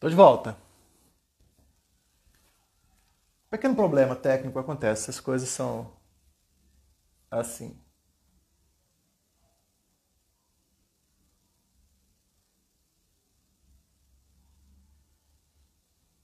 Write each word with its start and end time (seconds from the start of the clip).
Tô 0.00 0.08
de 0.08 0.14
volta. 0.16 0.56
Pequeno 3.50 3.74
problema 3.76 4.16
técnico 4.16 4.58
acontece, 4.58 5.02
essas 5.10 5.20
coisas 5.20 5.50
são 5.50 5.92
assim. 7.30 7.76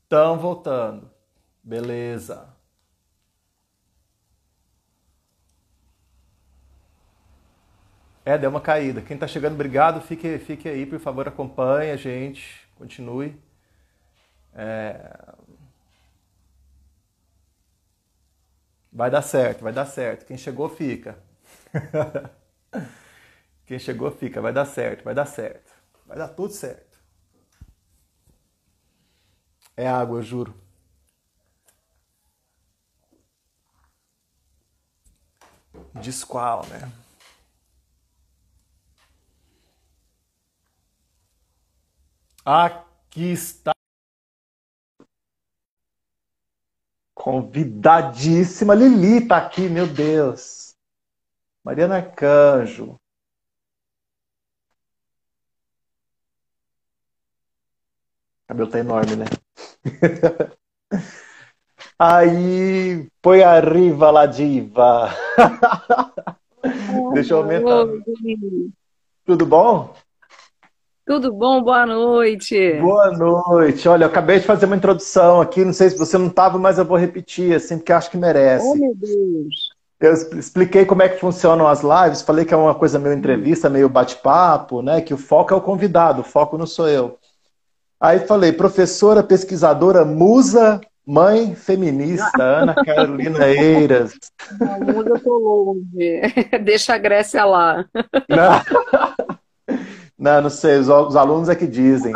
Estão 0.05 0.39
voltando. 0.39 1.11
Beleza. 1.63 2.57
É, 8.25 8.39
deu 8.39 8.49
uma 8.51 8.61
caída. 8.61 9.03
Quem 9.03 9.15
está 9.15 9.27
chegando, 9.27 9.55
obrigado. 9.55 10.01
Fique, 10.01 10.39
fique 10.39 10.69
aí, 10.69 10.87
por 10.87 10.99
favor, 10.99 11.29
acompanhe 11.29 11.91
a 11.91 11.97
gente. 11.97 12.67
Continue. 12.77 13.37
É... 14.55 15.35
Vai 18.93 19.11
dar 19.11 19.23
certo, 19.23 19.63
vai 19.63 19.73
dar 19.73 19.87
certo. 19.87 20.25
Quem 20.27 20.37
chegou, 20.39 20.69
fica. 20.69 21.19
Quem 23.67 23.79
chegou, 23.79 24.11
fica. 24.11 24.41
Vai 24.41 24.53
dar 24.53 24.65
certo, 24.67 25.05
vai 25.05 25.15
dar 25.15 25.27
certo. 25.27 25.73
Vai 26.07 26.17
dar 26.19 26.29
tudo 26.29 26.53
certo. 26.53 26.99
É 29.77 29.87
água, 29.87 30.19
eu 30.19 30.23
juro. 30.23 30.53
Disqual, 36.01 36.67
né? 36.69 36.91
Aqui 42.45 43.33
está. 43.33 43.74
Convidadíssima. 47.25 48.75
Lili 48.75 49.27
tá 49.27 49.39
aqui, 49.39 49.67
meu 49.67 49.87
Deus. 49.87 50.77
Mariana 51.65 52.03
Canjo. 52.03 52.85
O 52.85 52.99
cabelo 58.47 58.69
tá 58.69 58.79
enorme, 58.79 59.17
né? 59.17 59.25
Aí, 61.99 63.09
põe 63.23 63.43
arriba 63.43 64.11
la 64.11 64.27
diva. 64.27 65.09
Deixa 67.15 67.33
eu 67.33 67.39
aumentar. 67.39 67.87
Tudo 69.25 69.47
bom? 69.47 69.95
Tudo 71.07 71.31
bom? 71.33 71.63
Boa 71.63 71.85
noite. 71.85 72.79
Boa 72.81 73.11
noite. 73.11 73.87
Olha, 73.87 74.05
eu 74.05 74.09
acabei 74.09 74.41
de 74.41 74.47
fazer 74.47 74.65
uma 74.65 74.77
introdução 74.77 75.41
aqui, 75.41 75.63
não 75.63 75.73
sei 75.73 75.91
se 75.91 75.99
você 75.99 76.17
não 76.17 76.29
estava, 76.29 76.59
mas 76.59 76.79
eu 76.79 76.85
vou 76.85 76.97
repetir, 76.97 77.55
assim, 77.55 77.77
porque 77.77 77.93
acho 77.93 78.11
que 78.11 78.17
merece. 78.17 78.67
Oh, 78.67 78.75
meu 78.75 78.95
Deus. 78.95 79.75
Eu 80.01 80.13
expliquei 80.39 80.87
como 80.87 81.03
é 81.03 81.09
que 81.09 81.21
funcionam 81.21 81.69
as 81.69 81.83
lives, 81.83 82.23
falei 82.23 82.45
que 82.45 82.55
é 82.55 82.57
uma 82.57 82.75
coisa 82.75 82.99
meio 82.99 83.15
entrevista, 83.15 83.69
meio 83.69 83.89
bate-papo, 83.89 84.81
né? 84.81 85.01
Que 85.03 85.13
o 85.13 85.19
foco 85.19 85.53
é 85.53 85.57
o 85.57 85.61
convidado, 85.61 86.23
o 86.23 86.25
foco 86.25 86.57
não 86.57 86.67
sou 86.67 86.89
eu. 86.89 87.19
Aí 88.01 88.21
falei, 88.21 88.53
professora, 88.53 89.23
pesquisadora, 89.23 90.05
musa, 90.05 90.81
mãe 91.07 91.55
feminista, 91.55 92.33
Ana 92.43 92.75
Carolina 92.75 93.47
Eiras. 93.49 94.15
Não, 94.59 94.81
musa 94.81 95.09
eu 95.11 95.21
tô 95.21 95.39
longe. 95.39 96.21
Deixa 96.65 96.95
a 96.95 96.99
Grécia 96.99 97.45
lá. 97.45 97.85
Não. 98.29 99.14
Não, 100.17 100.43
não 100.43 100.51
sei, 100.51 100.79
os, 100.79 100.89
os 100.89 101.17
alunos 101.17 101.49
é 101.49 101.57
que 101.57 101.67
dizem. 101.67 102.13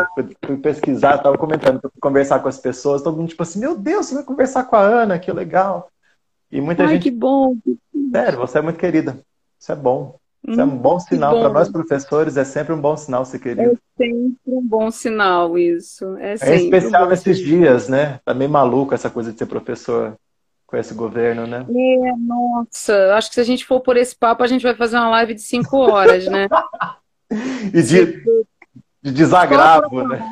Fui 0.46 0.56
pesquisar, 0.56 1.16
estava 1.16 1.36
comentando, 1.36 1.80
conversar 2.00 2.38
com 2.38 2.48
as 2.48 2.58
pessoas, 2.58 3.02
todo 3.02 3.16
mundo 3.16 3.28
tipo 3.28 3.42
assim, 3.42 3.58
meu 3.58 3.76
Deus, 3.76 4.06
você 4.06 4.14
vai 4.14 4.24
conversar 4.24 4.64
com 4.64 4.76
a 4.76 4.80
Ana, 4.80 5.18
que 5.18 5.32
legal. 5.32 5.90
E 6.50 6.60
muita 6.60 6.84
Ai, 6.84 6.94
gente. 6.94 7.02
que 7.04 7.10
bom. 7.10 7.56
Sério, 8.12 8.38
você 8.38 8.58
é 8.58 8.62
muito 8.62 8.78
querida. 8.78 9.18
Isso 9.58 9.72
é 9.72 9.76
bom. 9.76 10.16
Isso 10.46 10.58
hum, 10.58 10.62
é 10.62 10.64
um 10.64 10.76
bom 10.76 11.00
sinal. 11.00 11.40
Para 11.40 11.48
nós 11.48 11.68
professores 11.68 12.36
é 12.36 12.44
sempre 12.44 12.72
um 12.72 12.80
bom 12.80 12.96
sinal 12.96 13.24
ser 13.24 13.40
querido. 13.40 13.72
É 13.72 14.04
sempre 14.04 14.38
um 14.46 14.62
bom 14.62 14.90
sinal, 14.90 15.58
isso. 15.58 16.16
É, 16.18 16.36
é 16.40 16.56
especial 16.56 17.06
um 17.06 17.08
nesses 17.08 17.38
dias, 17.38 17.88
né? 17.88 18.20
Tá 18.24 18.32
meio 18.32 18.50
maluco 18.50 18.94
essa 18.94 19.10
coisa 19.10 19.32
de 19.32 19.38
ser 19.38 19.46
professor 19.46 20.16
com 20.66 20.76
esse 20.76 20.94
governo, 20.94 21.46
né? 21.46 21.66
É, 21.68 22.16
nossa, 22.16 23.14
acho 23.14 23.28
que 23.30 23.34
se 23.34 23.40
a 23.40 23.44
gente 23.44 23.64
for 23.64 23.80
por 23.80 23.96
esse 23.96 24.14
papo, 24.14 24.42
a 24.42 24.46
gente 24.46 24.62
vai 24.62 24.74
fazer 24.74 24.96
uma 24.96 25.10
live 25.10 25.34
de 25.34 25.42
cinco 25.42 25.78
horas, 25.78 26.26
né? 26.26 26.46
e 27.30 27.82
de, 27.82 28.22
de 29.02 29.12
desagravo, 29.12 30.06
né? 30.06 30.22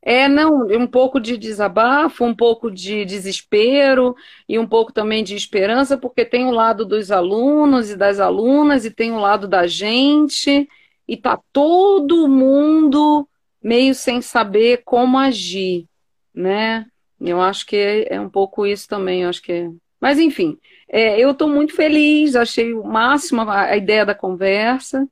É, 0.00 0.28
não, 0.28 0.66
um 0.66 0.86
pouco 0.86 1.20
de 1.20 1.36
desabafo, 1.36 2.24
um 2.24 2.34
pouco 2.34 2.70
de 2.70 3.04
desespero 3.04 4.16
e 4.48 4.58
um 4.58 4.66
pouco 4.66 4.92
também 4.92 5.22
de 5.22 5.34
esperança, 5.34 5.98
porque 5.98 6.24
tem 6.24 6.46
o 6.46 6.50
lado 6.50 6.86
dos 6.86 7.10
alunos 7.10 7.90
e 7.90 7.96
das 7.96 8.18
alunas 8.18 8.84
e 8.84 8.90
tem 8.90 9.12
o 9.12 9.18
lado 9.18 9.46
da 9.46 9.66
gente 9.66 10.68
e 11.06 11.16
tá 11.16 11.38
todo 11.52 12.28
mundo 12.28 13.28
meio 13.62 13.94
sem 13.94 14.22
saber 14.22 14.82
como 14.84 15.18
agir, 15.18 15.86
né? 16.34 16.86
Eu 17.20 17.40
acho 17.40 17.66
que 17.66 17.76
é, 17.76 18.14
é 18.14 18.20
um 18.20 18.28
pouco 18.28 18.66
isso 18.66 18.88
também, 18.88 19.22
eu 19.22 19.28
acho 19.28 19.42
que 19.42 19.52
é... 19.52 19.70
Mas 20.00 20.18
enfim, 20.18 20.58
é, 20.88 21.18
eu 21.18 21.30
estou 21.30 21.48
muito 21.48 21.74
feliz, 21.74 22.36
achei 22.36 22.72
o 22.74 22.84
máximo 22.84 23.42
a, 23.42 23.62
a 23.62 23.76
ideia 23.76 24.04
da 24.04 24.14
conversa. 24.14 25.06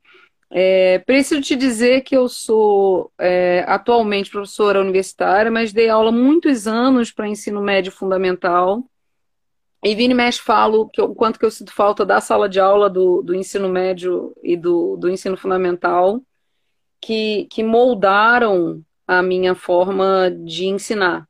É, 0.54 0.98
preciso 0.98 1.40
te 1.40 1.56
dizer 1.56 2.02
que 2.02 2.14
eu 2.14 2.28
sou 2.28 3.10
é, 3.18 3.64
atualmente 3.66 4.30
professora 4.30 4.82
universitária, 4.82 5.50
mas 5.50 5.72
dei 5.72 5.88
aula 5.88 6.12
muitos 6.12 6.66
anos 6.66 7.10
para 7.10 7.26
ensino 7.26 7.62
médio 7.62 7.90
fundamental. 7.90 8.84
E 9.82 9.94
vini 9.94 10.12
mexe 10.12 10.40
falo 10.40 10.88
que 10.90 11.00
o 11.00 11.14
quanto 11.14 11.38
que 11.38 11.46
eu 11.46 11.50
sinto 11.50 11.72
falta 11.72 12.04
da 12.04 12.20
sala 12.20 12.48
de 12.48 12.60
aula 12.60 12.90
do, 12.90 13.22
do 13.22 13.34
ensino 13.34 13.68
médio 13.68 14.32
e 14.42 14.54
do, 14.54 14.96
do 14.96 15.08
ensino 15.08 15.38
fundamental, 15.38 16.20
que, 17.00 17.46
que 17.46 17.64
moldaram 17.64 18.84
a 19.06 19.22
minha 19.22 19.54
forma 19.54 20.30
de 20.30 20.66
ensinar. 20.66 21.26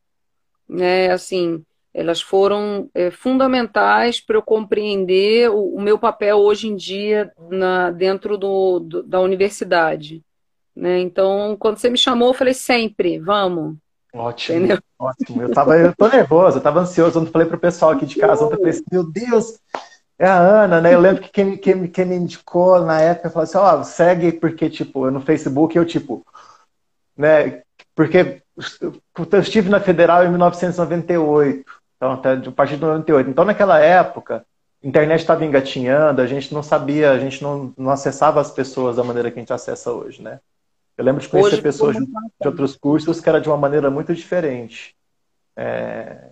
Né? 0.69 1.11
Assim, 1.11 1.65
elas 1.95 2.23
foram 2.23 2.89
é, 2.95 3.11
fundamentais 3.11 4.21
para 4.21 4.37
eu 4.37 4.43
compreender 4.43 5.51
o, 5.51 5.75
o, 5.75 5.81
meu 5.81 5.99
papel 5.99 6.39
hoje 6.39 6.69
em 6.69 6.75
dia 6.75 7.31
na, 7.51 7.91
dentro 7.91 8.39
do, 8.39 8.81
do, 8.81 9.03
da 9.03 9.21
universidade. 9.21 10.23
Né? 10.75 11.01
Então, 11.01 11.55
quando 11.59 11.77
você 11.77 11.91
me 11.91 11.99
chamou, 11.99 12.29
eu 12.29 12.35
falei 12.35 12.55
sempre, 12.55 13.19
vamos. 13.19 13.77
Ótimo, 14.15 14.59
Entendeu? 14.59 14.79
ótimo. 14.99 15.43
Eu, 15.43 15.53
tava, 15.53 15.77
eu 15.79 15.95
tô 15.95 16.09
nervoso, 16.09 16.59
eu 16.59 16.63
tava 16.63 16.81
ansioso. 16.81 17.19
Quando 17.19 17.31
falei 17.31 17.47
para 17.47 17.57
o 17.57 17.61
pessoal 17.61 17.93
aqui 17.93 18.07
de 18.07 18.17
casa, 18.17 18.45
ontem 18.45 18.55
eu 18.55 18.59
falei 18.59 18.73
assim, 18.73 18.85
meu 18.91 19.05
Deus, 19.05 19.59
é 20.19 20.27
a 20.27 20.39
Ana, 20.39 20.81
né? 20.81 20.95
Eu 20.95 21.01
lembro 21.01 21.23
que 21.23 21.31
quem, 21.31 21.57
quem, 21.57 21.87
quem 21.89 22.05
me 22.07 22.17
indicou 22.17 22.81
na 22.81 23.01
época 23.01 23.31
falou 23.31 23.45
assim, 23.45 23.59
ó, 23.59 23.81
oh, 23.81 23.85
segue 23.85 24.33
porque, 24.33 24.71
tipo, 24.71 25.11
no 25.11 25.21
Facebook 25.21 25.77
eu, 25.77 25.85
tipo, 25.85 26.25
né? 27.17 27.63
Porque 27.95 28.43
eu 29.33 29.41
estive 29.41 29.69
na 29.69 29.81
Federal 29.81 30.25
em 30.25 30.31
1998. 30.31 31.82
Então, 32.03 32.15
até 32.15 32.33
a 32.33 32.51
partir 32.51 32.75
de 32.75 32.81
98. 32.81 33.31
Então, 33.31 33.45
naquela 33.45 33.79
época, 33.79 34.45
a 34.83 34.87
internet 34.89 35.21
estava 35.21 35.45
engatinhando, 35.45 36.21
a 36.21 36.27
gente 36.27 36.53
não 36.53 36.61
sabia, 36.61 37.13
a 37.13 37.19
gente 37.21 37.41
não, 37.41 37.73
não 37.79 37.93
acessava 37.93 38.41
as 38.41 38.51
pessoas 38.51 38.97
da 38.97 39.05
maneira 39.05 39.31
que 39.31 39.39
a 39.39 39.43
gente 39.43 39.53
acessa 39.53 39.93
hoje, 39.93 40.21
né? 40.21 40.41
Eu 40.99 41.05
lembro 41.05 41.23
de 41.23 41.29
conhecer 41.29 41.53
hoje, 41.53 41.63
pessoas 41.63 41.97
de, 41.97 42.05
de, 42.05 42.49
outros 42.49 42.75
cursos 42.75 43.21
que 43.21 43.29
era 43.29 43.41
de 43.41 43.49
uma 43.49 43.57
maneira 43.57 43.89
muito 43.89 44.13
diferente. 44.13 44.97
É... 45.57 46.31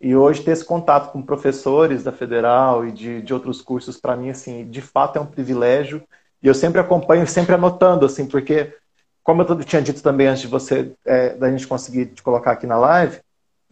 E 0.00 0.16
hoje 0.16 0.42
ter 0.42 0.50
esse 0.50 0.64
contato 0.64 1.12
com 1.12 1.22
professores 1.22 2.02
da 2.02 2.10
Federal 2.10 2.84
e 2.84 2.90
de, 2.90 3.22
de 3.22 3.32
outros 3.32 3.62
cursos, 3.62 3.96
para 3.96 4.16
mim, 4.16 4.30
assim, 4.30 4.68
de 4.68 4.82
fato 4.82 5.16
é 5.16 5.22
um 5.22 5.26
privilégio. 5.26 6.02
E 6.42 6.48
eu 6.48 6.54
sempre 6.54 6.80
acompanho, 6.80 7.24
sempre 7.24 7.54
anotando, 7.54 8.04
assim, 8.04 8.26
porque, 8.26 8.74
como 9.22 9.42
eu 9.42 9.62
tinha 9.62 9.80
dito 9.80 10.02
também 10.02 10.26
antes 10.26 10.42
de 10.42 10.48
você, 10.48 10.92
é, 11.04 11.36
da 11.36 11.48
gente 11.52 11.68
conseguir 11.68 12.06
te 12.06 12.20
colocar 12.20 12.50
aqui 12.50 12.66
na 12.66 12.76
live, 12.76 13.20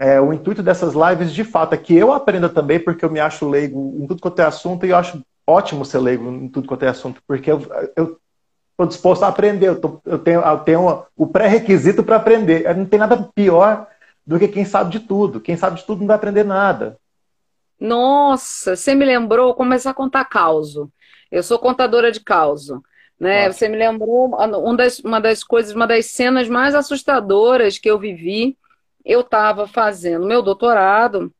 é, 0.02 0.20
o 0.20 0.32
intuito 0.32 0.64
dessas 0.64 0.94
lives, 0.94 1.32
de 1.32 1.44
fato, 1.44 1.74
é 1.74 1.78
que 1.78 1.94
eu 1.94 2.12
aprenda 2.12 2.48
também, 2.48 2.80
porque 2.80 3.04
eu 3.04 3.10
me 3.10 3.20
acho 3.20 3.48
leigo 3.48 3.96
em 4.00 4.04
tudo 4.04 4.20
quanto 4.20 4.40
é 4.40 4.44
assunto, 4.44 4.84
e 4.84 4.90
eu 4.90 4.96
acho 4.96 5.22
ótimo 5.46 5.84
ser 5.84 5.98
leigo 5.98 6.28
em 6.28 6.48
tudo 6.48 6.66
quanto 6.66 6.82
é 6.82 6.88
assunto, 6.88 7.22
porque 7.24 7.52
eu 7.52 8.18
estou 8.72 8.86
disposto 8.88 9.22
a 9.22 9.28
aprender, 9.28 9.68
eu, 9.68 9.80
tô, 9.80 10.00
eu 10.04 10.18
tenho, 10.18 10.40
eu 10.40 10.58
tenho 10.58 11.04
o 11.16 11.26
pré-requisito 11.28 12.02
para 12.02 12.16
aprender. 12.16 12.76
Não 12.76 12.84
tem 12.84 12.98
nada 12.98 13.30
pior 13.32 13.86
do 14.26 14.40
que 14.40 14.48
quem 14.48 14.64
sabe 14.64 14.90
de 14.90 14.98
tudo. 14.98 15.40
Quem 15.40 15.56
sabe 15.56 15.76
de 15.76 15.84
tudo 15.84 16.00
não 16.00 16.08
vai 16.08 16.16
aprender 16.16 16.42
nada. 16.42 16.98
Nossa, 17.78 18.74
você 18.74 18.96
me 18.96 19.04
lembrou 19.04 19.54
começar 19.54 19.90
a 19.90 19.94
contar 19.94 20.24
causo. 20.24 20.90
Eu 21.30 21.44
sou 21.44 21.60
contadora 21.60 22.10
de 22.10 22.18
causo. 22.18 22.82
Né? 23.20 23.52
Você 23.52 23.68
me 23.68 23.76
lembrou 23.76 24.26
uma 24.26 24.76
das, 24.76 24.98
uma 24.98 25.20
das 25.20 25.44
coisas, 25.44 25.72
uma 25.72 25.86
das 25.86 26.06
cenas 26.06 26.48
mais 26.48 26.74
assustadoras 26.74 27.78
que 27.78 27.88
eu 27.88 28.00
vivi 28.00 28.56
eu 29.04 29.20
estava 29.20 29.66
fazendo 29.66 30.26
meu 30.26 30.42
doutorado 30.42 31.32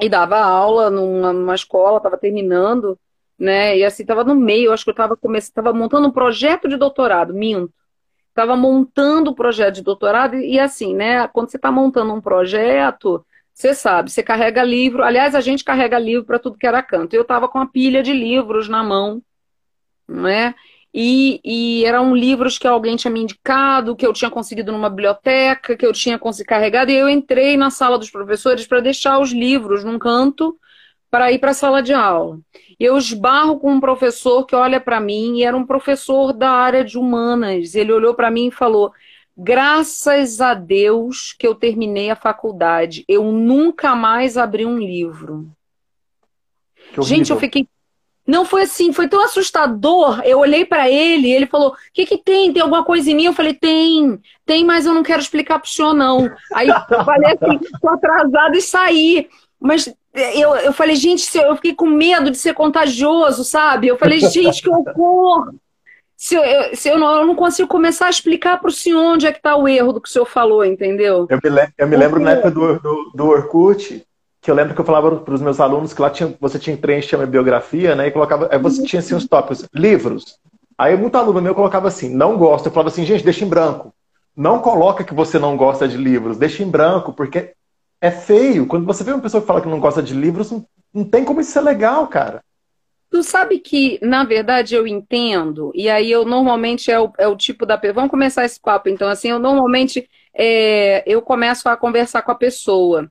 e 0.00 0.08
dava 0.08 0.38
aula 0.38 0.90
numa, 0.90 1.32
numa 1.32 1.54
escola, 1.54 1.98
estava 1.98 2.18
terminando, 2.18 2.98
né? 3.38 3.76
E 3.78 3.84
assim, 3.84 4.02
estava 4.02 4.24
no 4.24 4.34
meio, 4.34 4.72
acho 4.72 4.84
que 4.84 4.90
eu 4.90 4.92
estava 4.92 5.16
começando, 5.16 5.74
montando 5.74 6.08
um 6.08 6.12
projeto 6.12 6.68
de 6.68 6.76
doutorado, 6.76 7.34
minto. 7.34 7.72
estava 8.28 8.56
montando 8.56 9.30
o 9.30 9.34
projeto 9.34 9.76
de 9.76 9.82
doutorado, 9.82 10.36
e, 10.36 10.54
e 10.54 10.60
assim, 10.60 10.94
né? 10.94 11.26
Quando 11.28 11.50
você 11.50 11.56
está 11.56 11.70
montando 11.70 12.12
um 12.12 12.20
projeto, 12.20 13.24
você 13.52 13.74
sabe, 13.74 14.10
você 14.10 14.22
carrega 14.22 14.62
livro. 14.62 15.02
Aliás, 15.02 15.34
a 15.34 15.40
gente 15.40 15.64
carrega 15.64 15.98
livro 15.98 16.26
para 16.26 16.38
tudo 16.38 16.58
que 16.58 16.66
era 16.66 16.82
canto. 16.82 17.14
Eu 17.14 17.22
estava 17.22 17.48
com 17.48 17.58
uma 17.58 17.66
pilha 17.66 18.02
de 18.02 18.12
livros 18.12 18.68
na 18.68 18.82
mão, 18.84 19.22
né? 20.06 20.54
E, 20.98 21.42
e, 21.44 21.84
eram 21.84 22.16
livros 22.16 22.56
que 22.56 22.66
alguém 22.66 22.96
tinha 22.96 23.10
me 23.10 23.20
indicado, 23.20 23.94
que 23.94 24.06
eu 24.06 24.14
tinha 24.14 24.30
conseguido 24.30 24.72
numa 24.72 24.88
biblioteca, 24.88 25.76
que 25.76 25.84
eu 25.84 25.92
tinha 25.92 26.18
conseguido 26.18 26.48
carregado, 26.48 26.90
e 26.90 26.96
eu 26.96 27.06
entrei 27.06 27.54
na 27.54 27.68
sala 27.68 27.98
dos 27.98 28.10
professores 28.10 28.66
para 28.66 28.80
deixar 28.80 29.18
os 29.18 29.30
livros 29.30 29.84
num 29.84 29.98
canto 29.98 30.58
para 31.10 31.30
ir 31.30 31.38
para 31.38 31.50
a 31.50 31.54
sala 31.54 31.82
de 31.82 31.92
aula. 31.92 32.40
Eu 32.80 32.96
esbarro 32.96 33.60
com 33.60 33.72
um 33.72 33.80
professor 33.80 34.46
que 34.46 34.56
olha 34.56 34.80
para 34.80 34.98
mim, 34.98 35.36
e 35.36 35.42
era 35.44 35.54
um 35.54 35.66
professor 35.66 36.32
da 36.32 36.50
área 36.50 36.82
de 36.82 36.96
humanas. 36.96 37.74
Ele 37.74 37.92
olhou 37.92 38.14
para 38.14 38.30
mim 38.30 38.46
e 38.46 38.50
falou: 38.50 38.90
Graças 39.36 40.40
a 40.40 40.54
Deus 40.54 41.34
que 41.38 41.46
eu 41.46 41.54
terminei 41.54 42.08
a 42.08 42.16
faculdade. 42.16 43.04
Eu 43.06 43.30
nunca 43.32 43.94
mais 43.94 44.38
abri 44.38 44.64
um 44.64 44.78
livro. 44.78 45.46
Gente, 47.02 47.30
eu 47.30 47.38
fiquei. 47.38 47.68
Não 48.26 48.44
foi 48.44 48.62
assim, 48.62 48.92
foi 48.92 49.08
tão 49.08 49.22
assustador. 49.22 50.20
Eu 50.24 50.38
olhei 50.38 50.64
para 50.64 50.90
ele, 50.90 51.30
ele 51.30 51.46
falou: 51.46 51.70
"O 51.70 51.76
que 51.92 52.04
que 52.04 52.18
tem? 52.18 52.52
Tem 52.52 52.62
alguma 52.62 52.84
coisa 52.84 53.10
em 53.10 53.14
mim?" 53.14 53.24
Eu 53.26 53.32
falei: 53.32 53.54
"Tem, 53.54 54.20
tem, 54.44 54.64
mas 54.64 54.86
eu 54.86 54.94
não 54.94 55.02
quero 55.02 55.20
explicar 55.20 55.58
pro 55.58 55.70
senhor 55.70 55.94
não". 55.94 56.28
Aí 56.52 56.68
eu 56.68 57.04
falei 57.04 57.32
assim, 57.32 57.58
tô 57.80 57.88
atrasada 57.88 58.56
e 58.56 58.62
saí. 58.62 59.28
Mas 59.60 59.92
eu, 60.34 60.54
eu 60.56 60.72
falei, 60.72 60.96
gente, 60.96 61.26
eu 61.36 61.54
fiquei 61.56 61.74
com 61.74 61.86
medo 61.86 62.30
de 62.30 62.36
ser 62.36 62.54
contagioso, 62.54 63.44
sabe? 63.44 63.88
Eu 63.88 63.96
falei, 63.96 64.20
gente, 64.20 64.62
que 64.62 64.68
horror! 64.68 65.52
se 66.16 66.34
eu, 66.34 66.42
se 66.74 66.88
eu, 66.88 66.98
não, 66.98 67.20
eu 67.20 67.26
não 67.26 67.34
consigo 67.34 67.68
começar 67.68 68.06
a 68.06 68.10
explicar 68.10 68.58
para 68.58 68.68
o 68.68 68.72
senhor 68.72 69.02
onde 69.02 69.26
é 69.26 69.32
que 69.32 69.38
está 69.38 69.54
o 69.54 69.68
erro 69.68 69.92
do 69.92 70.00
que 70.00 70.08
o 70.08 70.12
senhor 70.12 70.24
falou, 70.24 70.64
entendeu? 70.64 71.26
Eu 71.28 71.38
me, 71.42 71.72
eu 71.76 71.86
me 71.86 71.96
lembro 71.96 72.18
na 72.18 72.32
época 72.32 72.50
do, 72.50 72.78
do, 72.78 73.12
do 73.14 73.26
Orkut, 73.26 74.05
que 74.46 74.50
eu 74.52 74.54
lembro 74.54 74.76
que 74.76 74.80
eu 74.80 74.84
falava 74.84 75.16
para 75.16 75.34
os 75.34 75.40
meus 75.40 75.58
alunos 75.58 75.92
que 75.92 76.00
lá 76.00 76.08
tinha, 76.08 76.32
você 76.40 76.56
tinha 76.56 76.76
preencher 76.76 77.16
uma 77.16 77.26
biografia, 77.26 77.96
né? 77.96 78.06
E 78.06 78.12
colocava, 78.12 78.48
aí 78.48 78.56
você 78.60 78.80
tinha 78.84 79.00
assim 79.00 79.12
os 79.12 79.26
tópicos, 79.26 79.68
livros. 79.74 80.38
Aí 80.78 80.96
muito 80.96 81.18
aluno 81.18 81.42
meu 81.42 81.52
colocava 81.52 81.88
assim, 81.88 82.08
não 82.08 82.38
gosta. 82.38 82.68
Eu 82.68 82.72
falava 82.72 82.88
assim, 82.88 83.04
gente, 83.04 83.24
deixa 83.24 83.44
em 83.44 83.48
branco. 83.48 83.92
Não 84.36 84.60
coloca 84.60 85.02
que 85.02 85.12
você 85.12 85.36
não 85.36 85.56
gosta 85.56 85.88
de 85.88 85.96
livros, 85.96 86.38
deixa 86.38 86.62
em 86.62 86.70
branco, 86.70 87.12
porque 87.12 87.54
é 88.00 88.08
feio. 88.08 88.68
Quando 88.68 88.86
você 88.86 89.02
vê 89.02 89.10
uma 89.10 89.20
pessoa 89.20 89.40
que 89.40 89.48
fala 89.48 89.60
que 89.60 89.68
não 89.68 89.80
gosta 89.80 90.00
de 90.00 90.14
livros, 90.14 90.52
não, 90.52 90.64
não 90.94 91.04
tem 91.04 91.24
como 91.24 91.40
isso 91.40 91.50
ser 91.50 91.62
legal, 91.62 92.06
cara. 92.06 92.40
Tu 93.10 93.24
sabe 93.24 93.58
que, 93.58 93.98
na 94.00 94.22
verdade, 94.22 94.76
eu 94.76 94.86
entendo, 94.86 95.72
e 95.74 95.90
aí 95.90 96.08
eu 96.08 96.24
normalmente 96.24 96.88
é 96.88 97.00
o, 97.00 97.12
é 97.18 97.26
o 97.26 97.34
tipo 97.34 97.66
da. 97.66 97.74
Vamos 97.92 98.10
começar 98.12 98.44
esse 98.44 98.60
papo, 98.60 98.88
então, 98.88 99.08
assim, 99.08 99.30
eu 99.30 99.40
normalmente 99.40 100.08
é, 100.32 101.02
eu 101.04 101.20
começo 101.20 101.68
a 101.68 101.76
conversar 101.76 102.22
com 102.22 102.30
a 102.30 102.36
pessoa, 102.36 103.10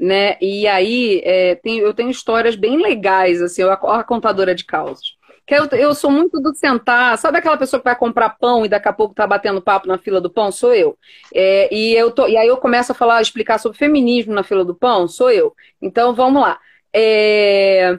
né? 0.00 0.38
E 0.40 0.66
aí 0.66 1.20
é, 1.24 1.54
tem, 1.56 1.78
eu 1.78 1.92
tenho 1.92 2.08
histórias 2.10 2.56
bem 2.56 2.80
legais, 2.80 3.42
assim, 3.42 3.60
eu, 3.60 3.70
a 3.70 4.02
contadora 4.02 4.54
de 4.54 4.64
causas. 4.64 5.14
Que 5.46 5.54
eu, 5.54 5.66
eu 5.72 5.94
sou 5.94 6.10
muito 6.10 6.40
do 6.40 6.54
sentar, 6.54 7.18
sabe 7.18 7.38
aquela 7.38 7.56
pessoa 7.58 7.78
que 7.80 7.84
vai 7.84 7.96
comprar 7.96 8.30
pão 8.30 8.64
e 8.64 8.68
daqui 8.68 8.88
a 8.88 8.92
pouco 8.92 9.14
tá 9.14 9.26
batendo 9.26 9.60
papo 9.60 9.86
na 9.86 9.98
fila 9.98 10.20
do 10.20 10.30
pão? 10.30 10.50
Sou 10.50 10.72
eu. 10.72 10.96
É, 11.34 11.72
e, 11.74 11.94
eu 11.94 12.10
tô, 12.12 12.26
e 12.26 12.36
aí 12.36 12.48
eu 12.48 12.56
começo 12.56 12.92
a 12.92 12.94
falar, 12.94 13.20
explicar 13.20 13.58
sobre 13.58 13.76
feminismo 13.76 14.32
na 14.32 14.42
fila 14.42 14.64
do 14.64 14.74
pão? 14.74 15.06
Sou 15.06 15.30
eu. 15.30 15.54
Então 15.82 16.14
vamos 16.14 16.40
lá. 16.40 16.58
É, 16.94 17.98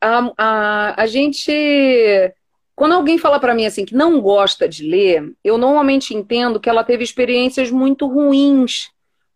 a, 0.00 0.32
a, 0.38 1.02
a 1.02 1.06
gente. 1.06 1.52
Quando 2.74 2.94
alguém 2.94 3.18
fala 3.18 3.38
para 3.38 3.54
mim 3.54 3.66
assim 3.66 3.84
que 3.84 3.94
não 3.94 4.20
gosta 4.20 4.66
de 4.68 4.84
ler, 4.88 5.32
eu 5.44 5.58
normalmente 5.58 6.14
entendo 6.14 6.58
que 6.58 6.68
ela 6.70 6.82
teve 6.82 7.04
experiências 7.04 7.70
muito 7.70 8.06
ruins 8.06 8.90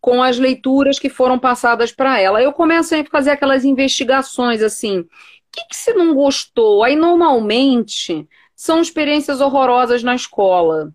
com 0.06 0.23
as 0.23 0.38
leituras 0.38 1.00
que 1.00 1.08
foram 1.08 1.37
passadas 1.37 1.91
para 1.91 2.20
ela. 2.20 2.41
Eu 2.41 2.53
começo 2.53 2.94
a 2.94 3.05
fazer 3.06 3.32
aquelas 3.32 3.64
investigações 3.64 4.62
assim. 4.62 5.00
O 5.00 5.08
que, 5.50 5.67
que 5.69 5.75
você 5.75 5.93
não 5.94 6.14
gostou? 6.14 6.85
Aí 6.85 6.94
normalmente 6.94 8.25
são 8.55 8.81
experiências 8.81 9.41
horrorosas 9.41 10.05
na 10.05 10.14
escola. 10.14 10.93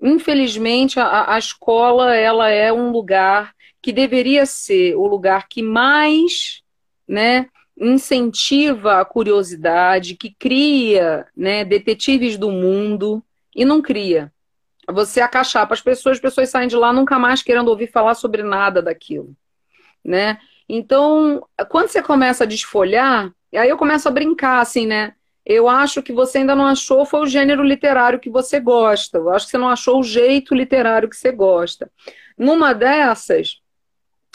Infelizmente, 0.00 1.00
a, 1.00 1.34
a 1.34 1.36
escola 1.36 2.14
ela 2.14 2.48
é 2.48 2.72
um 2.72 2.92
lugar 2.92 3.52
que 3.82 3.90
deveria 3.90 4.46
ser 4.46 4.94
o 4.94 5.04
lugar 5.04 5.48
que 5.48 5.60
mais, 5.60 6.62
né, 7.08 7.48
incentiva 7.76 9.00
a 9.00 9.04
curiosidade, 9.04 10.14
que 10.14 10.32
cria 10.32 11.26
né, 11.36 11.64
detetives 11.64 12.38
do 12.38 12.52
mundo 12.52 13.20
e 13.52 13.64
não 13.64 13.82
cria. 13.82 14.32
Você 14.90 15.20
acachapa 15.20 15.74
as 15.74 15.80
pessoas, 15.80 16.16
as 16.16 16.20
pessoas 16.20 16.50
saem 16.50 16.68
de 16.68 16.76
lá 16.76 16.92
nunca 16.92 17.18
mais 17.18 17.42
querendo 17.42 17.68
ouvir 17.68 17.90
falar 17.90 18.14
sobre 18.14 18.42
nada 18.42 18.82
daquilo. 18.82 19.34
Né? 20.04 20.38
Então, 20.68 21.46
quando 21.68 21.88
você 21.88 22.02
começa 22.02 22.44
a 22.44 22.46
desfolhar, 22.46 23.32
aí 23.54 23.68
eu 23.68 23.76
começo 23.76 24.08
a 24.08 24.10
brincar, 24.10 24.60
assim, 24.60 24.86
né? 24.86 25.14
Eu 25.44 25.68
acho 25.68 26.02
que 26.02 26.12
você 26.12 26.38
ainda 26.38 26.54
não 26.54 26.66
achou 26.66 27.04
foi 27.04 27.20
o 27.20 27.26
gênero 27.26 27.62
literário 27.62 28.18
que 28.18 28.30
você 28.30 28.58
gosta. 28.58 29.18
Eu 29.18 29.30
acho 29.30 29.44
que 29.46 29.50
você 29.50 29.58
não 29.58 29.68
achou 29.68 30.00
o 30.00 30.02
jeito 30.02 30.54
literário 30.54 31.08
que 31.08 31.16
você 31.16 31.30
gosta. 31.30 31.90
Numa 32.36 32.72
dessas, 32.72 33.60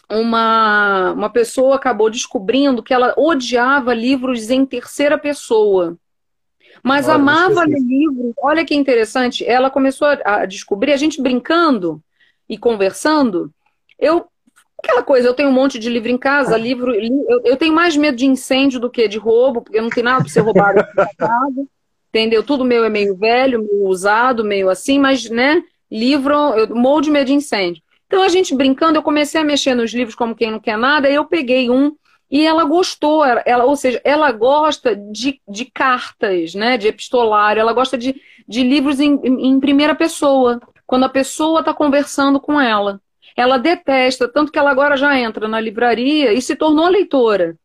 uma, 0.09 1.11
uma 1.13 1.29
pessoa 1.29 1.75
acabou 1.75 2.09
descobrindo 2.09 2.83
que 2.83 2.93
ela 2.93 3.13
odiava 3.17 3.93
livros 3.93 4.51
em 4.51 4.65
terceira 4.65 5.17
pessoa. 5.17 5.97
Mas 6.83 7.07
Olha, 7.07 7.15
amava 7.15 7.63
ler 7.65 7.79
livros. 7.79 8.33
Olha 8.41 8.65
que 8.65 8.75
interessante. 8.75 9.45
Ela 9.45 9.69
começou 9.69 10.07
a, 10.23 10.45
descobrir, 10.45 10.93
a 10.93 10.97
gente 10.97 11.21
brincando 11.21 12.01
e 12.47 12.57
conversando. 12.57 13.51
Eu, 13.97 14.25
aquela 14.81 15.03
coisa, 15.03 15.27
eu 15.27 15.33
tenho 15.33 15.49
um 15.49 15.53
monte 15.53 15.77
de 15.77 15.89
livro 15.89 16.09
em 16.09 16.17
casa, 16.17 16.57
livro. 16.57 16.93
Eu, 16.93 17.41
eu 17.43 17.57
tenho 17.57 17.73
mais 17.73 17.95
medo 17.95 18.17
de 18.17 18.25
incêndio 18.25 18.79
do 18.79 18.89
que 18.89 19.07
de 19.07 19.17
roubo, 19.17 19.61
porque 19.61 19.81
não 19.81 19.89
tem 19.89 20.03
nada 20.03 20.21
para 20.21 20.29
ser 20.29 20.41
roubado. 20.41 20.79
Entendeu? 22.09 22.43
Tudo 22.43 22.65
meu 22.65 22.83
é 22.83 22.89
meio 22.89 23.15
velho, 23.15 23.63
meio 23.63 23.85
usado, 23.85 24.43
meio 24.43 24.69
assim, 24.69 24.97
mas, 24.97 25.29
né? 25.29 25.61
Livro, 25.91 26.33
eu 26.33 26.75
morro 26.75 27.01
de 27.01 27.11
medo 27.11 27.27
de 27.27 27.33
incêndio. 27.33 27.83
Então, 28.07 28.23
a 28.23 28.29
gente 28.29 28.55
brincando, 28.55 28.97
eu 28.97 29.03
comecei 29.03 29.39
a 29.39 29.43
mexer 29.43 29.75
nos 29.75 29.93
livros 29.93 30.15
como 30.15 30.35
quem 30.35 30.49
não 30.49 30.59
quer 30.59 30.77
nada, 30.77 31.07
e 31.07 31.13
eu 31.13 31.25
peguei 31.25 31.69
um 31.69 31.95
e 32.29 32.45
ela 32.45 32.63
gostou, 32.63 33.25
ela, 33.25 33.65
ou 33.65 33.75
seja, 33.75 33.99
ela 34.03 34.31
gosta 34.31 34.95
de, 34.95 35.41
de 35.47 35.65
cartas, 35.65 36.53
né, 36.53 36.77
de 36.77 36.87
epistolário, 36.87 37.59
ela 37.59 37.73
gosta 37.73 37.97
de, 37.97 38.21
de 38.47 38.63
livros 38.63 38.99
em, 38.99 39.19
em 39.23 39.59
primeira 39.59 39.95
pessoa, 39.95 40.61
quando 40.85 41.05
a 41.05 41.09
pessoa 41.09 41.61
está 41.61 41.73
conversando 41.73 42.39
com 42.39 42.59
ela. 42.61 43.01
Ela 43.35 43.57
detesta, 43.57 44.27
tanto 44.27 44.51
que 44.51 44.59
ela 44.59 44.69
agora 44.69 44.97
já 44.97 45.17
entra 45.17 45.47
na 45.47 45.59
livraria 45.59 46.33
e 46.33 46.41
se 46.41 46.55
tornou 46.55 46.87
leitora. 46.87 47.55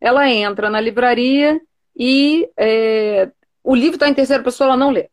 Ela 0.00 0.28
entra 0.28 0.70
na 0.70 0.80
livraria 0.80 1.60
e 1.96 2.48
é, 2.56 3.30
o 3.62 3.74
livro 3.74 3.96
está 3.96 4.08
em 4.08 4.14
terceira 4.14 4.42
pessoa, 4.42 4.68
ela 4.68 4.76
não 4.76 4.90
lê. 4.90 5.08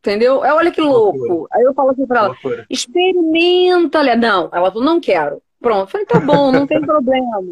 Entendeu? 0.00 0.44
É, 0.44 0.52
olha 0.52 0.70
que 0.70 0.80
louco. 0.80 1.18
Loucura. 1.18 1.48
Aí 1.52 1.62
eu 1.62 1.74
falo 1.74 1.90
assim 1.90 2.06
pra 2.06 2.18
ela, 2.18 2.28
loucura. 2.28 2.66
experimenta. 2.70 4.16
Não, 4.16 4.48
ela 4.52 4.70
falou, 4.70 4.84
não 4.84 5.00
quero. 5.00 5.42
Pronto. 5.60 5.82
Eu 5.82 5.86
falei, 5.86 6.06
tá 6.06 6.18
bom, 6.18 6.50
não 6.50 6.66
tem 6.66 6.80
problema. 6.80 7.42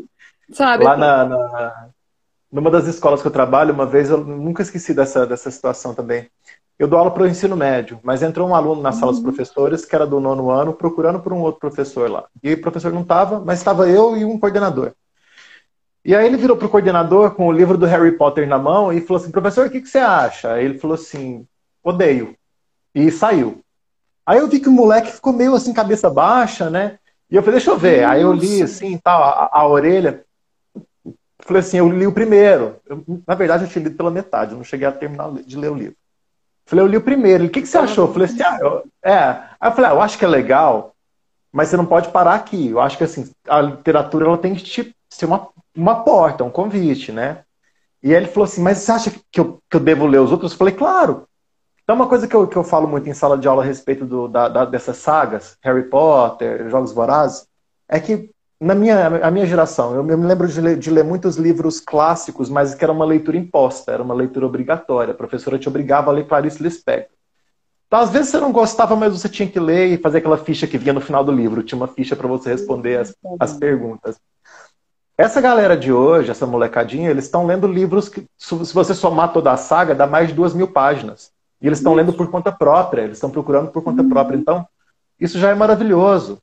Sabe? 0.53 0.85
Lá 0.85 0.97
na, 0.97 1.25
na, 1.25 1.89
numa 2.51 2.71
das 2.71 2.87
escolas 2.87 3.21
que 3.21 3.27
eu 3.27 3.33
trabalho, 3.33 3.75
uma 3.75 3.87
vez, 3.87 4.11
eu 4.11 4.19
nunca 4.19 4.63
esqueci 4.63 4.95
dessa, 4.95 5.27
dessa 5.27 5.51
situação 5.51 5.95
também. 5.95 6.29
Eu 6.79 6.87
dou 6.87 6.99
aula 6.99 7.11
para 7.11 7.25
o 7.25 7.27
ensino 7.27 7.57
médio, 7.57 7.99
mas 8.05 8.23
entrou 8.23 8.49
um 8.49 8.55
aluno 8.55 8.81
na 8.81 8.93
sala 8.93 9.11
dos 9.11 9.21
uhum. 9.21 9.27
professores, 9.27 9.85
que 9.85 9.95
era 9.95 10.07
do 10.07 10.21
nono 10.21 10.49
ano, 10.49 10.73
procurando 10.73 11.19
por 11.19 11.33
um 11.33 11.41
outro 11.41 11.61
professor 11.61 12.09
lá. 12.09 12.25
E 12.43 12.55
o 12.55 12.61
professor 12.61 12.93
não 12.93 13.03
estava, 13.03 13.41
mas 13.41 13.59
estava 13.59 13.89
eu 13.89 14.17
e 14.17 14.25
um 14.25 14.39
coordenador. 14.39 14.93
E 16.05 16.15
aí 16.15 16.25
ele 16.25 16.37
virou 16.37 16.57
para 16.57 16.67
o 16.67 16.71
coordenador 16.71 17.33
com 17.33 17.49
o 17.49 17.53
livro 17.53 17.77
do 17.77 17.85
Harry 17.85 18.13
Potter 18.13 18.49
na 18.49 18.59
mão 18.59 18.93
e 18.93 19.01
falou 19.01 19.21
assim, 19.21 19.33
professor, 19.33 19.67
o 19.67 19.71
que, 19.71 19.81
que 19.81 19.89
você 19.89 19.99
acha? 19.99 20.53
Aí 20.53 20.65
ele 20.65 20.79
falou 20.79 20.95
assim, 20.95 21.45
odeio. 21.83 22.37
E 22.95 23.11
saiu. 23.11 23.61
Aí 24.25 24.39
eu 24.39 24.47
vi 24.47 24.61
que 24.61 24.69
o 24.69 24.73
moleque 24.73 25.13
ficou 25.13 25.33
meio 25.33 25.55
assim, 25.55 25.73
cabeça 25.73 26.09
baixa, 26.09 26.71
né? 26.71 26.99
E 27.31 27.35
eu 27.35 27.43
falei, 27.43 27.59
deixa 27.59 27.73
eu 27.73 27.77
ver. 27.77 28.03
Nossa. 28.03 28.15
Aí 28.15 28.23
eu 28.23 28.33
li 28.33 28.63
assim, 28.63 28.97
tal, 28.99 29.23
a, 29.23 29.51
a 29.53 29.67
orelha. 29.67 30.25
Falei 31.41 31.61
assim, 31.61 31.79
eu 31.79 31.89
li 31.89 32.07
o 32.07 32.13
primeiro. 32.13 32.77
Eu, 32.87 33.05
na 33.27 33.35
verdade, 33.35 33.65
eu 33.65 33.69
tinha 33.69 33.85
lido 33.85 33.97
pela 33.97 34.11
metade, 34.11 34.53
eu 34.53 34.57
não 34.57 34.65
cheguei 34.65 34.87
a 34.87 34.93
terminar 34.93 35.31
de 35.33 35.57
ler 35.57 35.71
o 35.71 35.75
livro. 35.75 35.97
Falei, 36.67 36.85
eu 36.85 36.89
li 36.89 36.97
o 36.97 37.03
primeiro. 37.03 37.45
o 37.45 37.49
que, 37.49 37.63
que 37.63 37.69
você 37.69 37.79
achou? 37.79 38.07
Eu 38.07 38.13
falei 38.13 38.29
assim, 38.29 38.43
ah, 38.43 38.59
eu, 38.61 38.85
é. 39.03 39.19
Aí 39.59 39.71
eu 39.71 39.73
falei, 39.73 39.91
ah, 39.91 39.95
eu 39.95 40.03
acho 40.03 40.19
que 40.19 40.25
é 40.25 40.29
legal, 40.29 40.95
mas 41.53 41.69
você 41.69 41.77
não 41.77 41.87
pode 41.87 42.11
parar 42.11 42.35
aqui. 42.35 42.69
Eu 42.69 42.81
acho 42.81 42.99
que 42.99 43.05
assim, 43.05 43.31
a 43.49 43.61
literatura 43.61 44.27
ela 44.27 44.39
tem 44.39 44.55
que 44.55 44.63
te, 44.63 44.97
ser 45.09 45.27
uma, 45.27 45.49
uma 45.75 46.03
porta, 46.05 46.45
um 46.45 46.51
convite, 46.51 47.11
né? 47.13 47.45
E 48.03 48.11
aí 48.11 48.17
ele 48.17 48.29
falou 48.29 48.45
assim, 48.45 48.61
mas 48.61 48.79
você 48.79 48.93
acha 48.93 49.13
que 49.31 49.41
eu, 49.41 49.59
que 49.69 49.77
eu 49.77 49.81
devo 49.81 50.07
ler 50.07 50.21
os 50.21 50.31
outros? 50.31 50.53
Eu 50.53 50.59
falei, 50.59 50.75
claro. 50.75 51.27
Então, 51.83 51.97
uma 51.97 52.07
coisa 52.07 52.29
que 52.29 52.37
eu, 52.37 52.47
que 52.47 52.57
eu 52.57 52.63
falo 52.63 52.87
muito 52.87 53.09
em 53.09 53.15
sala 53.15 53.39
de 53.39 53.49
aula 53.49 53.63
a 53.63 53.67
respeito 53.67 54.05
do, 54.05 54.29
da, 54.29 54.49
da, 54.49 54.65
dessas 54.67 54.99
sagas, 54.99 55.57
Harry 55.63 55.85
Potter, 55.85 56.69
Jogos 56.69 56.93
Vorazes, 56.93 57.49
é 57.89 57.99
que 57.99 58.31
na 58.61 58.75
minha, 58.75 59.07
a 59.25 59.31
minha 59.31 59.47
geração, 59.47 59.95
eu, 59.95 60.09
eu 60.09 60.19
me 60.19 60.27
lembro 60.27 60.49
de 60.49 60.61
ler, 60.61 60.77
de 60.77 60.91
ler, 60.91 61.05
muitos 61.05 61.37
livros 61.37 61.79
clássicos, 61.79 62.51
mas 62.51 62.75
que 62.75 62.83
era 62.83 62.93
uma 62.93 63.05
leitura 63.05 63.37
imposta, 63.37 63.93
era 63.93 64.03
uma 64.03 64.15
leitura 64.15 64.47
obrigatória. 64.47 65.13
A 65.13 65.17
professora 65.17 65.59
te 65.59 65.69
obrigava 65.69 66.11
a 66.11 66.15
ler 66.15 66.27
Clarice 66.27 66.63
Lispector. 66.63 67.17
Então, 67.87 68.01
às 68.01 68.11
vezes 68.11 68.29
você 68.31 68.39
não 68.39 68.53
gostava, 68.53 68.95
mas 68.97 69.19
você 69.19 69.29
tinha 69.29 69.49
que 69.49 69.59
ler 69.59 69.87
e 69.87 69.99
fazer 69.99 70.19
aquela 70.19 70.37
ficha 70.37 70.67
que 70.67 70.77
vinha 70.77 70.93
no 70.93 71.01
final 71.01 71.25
do 71.25 71.33
livro. 71.33 71.63
Tinha 71.63 71.77
uma 71.77 71.89
ficha 71.89 72.15
para 72.15 72.29
você 72.29 72.51
responder 72.51 72.99
as, 72.99 73.15
as 73.41 73.55
perguntas. 73.55 74.21
Essa 75.17 75.41
galera 75.41 75.77
de 75.77 75.93
hoje, 75.93 76.31
essa 76.31 76.47
molecadinha, 76.47 77.11
eles 77.11 77.25
estão 77.25 77.47
lendo 77.47 77.67
livros 77.67 78.09
que, 78.09 78.27
se 78.37 78.55
você 78.75 78.93
somar 78.93 79.33
toda 79.33 79.53
a 79.53 79.57
saga, 79.57 79.95
dá 79.95 80.07
mais 80.07 80.29
de 80.29 80.35
duas 80.35 80.53
mil 80.53 80.69
páginas. 80.69 81.33
E 81.63 81.67
eles 81.67 81.79
estão 81.79 81.95
lendo 81.95 82.13
por 82.13 82.31
conta 82.31 82.53
própria, 82.53 83.03
eles 83.03 83.17
estão 83.17 83.31
procurando 83.31 83.71
por 83.71 83.83
conta 83.83 84.05
própria. 84.05 84.37
Então, 84.37 84.67
isso 85.19 85.39
já 85.39 85.51
é 85.51 85.55
maravilhoso. 85.55 86.39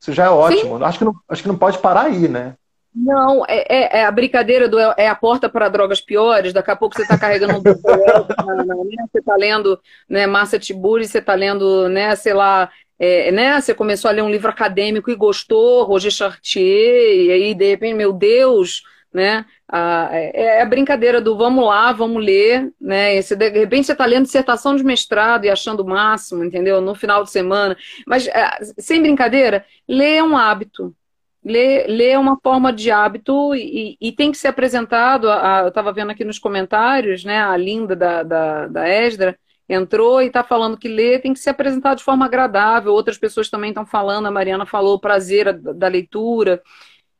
Isso 0.00 0.12
já 0.12 0.24
é 0.24 0.30
ótimo. 0.30 0.82
Acho 0.84 0.98
que, 0.98 1.04
não, 1.04 1.14
acho 1.28 1.42
que 1.42 1.48
não 1.48 1.58
pode 1.58 1.78
parar 1.78 2.06
aí, 2.06 2.26
né? 2.26 2.54
Não, 2.94 3.44
é, 3.46 3.64
é, 3.68 3.98
é, 4.00 4.04
a 4.04 4.10
brincadeira 4.10 4.68
do 4.68 4.78
é 4.78 5.06
a 5.06 5.14
porta 5.14 5.48
para 5.48 5.68
drogas 5.68 6.00
piores. 6.00 6.52
Daqui 6.52 6.70
a 6.70 6.76
pouco 6.76 6.96
você 6.96 7.02
está 7.02 7.16
carregando 7.16 7.58
um 7.58 7.62
você 7.62 9.18
está 9.18 9.36
lendo 9.36 9.78
né, 10.08 10.26
Massa 10.26 10.58
Tiburi, 10.58 11.06
você 11.06 11.18
está 11.18 11.34
lendo, 11.34 11.88
né, 11.88 12.16
sei 12.16 12.34
lá, 12.34 12.68
é, 12.98 13.30
né, 13.30 13.60
você 13.60 13.72
começou 13.74 14.08
a 14.08 14.12
ler 14.12 14.22
um 14.22 14.30
livro 14.30 14.50
acadêmico 14.50 15.10
e 15.10 15.14
gostou, 15.14 15.84
Roger 15.84 16.10
Chartier, 16.10 17.26
e 17.26 17.30
aí 17.30 17.54
de 17.54 17.70
repente, 17.70 17.94
meu 17.94 18.12
Deus, 18.12 18.82
né? 19.12 19.44
É, 19.72 20.58
é 20.58 20.62
a 20.62 20.66
brincadeira 20.66 21.20
do 21.20 21.36
vamos 21.36 21.64
lá, 21.64 21.92
vamos 21.92 22.24
ler, 22.24 22.72
né? 22.80 23.14
Esse, 23.16 23.34
de 23.36 23.48
repente 23.50 23.86
você 23.86 23.92
está 23.92 24.06
lendo 24.06 24.24
dissertação 24.24 24.76
de 24.76 24.84
mestrado 24.84 25.44
e 25.44 25.50
achando 25.50 25.80
o 25.80 25.86
máximo, 25.86 26.44
entendeu? 26.44 26.80
No 26.80 26.94
final 26.94 27.24
de 27.24 27.30
semana. 27.30 27.76
Mas, 28.06 28.26
é, 28.28 28.48
sem 28.78 29.02
brincadeira, 29.02 29.64
ler 29.88 30.16
é 30.16 30.22
um 30.22 30.36
hábito. 30.36 30.94
Ler, 31.42 31.86
ler 31.88 32.10
é 32.10 32.18
uma 32.18 32.38
forma 32.42 32.72
de 32.72 32.90
hábito 32.90 33.54
e, 33.54 33.96
e 34.00 34.12
tem 34.12 34.30
que 34.30 34.38
ser 34.38 34.48
apresentado. 34.48 35.30
A, 35.30 35.60
eu 35.62 35.68
estava 35.68 35.92
vendo 35.92 36.10
aqui 36.10 36.24
nos 36.24 36.38
comentários, 36.38 37.24
né? 37.24 37.42
A 37.42 37.56
linda 37.56 37.96
da, 37.96 38.22
da, 38.22 38.66
da 38.66 38.88
Esdra 38.88 39.38
entrou 39.68 40.20
e 40.20 40.26
está 40.26 40.42
falando 40.42 40.76
que 40.76 40.88
ler 40.88 41.22
tem 41.22 41.32
que 41.32 41.38
ser 41.38 41.50
apresentado 41.50 41.98
de 41.98 42.04
forma 42.04 42.26
agradável. 42.26 42.92
Outras 42.92 43.16
pessoas 43.16 43.48
também 43.48 43.70
estão 43.70 43.86
falando, 43.86 44.26
a 44.26 44.30
Mariana 44.30 44.66
falou 44.66 44.96
o 44.96 45.00
prazer 45.00 45.52
da 45.54 45.88
leitura. 45.88 46.60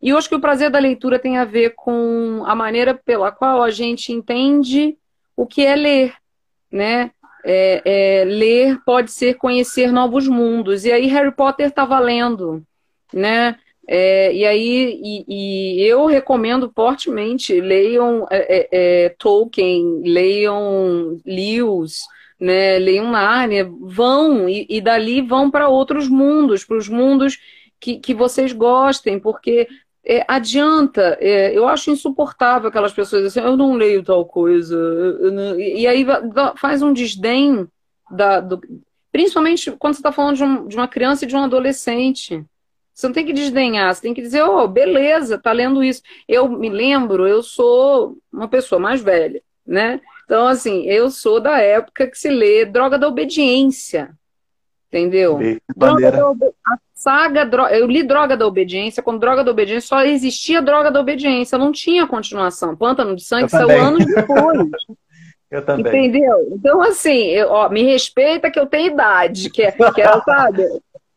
E 0.03 0.09
eu 0.09 0.19
acho 0.19 0.29
que 0.29 0.35
o 0.35 0.41
prazer 0.41 0.71
da 0.71 0.79
leitura 0.79 1.19
tem 1.19 1.37
a 1.37 1.45
ver 1.45 1.75
com 1.77 2.43
a 2.47 2.55
maneira 2.55 2.95
pela 2.95 3.31
qual 3.31 3.63
a 3.63 3.71
gente 3.71 4.13
entende 4.13 4.97
o 5.37 5.47
que 5.47 5.65
é 5.65 5.77
ler, 5.77 6.15
né? 6.73 7.11
É, 7.45 7.83
é, 7.85 8.25
ler 8.25 8.79
pode 8.85 9.11
ser 9.11 9.35
conhecer 9.35 9.93
novos 9.93 10.27
mundos. 10.27 10.85
E 10.85 10.93
aí 10.93 11.07
Harry 11.07 11.33
Potter 11.33 11.67
está 11.67 11.85
valendo, 11.85 12.63
né? 13.13 13.57
É, 13.87 14.33
e 14.33 14.47
aí 14.47 15.01
e, 15.03 15.25
e, 15.27 15.83
eu 15.83 16.07
recomendo 16.07 16.71
fortemente 16.75 17.61
leiam 17.61 18.27
é, 18.31 18.39
é, 18.39 18.69
é, 18.73 19.09
Tolkien, 19.19 20.03
leiam 20.05 21.21
Lewis, 21.27 22.01
né? 22.39 22.79
Leiam 22.79 23.11
Narnia, 23.11 23.69
vão 23.81 24.49
e, 24.49 24.67
e 24.69 24.81
dali 24.81 25.21
vão 25.21 25.51
para 25.51 25.69
outros 25.69 26.09
mundos, 26.09 26.65
para 26.65 26.77
os 26.77 26.89
mundos 26.89 27.39
que, 27.81 27.99
que 27.99 28.15
vocês 28.15 28.53
gostem, 28.53 29.19
porque 29.19 29.67
é, 30.05 30.25
adianta, 30.27 31.19
é, 31.21 31.57
eu 31.57 31.69
acho 31.69 31.91
insuportável 31.91 32.69
aquelas 32.69 32.93
pessoas 32.93 33.25
assim, 33.27 33.41
eu 33.41 33.57
não 33.57 33.75
leio 33.75 34.03
tal 34.03 34.25
coisa, 34.25 34.77
não... 35.31 35.61
e 35.61 35.87
aí 35.87 36.07
faz 36.57 36.81
um 36.81 36.93
desdém 36.93 37.69
da, 38.11 38.41
do... 38.41 38.61
principalmente 39.13 39.71
quando 39.73 39.95
você 39.95 40.01
está 40.01 40.11
falando 40.11 40.37
de, 40.37 40.45
um, 40.45 40.67
de, 40.67 40.77
uma 40.77 40.89
criança 40.89 41.25
e 41.25 41.29
de 41.29 41.37
um 41.37 41.45
adolescente. 41.45 42.45
Você 42.95 43.07
não 43.07 43.15
tem 43.15 43.25
que 43.25 43.33
desdenhar, 43.33 43.95
você 43.95 44.03
tem 44.03 44.13
que 44.13 44.21
dizer, 44.21 44.43
oh, 44.43 44.67
beleza, 44.67 45.39
tá 45.39 45.53
lendo 45.53 45.83
isso. 45.83 46.03
Eu 46.29 46.49
me 46.49 46.69
lembro, 46.69 47.27
eu 47.27 47.43
sou 47.43 48.19
uma 48.33 48.49
pessoa 48.49 48.79
mais 48.79 49.01
velha, 49.01 49.43
né? 49.67 50.01
Então, 50.25 50.47
assim, 50.47 50.83
eu 50.85 51.11
sou 51.11 51.41
da 51.41 51.59
época 51.59 52.07
que 52.07 52.19
se 52.19 52.29
lê 52.29 52.65
Droga 52.65 52.99
da 52.99 53.09
Obediência. 53.09 54.11
Entendeu? 54.89 55.39
Droga 55.75 56.11
da, 56.11 56.53
saga, 57.01 57.49
eu 57.71 57.87
li 57.87 58.03
Droga 58.03 58.37
da 58.37 58.47
Obediência, 58.47 59.03
quando 59.03 59.21
Droga 59.21 59.43
da 59.43 59.51
Obediência 59.51 59.89
só 59.89 60.05
existia 60.05 60.61
Droga 60.61 60.91
da 60.91 61.01
Obediência, 61.01 61.57
não 61.57 61.73
tinha 61.73 62.07
continuação. 62.07 62.77
Pântano 62.77 63.17
de 63.17 63.25
Sangue 63.25 63.49
saiu 63.49 63.71
anos 63.71 64.05
depois. 64.05 64.69
eu 65.51 65.65
também. 65.65 66.09
Entendeu? 66.09 66.49
Então, 66.53 66.83
assim, 66.83 67.29
eu, 67.29 67.49
ó, 67.49 67.71
me 67.71 67.83
respeita 67.83 68.51
que 68.51 68.61
eu 68.61 68.67
tenho 68.67 68.93
idade, 68.93 69.49
que, 69.49 69.63
é, 69.63 69.73
que 69.73 70.03
é, 70.03 70.21
sabe? 70.21 70.67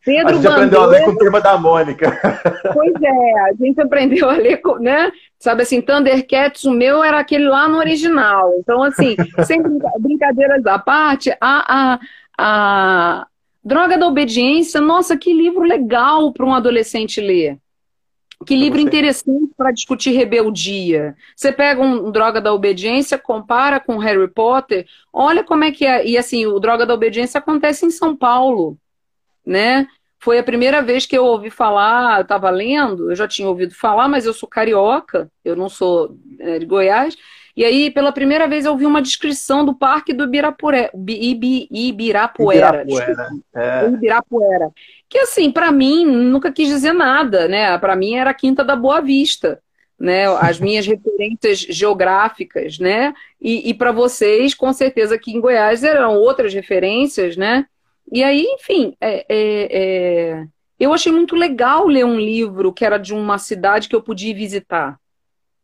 Pedro 0.04 0.28
a 0.28 0.32
gente 0.34 0.42
Bandeira, 0.42 0.54
aprendeu 0.54 0.82
a 0.82 0.86
ler 0.86 1.04
com 1.04 1.10
a 1.10 1.16
turma 1.16 1.40
da 1.40 1.58
Mônica. 1.58 2.20
Pois 2.74 2.94
é, 3.02 3.40
a 3.40 3.52
gente 3.58 3.80
aprendeu 3.80 4.28
a 4.28 4.34
ler, 4.34 4.56
com, 4.58 4.78
né? 4.78 5.12
Sabe 5.38 5.62
assim, 5.62 5.80
Thundercats, 5.80 6.64
o 6.64 6.70
meu 6.70 7.04
era 7.04 7.18
aquele 7.18 7.46
lá 7.46 7.68
no 7.68 7.78
original. 7.78 8.54
Então, 8.58 8.82
assim, 8.82 9.16
sem 9.44 9.62
brincadeiras 9.98 10.64
à 10.66 10.78
parte, 10.78 11.30
a, 11.40 11.94
a, 11.94 11.98
a, 12.38 13.26
Droga 13.64 13.96
da 13.96 14.06
Obediência, 14.06 14.80
nossa, 14.80 15.16
que 15.16 15.32
livro 15.32 15.62
legal 15.62 16.32
para 16.32 16.44
um 16.44 16.54
adolescente 16.54 17.20
ler. 17.20 17.58
Que 18.44 18.54
livro 18.54 18.78
interessante 18.78 19.52
para 19.56 19.72
discutir 19.72 20.10
rebeldia. 20.10 21.16
Você 21.34 21.50
pega 21.50 21.80
um 21.80 22.10
Droga 22.10 22.40
da 22.40 22.52
Obediência, 22.52 23.16
compara 23.16 23.80
com 23.80 23.96
Harry 23.96 24.28
Potter, 24.28 24.86
olha 25.12 25.42
como 25.42 25.64
é 25.64 25.70
que 25.70 25.86
é. 25.86 26.06
E 26.06 26.18
assim, 26.18 26.44
o 26.44 26.58
Droga 26.58 26.84
da 26.84 26.92
Obediência 26.92 27.38
acontece 27.38 27.86
em 27.86 27.90
São 27.90 28.14
Paulo, 28.14 28.76
né? 29.46 29.86
Foi 30.18 30.38
a 30.38 30.42
primeira 30.42 30.82
vez 30.82 31.06
que 31.06 31.16
eu 31.16 31.24
ouvi 31.24 31.50
falar, 31.50 32.18
eu 32.18 32.22
estava 32.22 32.50
lendo, 32.50 33.10
eu 33.10 33.16
já 33.16 33.28
tinha 33.28 33.48
ouvido 33.48 33.74
falar, 33.74 34.08
mas 34.08 34.26
eu 34.26 34.32
sou 34.32 34.48
carioca, 34.48 35.30
eu 35.44 35.54
não 35.56 35.68
sou 35.68 36.16
é, 36.38 36.58
de 36.58 36.66
Goiás, 36.66 37.16
e 37.56 37.64
aí, 37.64 37.90
pela 37.90 38.10
primeira 38.10 38.48
vez, 38.48 38.64
eu 38.64 38.76
vi 38.76 38.84
uma 38.84 39.00
descrição 39.00 39.64
do 39.64 39.74
Parque 39.74 40.12
do 40.12 40.24
Ibirapuera. 40.24 40.90
Ibi, 40.92 41.68
Ibirapuera. 41.70 42.82
Ibirapuera. 42.82 43.28
É. 43.54 43.86
Ibirapuera. 43.86 44.72
Que, 45.08 45.18
assim, 45.18 45.52
para 45.52 45.70
mim, 45.70 46.04
nunca 46.04 46.50
quis 46.50 46.68
dizer 46.68 46.92
nada, 46.92 47.46
né? 47.46 47.78
Para 47.78 47.94
mim 47.94 48.16
era 48.16 48.30
a 48.30 48.34
Quinta 48.34 48.64
da 48.64 48.74
Boa 48.74 49.00
Vista. 49.00 49.60
Né, 49.96 50.26
as 50.26 50.58
minhas 50.58 50.84
referências 50.84 51.60
geográficas, 51.60 52.80
né? 52.80 53.14
E, 53.40 53.70
e 53.70 53.72
para 53.72 53.92
vocês, 53.92 54.52
com 54.52 54.72
certeza, 54.72 55.14
aqui 55.14 55.30
em 55.30 55.40
Goiás 55.40 55.84
eram 55.84 56.16
outras 56.16 56.52
referências, 56.52 57.36
né? 57.36 57.64
E 58.10 58.22
aí, 58.22 58.42
enfim, 58.42 58.96
é, 59.00 59.24
é, 59.28 59.68
é... 59.70 60.46
eu 60.80 60.92
achei 60.92 61.12
muito 61.12 61.36
legal 61.36 61.86
ler 61.86 62.04
um 62.04 62.18
livro 62.18 62.72
que 62.72 62.84
era 62.84 62.98
de 62.98 63.14
uma 63.14 63.38
cidade 63.38 63.88
que 63.88 63.94
eu 63.94 64.02
podia 64.02 64.34
visitar, 64.34 64.98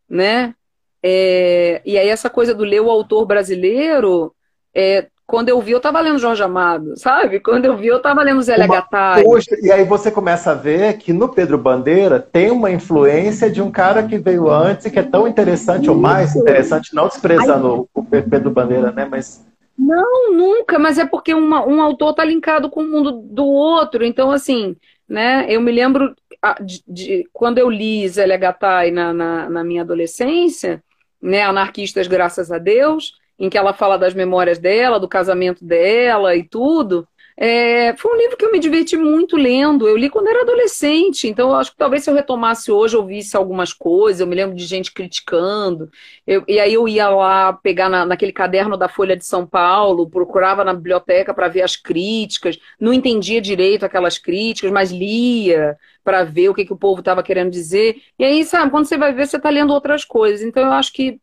né? 0.09 0.55
É, 1.03 1.81
e 1.85 1.99
aí 1.99 2.09
essa 2.09 2.29
coisa 2.29 2.55
do 2.55 2.65
ler 2.65 2.81
o 2.81 2.91
autor 2.91 3.27
brasileiro, 3.27 4.35
é, 4.75 5.07
quando 5.31 5.49
eu 5.49 5.61
vi, 5.61 5.71
eu 5.71 5.77
estava 5.77 6.01
lendo 6.01 6.19
Jorge 6.19 6.43
Amado, 6.43 6.95
sabe? 6.97 7.39
Quando 7.39 7.65
eu 7.65 7.77
vi, 7.77 7.87
eu 7.87 7.99
estava 7.99 8.21
lendo 8.21 8.43
Zé 8.43 8.67
Gattai. 8.67 9.23
E 9.63 9.71
aí 9.71 9.85
você 9.85 10.11
começa 10.11 10.51
a 10.51 10.55
ver 10.55 10.99
que 10.99 11.13
no 11.13 11.29
Pedro 11.29 11.57
Bandeira 11.57 12.19
tem 12.19 12.51
uma 12.51 12.69
influência 12.69 13.49
de 13.49 13.63
um 13.63 13.71
cara 13.71 14.03
que 14.03 14.19
veio 14.19 14.51
antes 14.51 14.87
e 14.87 14.91
que 14.91 14.99
é 14.99 15.05
tão 15.05 15.29
interessante, 15.29 15.83
Isso. 15.83 15.93
ou 15.93 15.97
mais 15.97 16.35
interessante, 16.35 16.93
não 16.93 17.07
desprezando 17.07 17.89
o 17.95 18.05
Pedro 18.05 18.51
Bandeira, 18.51 18.91
né? 18.91 19.07
Mas... 19.09 19.47
Não, 19.79 20.33
nunca, 20.35 20.81
mas 20.81 20.99
é 20.99 21.07
porque 21.07 21.33
uma, 21.33 21.65
um 21.65 21.81
autor 21.81 22.11
está 22.11 22.25
linkado 22.25 22.69
com 22.69 22.83
o 22.83 22.89
mundo 22.89 23.13
do 23.13 23.47
outro. 23.47 24.05
Então, 24.05 24.33
assim, 24.33 24.77
né? 25.09 25.47
Eu 25.49 25.61
me 25.61 25.71
lembro 25.71 26.13
de, 26.61 26.83
de 26.89 27.29
quando 27.33 27.59
eu 27.59 27.71
li 27.71 28.09
Zé 28.09 28.37
Gattai 28.37 28.91
na, 28.91 29.13
na, 29.13 29.49
na 29.49 29.63
minha 29.63 29.83
adolescência, 29.83 30.83
né, 31.23 31.43
Anarquistas 31.43 32.07
Graças 32.07 32.51
a 32.51 32.59
Deus, 32.59 33.15
em 33.39 33.49
que 33.49 33.59
ela 33.59 33.73
fala 33.73 33.99
das 33.99 34.15
memórias 34.15 34.59
dela, 34.59 35.01
do 35.01 35.09
casamento 35.09 35.65
dela 35.65 36.37
e 36.37 36.43
tudo. 36.43 37.07
É, 37.43 37.97
foi 37.97 38.13
um 38.15 38.19
livro 38.19 38.37
que 38.37 38.45
eu 38.45 38.53
me 38.53 38.59
diverti 38.59 38.99
muito 38.99 39.35
lendo. 39.35 39.89
Eu 39.89 39.97
li 39.97 40.11
quando 40.11 40.29
era 40.29 40.43
adolescente, 40.43 41.27
então 41.27 41.55
acho 41.55 41.71
que 41.71 41.79
talvez 41.79 42.05
se 42.05 42.11
eu 42.11 42.15
retomasse 42.15 42.71
hoje, 42.71 42.95
eu 42.95 43.07
visse 43.07 43.35
algumas 43.35 43.73
coisas. 43.73 44.21
Eu 44.21 44.27
me 44.27 44.37
lembro 44.37 44.55
de 44.55 44.67
gente 44.67 44.93
criticando. 44.93 45.91
Eu, 46.27 46.45
e 46.47 46.61
aí 46.61 46.75
eu 46.75 46.87
ia 46.87 47.09
lá 47.09 47.55
pegar 47.55 47.89
na, 47.89 48.05
naquele 48.05 48.31
caderno 48.31 48.77
da 48.77 48.91
Folha 48.91 49.17
de 49.17 49.25
São 49.25 49.47
Paulo, 49.47 50.11
procurava 50.11 50.63
na 50.63 50.75
biblioteca 50.75 51.33
para 51.33 51.49
ver 51.49 51.63
as 51.63 51.77
críticas. 51.77 52.59
Não 52.79 52.93
entendia 52.93 53.41
direito 53.41 53.87
aquelas 53.87 54.19
críticas, 54.19 54.71
mas 54.71 54.91
lia 54.91 55.79
para 56.11 56.25
ver 56.25 56.49
o 56.49 56.55
que, 56.55 56.65
que 56.65 56.73
o 56.73 56.77
povo 56.77 56.99
estava 56.99 57.23
querendo 57.23 57.53
dizer. 57.53 58.03
E 58.19 58.25
aí, 58.25 58.45
sabe, 58.45 58.73
quando 58.73 58.87
você 58.87 58.99
vai 58.99 59.13
ver, 59.13 59.29
você 59.29 59.37
está 59.37 59.49
lendo 59.49 59.73
outras 59.73 60.05
coisas. 60.05 60.43
Então 60.43 60.65
eu 60.65 60.73
acho 60.73 60.93
que 60.93 61.21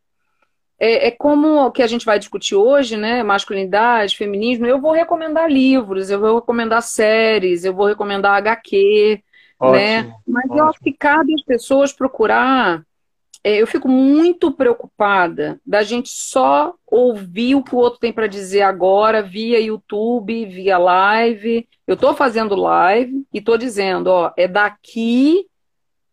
é, 0.79 1.07
é, 1.07 1.11
como 1.11 1.65
o 1.65 1.71
que 1.71 1.83
a 1.83 1.87
gente 1.87 2.05
vai 2.05 2.17
discutir 2.17 2.55
hoje, 2.55 2.95
né? 2.95 3.21
Masculinidade, 3.21 4.15
feminismo. 4.15 4.65
Eu 4.65 4.79
vou 4.79 4.93
recomendar 4.93 5.51
livros, 5.51 6.09
eu 6.09 6.21
vou 6.21 6.35
recomendar 6.35 6.81
séries, 6.81 7.65
eu 7.65 7.73
vou 7.73 7.87
recomendar 7.87 8.37
HQ, 8.37 9.21
ótimo, 9.59 9.77
né? 9.77 10.03
Mas 10.25 10.45
ótimo. 10.45 10.59
eu 10.59 10.69
acho 10.69 10.79
que 10.79 10.93
cabe 10.93 11.33
às 11.33 11.43
pessoas 11.43 11.91
procurar. 11.91 12.81
É, 13.43 13.61
eu 13.61 13.67
fico 13.67 13.87
muito 13.87 14.51
preocupada 14.51 15.59
da 15.65 15.83
gente 15.83 16.09
só 16.09 16.73
ouvir 16.85 17.55
o 17.55 17.63
que 17.63 17.73
o 17.73 17.77
outro 17.77 17.99
tem 17.99 18.11
para 18.11 18.27
dizer 18.27 18.63
agora 18.63 19.21
via 19.21 19.59
YouTube, 19.59 20.45
via 20.45 20.77
live. 20.77 21.67
Eu 21.85 21.93
estou 21.93 22.13
fazendo 22.13 22.55
live 22.55 23.25
e 23.33 23.37
estou 23.37 23.57
dizendo, 23.57 24.07
ó, 24.07 24.31
é 24.35 24.47
daqui, 24.47 25.47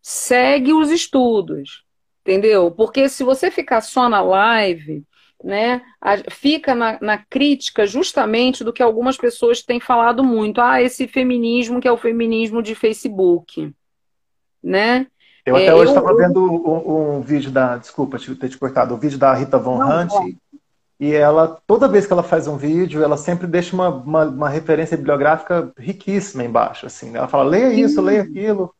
segue 0.00 0.72
os 0.72 0.90
estudos 0.90 1.84
Entendeu? 2.24 2.70
Porque 2.70 3.06
se 3.06 3.22
você 3.22 3.50
ficar 3.50 3.82
só 3.82 4.08
na 4.08 4.22
live, 4.22 5.04
né, 5.42 5.82
fica 6.30 6.74
na, 6.74 6.98
na, 6.98 7.18
crítica 7.18 7.86
justamente 7.86 8.64
do 8.64 8.72
que 8.72 8.82
algumas 8.82 9.18
pessoas 9.18 9.62
têm 9.62 9.78
falado 9.78 10.24
muito. 10.24 10.58
Ah, 10.58 10.80
esse 10.80 11.06
feminismo 11.06 11.82
que 11.82 11.86
é 11.86 11.92
o 11.92 11.98
feminismo 11.98 12.62
de 12.62 12.74
Facebook, 12.74 13.70
né? 14.62 15.06
Eu 15.46 15.56
até 15.56 15.66
é, 15.66 15.74
hoje 15.74 15.92
estava 15.92 16.16
vendo 16.16 16.40
um, 16.42 17.16
um, 17.16 17.20
vídeo 17.20 17.50
da, 17.50 17.76
desculpa 17.76 18.18
ter 18.18 18.48
te 18.48 18.56
cortado, 18.56 18.94
o 18.94 18.96
um 18.96 19.00
vídeo 19.00 19.18
da 19.18 19.34
Rita 19.34 19.58
Von 19.58 19.78
não, 19.78 20.02
Hunt, 20.02 20.10
não. 20.10 20.32
e 20.98 21.12
ela, 21.12 21.60
toda 21.66 21.86
vez 21.86 22.06
que 22.06 22.12
ela 22.12 22.22
faz 22.22 22.48
um 22.48 22.56
vídeo, 22.56 23.02
ela 23.02 23.18
sempre 23.18 23.46
deixa 23.46 23.74
uma, 23.74 23.90
uma, 23.90 24.24
uma 24.24 24.48
referência 24.48 24.96
bibliográfica 24.96 25.70
riquíssima 25.78 26.44
embaixo, 26.44 26.86
assim. 26.86 27.10
Né? 27.10 27.18
Ela 27.18 27.28
fala, 27.28 27.44
leia 27.44 27.74
isso, 27.74 27.96
Sim. 27.96 28.00
leia 28.00 28.22
aquilo, 28.22 28.74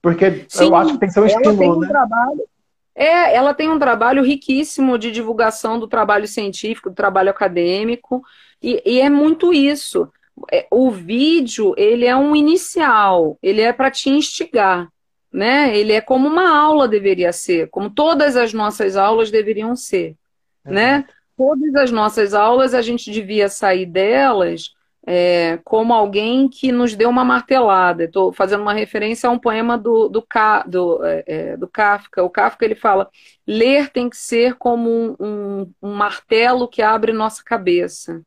porque 0.00 0.46
Sim, 0.48 0.64
eu 0.64 0.76
acho 0.76 0.92
que 0.94 0.98
tem 0.98 1.08
que 1.08 1.14
ser 1.14 1.20
um 1.20 1.26
estímulo, 1.26 1.76
um 1.76 1.80
né? 1.80 1.88
Trabalho, 1.88 2.48
é, 2.94 3.36
ela 3.36 3.52
tem 3.52 3.68
um 3.68 3.78
trabalho 3.78 4.24
riquíssimo 4.24 4.98
de 4.98 5.12
divulgação 5.12 5.78
do 5.78 5.86
trabalho 5.86 6.26
científico, 6.26 6.88
do 6.88 6.96
trabalho 6.96 7.30
acadêmico, 7.30 8.24
e, 8.62 8.82
e 8.84 9.00
é 9.00 9.10
muito 9.10 9.52
isso. 9.52 10.10
É, 10.50 10.66
o 10.70 10.90
vídeo, 10.90 11.74
ele 11.76 12.06
é 12.06 12.16
um 12.16 12.34
inicial, 12.34 13.38
ele 13.42 13.60
é 13.60 13.72
para 13.72 13.90
te 13.90 14.08
instigar, 14.08 14.88
né? 15.32 15.76
Ele 15.76 15.92
é 15.92 16.00
como 16.00 16.28
uma 16.28 16.56
aula 16.58 16.88
deveria 16.88 17.32
ser, 17.32 17.68
como 17.70 17.90
todas 17.90 18.36
as 18.36 18.52
nossas 18.52 18.96
aulas 18.96 19.30
deveriam 19.30 19.76
ser, 19.76 20.16
né? 20.64 21.04
Todas 21.36 21.74
as 21.76 21.90
nossas 21.90 22.34
aulas 22.34 22.74
a 22.74 22.82
gente 22.82 23.10
devia 23.10 23.48
sair 23.48 23.86
delas 23.86 24.72
é, 25.10 25.58
como 25.64 25.94
alguém 25.94 26.50
que 26.50 26.70
nos 26.70 26.94
deu 26.94 27.08
uma 27.08 27.24
martelada. 27.24 28.04
Estou 28.04 28.30
fazendo 28.30 28.60
uma 28.60 28.74
referência 28.74 29.26
a 29.26 29.32
um 29.32 29.38
poema 29.38 29.78
do, 29.78 30.06
do, 30.06 30.26
do, 30.66 31.04
é, 31.04 31.24
é, 31.26 31.56
do, 31.56 31.66
Kafka. 31.66 32.22
O 32.22 32.28
Kafka 32.28 32.64
ele 32.64 32.74
fala: 32.74 33.08
ler 33.46 33.88
tem 33.88 34.10
que 34.10 34.18
ser 34.18 34.56
como 34.56 34.90
um, 34.90 35.16
um, 35.18 35.72
um 35.82 35.94
martelo 35.94 36.68
que 36.68 36.82
abre 36.82 37.10
nossa 37.10 37.42
cabeça, 37.42 38.20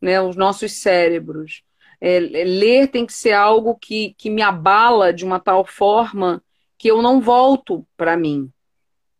né, 0.00 0.22
os 0.22 0.34
nossos 0.34 0.72
cérebros. 0.72 1.62
É, 2.04 2.18
ler 2.18 2.88
tem 2.88 3.06
que 3.06 3.12
ser 3.12 3.32
algo 3.32 3.76
que, 3.76 4.12
que 4.18 4.28
me 4.28 4.42
abala 4.42 5.12
de 5.12 5.24
uma 5.24 5.38
tal 5.38 5.64
forma 5.64 6.42
que 6.76 6.90
eu 6.90 7.00
não 7.00 7.20
volto 7.20 7.86
para 7.96 8.16
mim, 8.16 8.50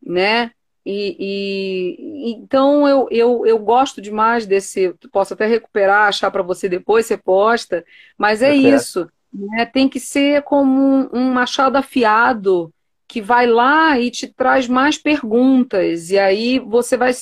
né? 0.05 0.51
E, 0.85 1.17
e, 1.17 2.33
então 2.33 2.89
eu, 2.89 3.07
eu, 3.09 3.47
eu 3.47 3.57
gosto 3.61 4.03
demais 4.03 4.47
desse. 4.47 4.93
Posso 5.13 5.35
até 5.35 5.47
recuperar, 5.47 6.09
achar 6.09 6.29
para 6.33 6.43
você 6.43 6.69
depois, 6.69 7.07
você 7.07 7.17
posta, 7.17 7.85
mas 8.19 8.43
é 8.43 8.51
eu 8.51 8.75
isso. 8.75 9.09
Né? 9.33 9.65
Tem 9.65 9.89
que 9.89 10.01
ser 10.01 10.43
como 10.43 10.81
um, 10.81 11.09
um 11.13 11.33
machado 11.33 11.77
afiado 11.77 12.75
que 13.07 13.23
vai 13.23 13.47
lá 13.47 13.97
e 14.01 14.11
te 14.11 14.27
traz 14.27 14.67
mais 14.67 14.99
perguntas. 14.99 16.11
E 16.11 16.19
aí 16.19 16.59
você 16.59 16.97
vai. 16.97 17.13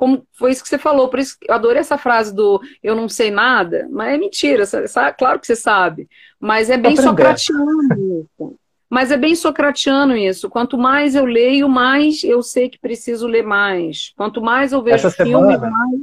Como 0.00 0.26
foi 0.32 0.50
isso 0.50 0.62
que 0.62 0.68
você 0.70 0.78
falou, 0.78 1.08
por 1.08 1.18
isso 1.18 1.36
eu 1.46 1.54
adorei 1.54 1.78
essa 1.78 1.98
frase 1.98 2.34
do 2.34 2.58
eu 2.82 2.96
não 2.96 3.06
sei 3.06 3.30
nada, 3.30 3.86
mas 3.90 4.14
é 4.14 4.16
mentira, 4.16 4.64
sabe? 4.64 5.14
claro 5.18 5.38
que 5.38 5.46
você 5.46 5.54
sabe, 5.54 6.08
mas 6.40 6.70
é 6.70 6.78
bem 6.78 6.96
socratiano 6.96 8.22
isso. 8.22 8.56
Mas 8.88 9.10
é 9.10 9.18
bem 9.18 9.34
socratiano 9.34 10.16
isso. 10.16 10.48
Quanto 10.48 10.78
mais 10.78 11.14
eu 11.14 11.26
leio, 11.26 11.68
mais 11.68 12.24
eu 12.24 12.42
sei 12.42 12.70
que 12.70 12.78
preciso 12.78 13.26
ler 13.26 13.42
mais. 13.42 14.14
Quanto 14.16 14.40
mais 14.40 14.72
eu 14.72 14.82
vejo 14.82 15.06
Essa 15.06 15.10
filme, 15.10 15.52
semana, 15.52 15.70
mais. 15.70 16.00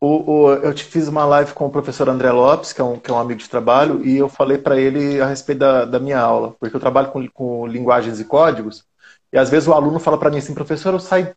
O, 0.00 0.32
o, 0.32 0.52
eu 0.54 0.72
te 0.72 0.82
fiz 0.82 1.06
uma 1.06 1.26
live 1.26 1.52
com 1.52 1.66
o 1.66 1.70
professor 1.70 2.08
André 2.08 2.32
Lopes, 2.32 2.72
que 2.72 2.80
é 2.80 2.84
um, 2.84 2.98
que 2.98 3.10
é 3.10 3.14
um 3.14 3.18
amigo 3.18 3.40
de 3.40 3.48
trabalho, 3.50 4.02
e 4.06 4.16
eu 4.16 4.28
falei 4.30 4.56
para 4.56 4.80
ele 4.80 5.20
a 5.20 5.26
respeito 5.26 5.58
da, 5.58 5.84
da, 5.84 6.00
minha 6.00 6.18
aula, 6.18 6.56
porque 6.58 6.74
eu 6.74 6.80
trabalho 6.80 7.08
com, 7.12 7.28
com 7.28 7.66
linguagens 7.66 8.18
e 8.18 8.24
códigos, 8.24 8.84
e 9.30 9.38
às 9.38 9.50
vezes 9.50 9.68
o 9.68 9.74
aluno 9.74 10.00
fala 10.00 10.18
para 10.18 10.30
mim 10.30 10.38
assim, 10.38 10.54
professor, 10.54 10.94
eu 10.94 10.98
saí, 10.98 11.30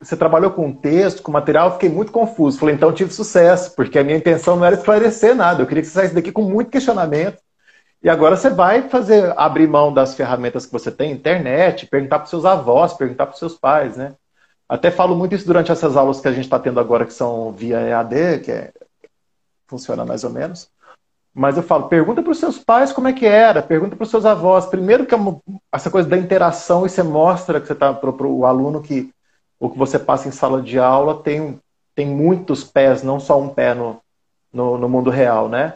você 0.00 0.16
trabalhou 0.16 0.50
com 0.50 0.72
texto, 0.72 1.22
com 1.22 1.30
material, 1.30 1.68
eu 1.68 1.74
fiquei 1.74 1.90
muito 1.90 2.10
confuso. 2.10 2.58
Falei, 2.58 2.74
então 2.74 2.92
tive 2.92 3.12
sucesso, 3.12 3.74
porque 3.76 3.98
a 3.98 4.04
minha 4.04 4.16
intenção 4.16 4.56
não 4.56 4.64
era 4.64 4.76
esclarecer 4.76 5.34
nada, 5.34 5.62
eu 5.62 5.66
queria 5.66 5.82
que 5.82 5.88
você 5.88 5.94
saísse 5.94 6.14
daqui 6.14 6.32
com 6.32 6.42
muito 6.42 6.70
questionamento, 6.70 7.38
e 8.02 8.08
agora 8.08 8.34
você 8.34 8.48
vai 8.48 8.88
fazer 8.88 9.34
abrir 9.36 9.68
mão 9.68 9.92
das 9.92 10.14
ferramentas 10.14 10.64
que 10.64 10.72
você 10.72 10.90
tem, 10.90 11.12
internet, 11.12 11.86
perguntar 11.86 12.20
para 12.20 12.28
seus 12.28 12.46
avós, 12.46 12.94
perguntar 12.94 13.26
para 13.26 13.36
seus 13.36 13.54
pais, 13.58 13.94
né? 13.94 14.14
Até 14.66 14.90
falo 14.90 15.14
muito 15.14 15.34
isso 15.34 15.46
durante 15.46 15.70
essas 15.70 15.96
aulas 15.96 16.20
que 16.20 16.28
a 16.28 16.32
gente 16.32 16.44
está 16.44 16.58
tendo 16.58 16.80
agora, 16.80 17.04
que 17.04 17.12
são 17.12 17.52
via 17.52 17.78
EAD, 17.80 18.40
que 18.42 18.52
é, 18.52 18.72
funciona 19.66 20.04
mais 20.04 20.24
ou 20.24 20.30
menos. 20.30 20.70
Mas 21.34 21.56
eu 21.56 21.62
falo, 21.62 21.88
pergunta 21.88 22.22
para 22.22 22.32
os 22.32 22.38
seus 22.38 22.58
pais 22.58 22.92
como 22.92 23.08
é 23.08 23.12
que 23.12 23.26
era, 23.26 23.62
pergunta 23.62 23.96
para 23.96 24.04
os 24.04 24.10
seus 24.10 24.24
avós. 24.24 24.66
Primeiro 24.66 25.04
que 25.04 25.12
é 25.12 25.16
uma, 25.16 25.38
essa 25.72 25.90
coisa 25.90 26.08
da 26.08 26.16
interação 26.16 26.86
e 26.86 26.88
você 26.88 27.02
mostra 27.02 27.60
que 27.60 27.66
você 27.66 27.72
está 27.72 27.92
para 27.92 28.10
o 28.10 28.46
aluno 28.46 28.80
que 28.80 29.12
o 29.60 29.68
que 29.68 29.78
você 29.78 29.98
passa 29.98 30.26
em 30.26 30.32
sala 30.32 30.62
de 30.62 30.78
aula 30.78 31.22
tem, 31.22 31.60
tem 31.94 32.06
muitos 32.06 32.64
pés, 32.64 33.02
não 33.02 33.20
só 33.20 33.38
um 33.38 33.50
pé 33.50 33.74
no, 33.74 34.00
no, 34.50 34.78
no 34.78 34.88
mundo 34.88 35.10
real, 35.10 35.48
né? 35.48 35.74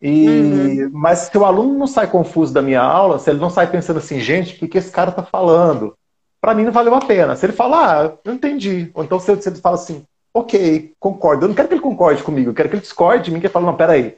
E, 0.00 0.28
uhum. 0.28 0.90
Mas 0.92 1.18
se 1.20 1.36
o 1.36 1.44
aluno 1.44 1.76
não 1.76 1.86
sai 1.86 2.06
confuso 2.06 2.54
da 2.54 2.62
minha 2.62 2.80
aula, 2.80 3.18
se 3.18 3.30
ele 3.30 3.40
não 3.40 3.50
sai 3.50 3.70
pensando 3.70 3.98
assim, 3.98 4.20
gente, 4.20 4.54
o 4.54 4.58
que, 4.58 4.68
que 4.68 4.78
esse 4.78 4.90
cara 4.90 5.10
está 5.10 5.22
falando? 5.22 5.96
Para 6.40 6.54
mim 6.54 6.64
não 6.64 6.72
valeu 6.72 6.94
a 6.94 7.00
pena. 7.00 7.34
Se 7.34 7.46
ele 7.46 7.54
falar, 7.54 8.06
ah, 8.06 8.12
eu 8.24 8.34
entendi. 8.34 8.90
Ou 8.94 9.02
então 9.02 9.18
se 9.18 9.32
ele, 9.32 9.42
se 9.42 9.48
ele 9.48 9.56
fala 9.56 9.76
assim, 9.76 10.04
ok, 10.32 10.92
concordo. 11.00 11.44
Eu 11.44 11.48
não 11.48 11.54
quero 11.54 11.68
que 11.68 11.74
ele 11.74 11.80
concorde 11.80 12.22
comigo, 12.22 12.50
eu 12.50 12.54
quero 12.54 12.68
que 12.68 12.74
ele 12.76 12.82
discorde 12.82 13.24
de 13.24 13.30
mim, 13.30 13.40
que 13.40 13.46
ele 13.46 13.52
fale, 13.52 13.66
não, 13.66 13.76
peraí. 13.76 14.16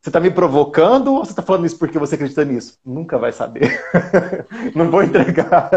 Você 0.00 0.08
está 0.08 0.18
me 0.18 0.30
provocando 0.30 1.12
ou 1.12 1.24
você 1.24 1.32
está 1.32 1.42
falando 1.42 1.66
isso 1.66 1.78
porque 1.78 1.98
você 1.98 2.14
acredita 2.14 2.44
nisso? 2.44 2.78
Nunca 2.84 3.18
vai 3.18 3.32
saber. 3.32 3.78
não 4.74 4.90
vou 4.90 5.02
entregar. 5.02 5.70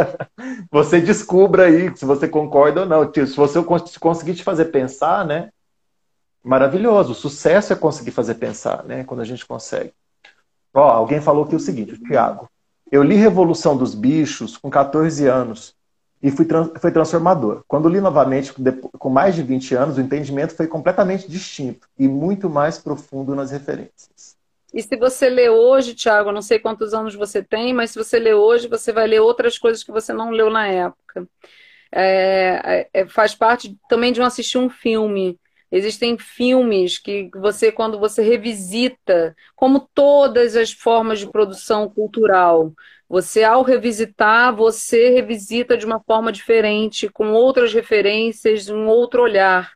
Você 0.72 1.02
descubra 1.02 1.66
aí 1.66 1.96
se 1.96 2.06
você 2.06 2.28
concorda 2.28 2.82
ou 2.82 2.88
não. 2.88 3.12
Se 3.14 3.36
você 3.36 3.62
conseguir 4.00 4.36
te 4.36 4.44
fazer 4.44 4.66
pensar, 4.66 5.26
né? 5.26 5.50
maravilhoso. 6.44 7.14
O 7.14 7.16
sucesso 7.16 7.72
é 7.72 7.76
conseguir 7.76 8.12
fazer 8.12 8.36
pensar, 8.36 8.84
né? 8.84 9.04
Quando 9.06 9.22
a 9.22 9.26
gente 9.26 9.46
consegue. 9.46 9.94
Ó, 10.74 10.90
alguém 10.90 11.22
falou 11.22 11.46
aqui 11.46 11.56
o 11.56 11.60
seguinte, 11.60 11.94
o 11.94 12.04
Tiago. 12.04 12.50
Eu 12.92 13.02
li 13.02 13.16
Revolução 13.16 13.78
dos 13.78 13.96
Bichos 13.96 14.58
com 14.58 14.70
14 14.70 15.26
anos 15.28 15.74
e 16.24 16.32
fui 16.32 16.48
foi 16.80 16.92
transformador. 16.92 17.66
Quando 17.68 17.90
li 17.90 18.00
novamente, 18.00 18.54
com 18.98 19.10
mais 19.10 19.36
de 19.36 19.44
20 19.44 19.76
anos, 19.76 19.98
o 19.98 20.02
entendimento 20.02 20.56
foi 20.56 20.68
completamente 20.68 21.30
distinto 21.30 21.86
e 22.00 22.08
muito 22.08 22.50
mais 22.50 22.78
profundo 22.78 23.36
nas 23.36 23.52
referências. 23.52 24.38
E 24.74 24.82
se 24.82 24.96
você 24.96 25.30
lê 25.30 25.50
hoje, 25.50 25.94
Tiago, 25.94 26.32
não 26.32 26.42
sei 26.42 26.58
quantos 26.58 26.94
anos 26.94 27.14
você 27.14 27.44
tem, 27.44 27.74
mas 27.74 27.92
se 27.92 28.00
você 28.00 28.18
lê 28.18 28.34
hoje, 28.34 28.70
você 28.70 28.94
vai 28.94 29.06
ler 29.06 29.20
outras 29.20 29.60
coisas 29.60 29.84
que 29.84 29.92
você 29.92 30.14
não 30.14 30.32
leu 30.32 30.50
na 30.50 30.66
época. 30.66 31.28
É, 31.92 32.88
é, 32.94 33.06
faz 33.06 33.36
parte 33.36 33.78
também 33.90 34.14
de 34.14 34.22
um 34.22 34.26
assistir 34.26 34.58
um 34.58 34.70
filme. 34.70 35.38
Existem 35.70 36.18
filmes 36.18 36.98
que 36.98 37.30
você, 37.36 37.72
quando 37.72 38.00
você 38.00 38.24
revisita, 38.24 39.36
como 39.56 39.90
todas 39.94 40.56
as 40.56 40.72
formas 40.72 41.20
de 41.20 41.30
produção 41.30 41.90
cultural, 41.90 42.74
você, 43.14 43.44
ao 43.44 43.62
revisitar, 43.62 44.56
você 44.56 45.10
revisita 45.10 45.78
de 45.78 45.86
uma 45.86 46.00
forma 46.00 46.32
diferente, 46.32 47.08
com 47.08 47.32
outras 47.32 47.72
referências, 47.72 48.70
um 48.70 48.88
outro 48.88 49.22
olhar. 49.22 49.72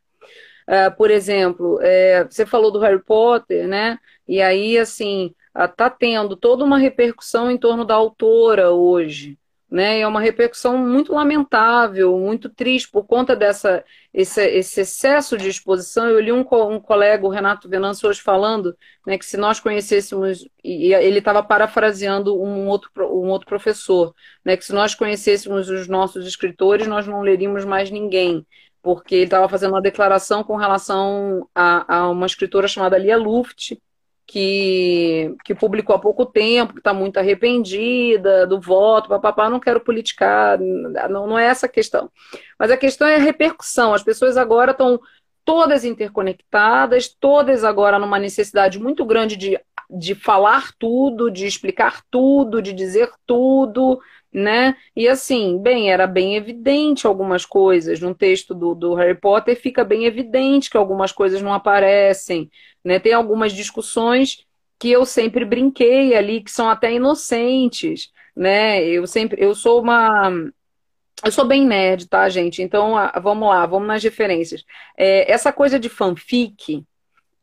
Uh, 0.68 0.98
por 0.98 1.12
exemplo, 1.12 1.78
é, 1.84 2.24
você 2.24 2.48
falou 2.48 2.72
do 2.72 2.80
Harry 2.80 3.00
Potter, 3.04 3.68
né? 3.68 4.00
E 4.28 4.42
aí, 4.42 4.76
assim, 4.80 5.36
está 5.56 5.88
tendo 5.88 6.36
toda 6.36 6.64
uma 6.64 6.80
repercussão 6.80 7.52
em 7.52 7.60
torno 7.60 7.86
da 7.86 7.94
autora 7.94 8.72
hoje 8.72 9.38
né? 9.70 10.00
É 10.00 10.08
uma 10.08 10.22
repercussão 10.22 10.78
muito 10.78 11.14
lamentável, 11.14 12.18
muito 12.18 12.50
triste 12.50 12.90
por 12.90 13.06
conta 13.06 13.36
dessa 13.36 13.84
esse, 14.14 14.42
esse 14.48 14.82
excesso 14.82 15.38
de 15.38 15.50
exposição. 15.50 16.10
Eu 16.10 16.20
li 16.20 16.32
um, 16.32 16.40
um 16.42 16.80
colega, 16.80 17.26
o 17.26 17.30
Renato 17.30 17.70
Venâncio, 17.70 18.10
hoje 18.10 18.22
falando 18.22 18.76
né, 19.06 19.18
que 19.18 19.26
se 19.26 19.38
nós 19.38 19.60
conhecêssemos, 19.60 20.48
e 20.64 20.94
ele 20.94 21.20
estava 21.20 21.44
parafraseando 21.44 22.42
um 22.42 22.68
outro, 22.68 22.90
um 22.98 23.30
outro 23.30 23.48
professor, 23.48 24.16
né, 24.44 24.56
que 24.58 24.66
se 24.66 24.74
nós 24.74 24.96
conhecêssemos 24.96 25.70
os 25.70 25.88
nossos 25.88 26.26
escritores, 26.26 26.88
nós 26.88 27.06
não 27.06 27.22
leríamos 27.22 27.66
mais 27.66 27.92
ninguém 27.92 28.46
porque 28.82 29.16
ele 29.16 29.24
estava 29.26 29.50
fazendo 29.50 29.72
uma 29.72 29.82
declaração 29.82 30.46
com 30.46 30.56
relação 30.56 31.46
a, 31.54 31.98
a, 31.98 32.10
uma 32.10 32.26
escritora 32.26 32.70
chamada 32.70 32.98
Lia 32.98 33.18
Luft, 33.18 33.78
que, 34.28 35.34
que 35.46 35.56
publicou 35.56 35.96
há 35.96 36.00
pouco 36.00 36.26
tempo, 36.26 36.74
que 36.74 36.80
está 36.80 36.94
muito 36.94 37.18
arrependida 37.18 38.46
do 38.46 38.60
voto, 38.60 39.08
papapá, 39.08 39.50
não 39.50 39.60
quero 39.60 39.80
politicar, 39.80 40.60
não, 40.60 41.26
não 41.26 41.40
é 41.40 41.46
essa 41.46 41.66
a 41.66 41.70
questão. 41.70 42.12
Mas 42.60 42.70
a 42.70 42.76
questão 42.76 43.08
é 43.08 43.16
a 43.16 43.20
repercussão. 43.20 43.94
As 43.94 44.04
pessoas 44.04 44.36
agora 44.36 44.72
estão 44.72 45.00
todas 45.46 45.86
interconectadas, 45.86 47.08
todas 47.08 47.64
agora 47.64 47.98
numa 47.98 48.20
necessidade 48.20 48.78
muito 48.78 49.06
grande 49.06 49.38
de, 49.38 49.58
de 49.90 50.14
falar 50.14 50.74
tudo, 50.78 51.32
de 51.32 51.48
explicar 51.48 52.04
tudo, 52.12 52.62
de 52.62 52.74
dizer 52.74 53.10
tudo, 53.26 53.98
né? 54.38 54.76
E 54.96 55.08
assim, 55.08 55.60
bem, 55.60 55.92
era 55.92 56.06
bem 56.06 56.36
evidente 56.36 57.08
algumas 57.08 57.44
coisas. 57.44 58.00
No 58.00 58.14
texto 58.14 58.54
do, 58.54 58.76
do 58.76 58.94
Harry 58.94 59.20
Potter 59.20 59.60
fica 59.60 59.84
bem 59.84 60.06
evidente 60.06 60.70
que 60.70 60.78
algumas 60.78 61.12
coisas 61.12 61.42
não 61.42 61.52
aparecem. 61.52 62.48
Né? 62.86 63.00
Tem 63.00 63.14
algumas 63.14 63.52
discussões 63.52 64.46
que 64.78 64.92
eu 64.92 65.06
sempre 65.06 65.44
brinquei 65.44 66.16
ali, 66.16 66.44
que 66.44 66.52
são 66.52 66.70
até 66.70 66.94
inocentes. 66.94 68.12
Né? 68.36 68.84
Eu 68.86 69.08
sempre, 69.08 69.44
eu 69.44 69.56
sou 69.56 69.82
uma 69.82 70.30
Eu 71.26 71.32
sou 71.32 71.46
bem 71.46 71.66
nerd, 71.66 72.08
tá, 72.08 72.30
gente? 72.30 72.62
Então, 72.62 72.94
vamos 73.24 73.50
lá, 73.50 73.66
vamos 73.66 73.88
nas 73.88 74.04
referências. 74.04 74.64
É, 74.96 75.32
essa 75.32 75.52
coisa 75.52 75.80
de 75.80 75.90
fanfic, 75.90 76.86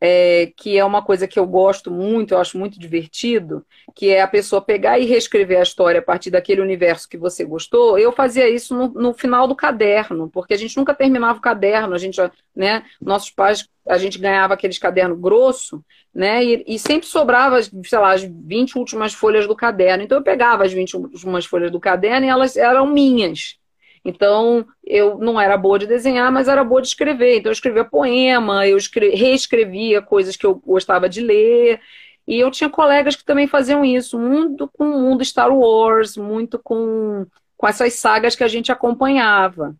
é, 0.05 0.51
que 0.55 0.77
é 0.77 0.85
uma 0.85 1.01
coisa 1.01 1.27
que 1.27 1.39
eu 1.39 1.47
gosto 1.47 1.89
muito, 1.89 2.33
eu 2.33 2.37
acho 2.37 2.57
muito 2.57 2.79
divertido, 2.79 3.65
que 3.95 4.09
é 4.09 4.21
a 4.21 4.27
pessoa 4.27 4.61
pegar 4.61 4.99
e 4.99 5.05
reescrever 5.05 5.59
a 5.59 5.63
história 5.63 5.99
a 5.99 6.03
partir 6.03 6.29
daquele 6.29 6.61
universo 6.61 7.09
que 7.09 7.17
você 7.17 7.43
gostou. 7.43 7.97
Eu 7.97 8.11
fazia 8.11 8.47
isso 8.47 8.75
no, 8.75 8.87
no 8.89 9.13
final 9.13 9.47
do 9.47 9.55
caderno, 9.55 10.29
porque 10.29 10.53
a 10.53 10.57
gente 10.57 10.77
nunca 10.77 10.93
terminava 10.93 11.39
o 11.39 11.41
caderno, 11.41 11.95
a 11.95 11.97
gente, 11.97 12.21
né, 12.55 12.83
nossos 13.01 13.31
pais, 13.31 13.67
a 13.87 13.97
gente 13.97 14.19
ganhava 14.19 14.53
aqueles 14.53 14.77
cadernos 14.77 15.19
grosso, 15.19 15.83
né, 16.13 16.43
e, 16.43 16.63
e, 16.67 16.79
sempre 16.79 17.07
sobrava, 17.07 17.61
sei 17.61 17.99
lá, 17.99 18.13
as 18.13 18.23
20 18.23 18.77
últimas 18.77 19.13
folhas 19.13 19.47
do 19.47 19.55
caderno. 19.55 20.03
Então 20.03 20.19
eu 20.19 20.23
pegava 20.23 20.63
as 20.63 20.71
20 20.71 20.97
últimas 20.97 21.45
folhas 21.45 21.71
do 21.71 21.79
caderno 21.79 22.27
e 22.27 22.29
elas 22.29 22.55
eram 22.55 22.85
minhas. 22.85 23.57
Então, 24.05 24.63
eu 24.85 25.17
não 25.17 25.41
era 25.41 25.57
boa 25.57 25.79
de 25.79 25.87
desenhar, 25.87 26.31
mas 26.31 26.47
era 26.47 26.63
boa 26.63 26.79
de 26.79 26.87
escrever. 26.87 27.37
Então, 27.37 27.49
eu 27.49 27.53
escrevia 27.53 27.83
poema, 27.83 28.67
eu 28.67 28.77
reescrevia 29.13 29.99
coisas 29.99 30.35
que 30.35 30.45
eu 30.45 30.55
gostava 30.55 31.09
de 31.09 31.21
ler. 31.21 31.81
E 32.27 32.39
eu 32.39 32.51
tinha 32.51 32.69
colegas 32.69 33.15
que 33.15 33.25
também 33.25 33.47
faziam 33.47 33.83
isso, 33.83 34.19
muito 34.19 34.67
com 34.67 34.85
o 34.85 35.01
mundo 35.01 35.25
Star 35.25 35.51
Wars, 35.51 36.17
muito 36.17 36.59
com, 36.59 37.25
com 37.57 37.67
essas 37.67 37.93
sagas 37.93 38.35
que 38.35 38.43
a 38.43 38.47
gente 38.47 38.71
acompanhava, 38.71 39.75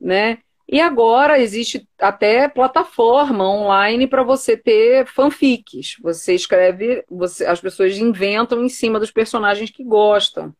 né? 0.00 0.38
E 0.68 0.80
agora 0.80 1.38
existe 1.38 1.86
até 2.00 2.48
plataforma 2.48 3.48
online 3.48 4.06
para 4.06 4.22
você 4.22 4.56
ter 4.56 5.06
fanfics. 5.06 5.96
Você 6.02 6.34
escreve, 6.34 7.04
você, 7.08 7.46
as 7.46 7.60
pessoas 7.60 7.96
inventam 7.96 8.64
em 8.64 8.68
cima 8.68 8.98
dos 8.98 9.12
personagens 9.12 9.70
que 9.70 9.84
gostam. 9.84 10.52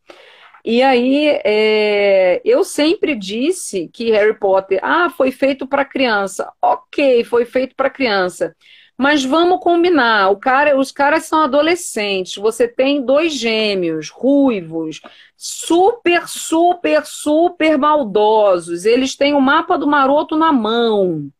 E 0.68 0.82
aí, 0.82 1.28
é, 1.44 2.42
eu 2.44 2.64
sempre 2.64 3.14
disse 3.14 3.88
que 3.92 4.10
Harry 4.10 4.36
Potter, 4.36 4.80
ah, 4.82 5.08
foi 5.08 5.30
feito 5.30 5.64
para 5.64 5.84
criança. 5.84 6.52
Ok, 6.60 7.22
foi 7.22 7.44
feito 7.44 7.76
para 7.76 7.88
criança. 7.88 8.52
Mas 8.98 9.24
vamos 9.24 9.60
combinar, 9.60 10.34
cara, 10.40 10.76
os 10.76 10.90
caras 10.90 11.26
são 11.26 11.42
adolescentes. 11.42 12.34
Você 12.34 12.66
tem 12.66 13.00
dois 13.00 13.32
gêmeos, 13.34 14.10
ruivos, 14.10 15.00
super, 15.36 16.26
super, 16.26 17.06
super 17.06 17.78
maldosos. 17.78 18.84
Eles 18.84 19.14
têm 19.14 19.34
o 19.34 19.40
mapa 19.40 19.78
do 19.78 19.86
maroto 19.86 20.36
na 20.36 20.52
mão. 20.52 21.30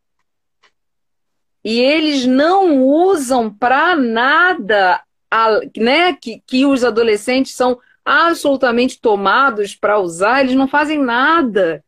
E 1.65 1.81
eles 1.81 2.27
não 2.27 2.81
usam 2.85 3.53
para 3.53 3.97
nada, 3.97 5.03
né? 5.77 6.13
Que, 6.15 6.41
que 6.47 6.65
os 6.65 6.85
adolescentes 6.85 7.57
são 7.57 7.77
absolutamente 8.07 9.01
tomados 9.01 9.75
para 9.75 9.99
usar, 9.99 10.41
eles 10.41 10.55
não 10.55 10.69
fazem 10.69 11.03
nada. 11.03 11.85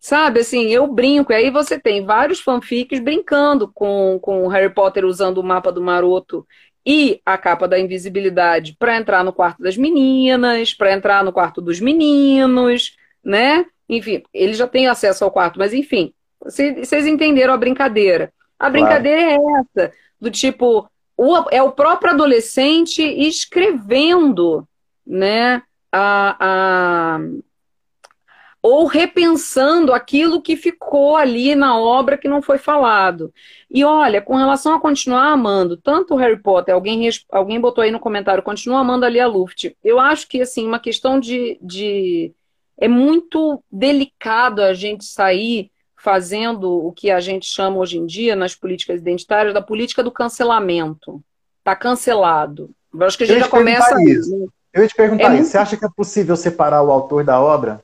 Sabe, 0.00 0.40
assim, 0.40 0.66
eu 0.66 0.88
brinco, 0.88 1.30
e 1.30 1.36
aí 1.36 1.50
você 1.50 1.78
tem 1.78 2.04
vários 2.04 2.40
fanfics 2.40 2.98
brincando 2.98 3.70
com, 3.72 4.18
com 4.20 4.44
o 4.44 4.48
Harry 4.48 4.74
Potter 4.74 5.04
usando 5.04 5.38
o 5.38 5.44
mapa 5.44 5.70
do 5.70 5.80
maroto 5.80 6.44
e 6.84 7.20
a 7.24 7.38
capa 7.38 7.68
da 7.68 7.78
invisibilidade 7.78 8.74
para 8.76 8.96
entrar 8.96 9.22
no 9.22 9.32
quarto 9.32 9.62
das 9.62 9.76
meninas, 9.76 10.74
para 10.74 10.92
entrar 10.92 11.22
no 11.22 11.32
quarto 11.32 11.62
dos 11.62 11.78
meninos, 11.78 12.96
né? 13.22 13.64
Enfim, 13.88 14.24
ele 14.34 14.54
já 14.54 14.66
tem 14.66 14.88
acesso 14.88 15.22
ao 15.22 15.30
quarto, 15.30 15.60
mas 15.60 15.72
enfim, 15.72 16.12
vocês 16.40 17.06
entenderam 17.06 17.54
a 17.54 17.56
brincadeira. 17.56 18.32
A 18.58 18.68
brincadeira 18.68 19.36
claro. 19.36 19.42
é 19.46 19.60
essa, 19.60 19.92
do 20.20 20.28
tipo, 20.28 20.90
o, 21.16 21.36
é 21.52 21.62
o 21.62 21.70
próprio 21.70 22.10
adolescente 22.10 23.00
escrevendo 23.00 24.66
né, 25.12 25.62
a, 25.92 26.36
a, 26.40 27.20
ou 28.62 28.86
repensando 28.86 29.92
aquilo 29.92 30.40
que 30.40 30.56
ficou 30.56 31.16
ali 31.16 31.54
na 31.54 31.76
obra 31.76 32.16
que 32.16 32.28
não 32.28 32.40
foi 32.40 32.56
falado. 32.56 33.32
E 33.70 33.84
olha, 33.84 34.22
com 34.22 34.36
relação 34.36 34.74
a 34.74 34.80
continuar 34.80 35.32
amando, 35.32 35.76
tanto 35.76 36.14
o 36.14 36.16
Harry 36.16 36.40
Potter, 36.40 36.74
alguém, 36.74 37.08
alguém 37.30 37.60
botou 37.60 37.82
aí 37.82 37.90
no 37.90 38.00
comentário, 38.00 38.42
continua 38.42 38.80
amando 38.80 39.04
ali 39.04 39.20
a 39.20 39.26
Luft. 39.26 39.76
Eu 39.84 39.98
acho 39.98 40.28
que, 40.28 40.40
assim, 40.40 40.66
uma 40.66 40.78
questão 40.78 41.20
de, 41.20 41.58
de. 41.60 42.32
É 42.78 42.88
muito 42.88 43.62
delicado 43.70 44.62
a 44.62 44.72
gente 44.72 45.04
sair 45.04 45.70
fazendo 45.96 46.86
o 46.86 46.92
que 46.92 47.10
a 47.10 47.20
gente 47.20 47.46
chama 47.46 47.76
hoje 47.76 47.98
em 47.98 48.06
dia 48.06 48.34
nas 48.34 48.54
políticas 48.54 49.00
identitárias 49.00 49.52
da 49.52 49.62
política 49.62 50.02
do 50.02 50.10
cancelamento. 50.10 51.22
Está 51.58 51.76
cancelado. 51.76 52.70
Eu 52.92 53.06
acho 53.06 53.18
que 53.18 53.24
a 53.24 53.26
gente 53.26 53.40
já 53.40 53.48
começa. 53.48 54.02
Isso. 54.02 54.52
Eu 54.72 54.82
ia 54.82 54.88
te 54.88 54.94
perguntar 54.94 55.34
é 55.34 55.40
isso. 55.40 55.50
Você 55.50 55.58
acha 55.58 55.76
que 55.76 55.84
é 55.84 55.88
possível 55.88 56.36
separar 56.36 56.82
o 56.82 56.90
autor 56.90 57.24
da 57.24 57.40
obra? 57.40 57.82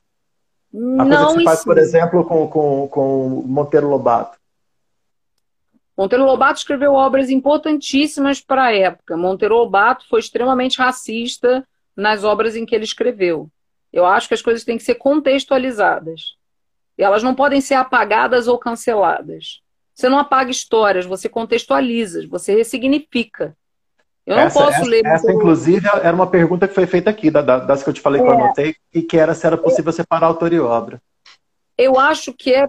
A 0.98 1.04
coisa 1.04 1.26
que 1.26 1.32
você 1.32 1.44
faz, 1.44 1.64
por 1.64 1.78
exemplo, 1.78 2.24
com, 2.24 2.48
com, 2.48 2.88
com 2.88 3.42
Monteiro 3.46 3.88
Lobato. 3.88 4.38
Monteiro 5.96 6.24
Lobato 6.24 6.58
escreveu 6.58 6.92
obras 6.92 7.28
importantíssimas 7.28 8.40
para 8.40 8.66
a 8.66 8.74
época. 8.74 9.16
Monteiro 9.16 9.56
Lobato 9.56 10.06
foi 10.08 10.20
extremamente 10.20 10.78
racista 10.78 11.66
nas 11.96 12.22
obras 12.22 12.54
em 12.54 12.64
que 12.64 12.74
ele 12.74 12.84
escreveu. 12.84 13.50
Eu 13.92 14.06
acho 14.06 14.28
que 14.28 14.34
as 14.34 14.42
coisas 14.42 14.64
têm 14.64 14.76
que 14.76 14.84
ser 14.84 14.94
contextualizadas. 14.94 16.36
E 16.96 17.02
elas 17.02 17.22
não 17.22 17.34
podem 17.34 17.60
ser 17.60 17.74
apagadas 17.74 18.46
ou 18.46 18.58
canceladas. 18.58 19.60
Você 19.94 20.08
não 20.08 20.18
apaga 20.18 20.50
histórias, 20.50 21.04
você 21.04 21.28
contextualiza, 21.28 22.24
você 22.28 22.54
ressignifica. 22.54 23.56
Eu 24.28 24.36
não 24.36 24.42
essa, 24.42 24.60
posso 24.60 24.76
essa, 24.76 24.84
ler. 24.84 25.06
Essa, 25.06 25.32
inclusive, 25.32 25.88
era 26.02 26.14
uma 26.14 26.26
pergunta 26.26 26.68
que 26.68 26.74
foi 26.74 26.86
feita 26.86 27.08
aqui, 27.08 27.30
das 27.30 27.82
que 27.82 27.88
eu 27.88 27.94
te 27.94 28.00
falei 28.02 28.20
é. 28.20 28.24
que 28.24 28.30
eu 28.30 28.34
é. 28.34 28.36
anotei, 28.36 28.76
e 28.92 29.00
que 29.00 29.16
era 29.16 29.34
se 29.34 29.46
era 29.46 29.56
possível 29.56 29.90
separar 29.90 30.26
autor 30.26 30.52
e 30.52 30.60
obra. 30.60 31.00
Eu 31.78 31.98
acho 31.98 32.34
que 32.34 32.52
é. 32.52 32.68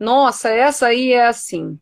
Nossa, 0.00 0.48
essa 0.48 0.86
aí 0.86 1.12
é 1.12 1.26
assim. 1.26 1.78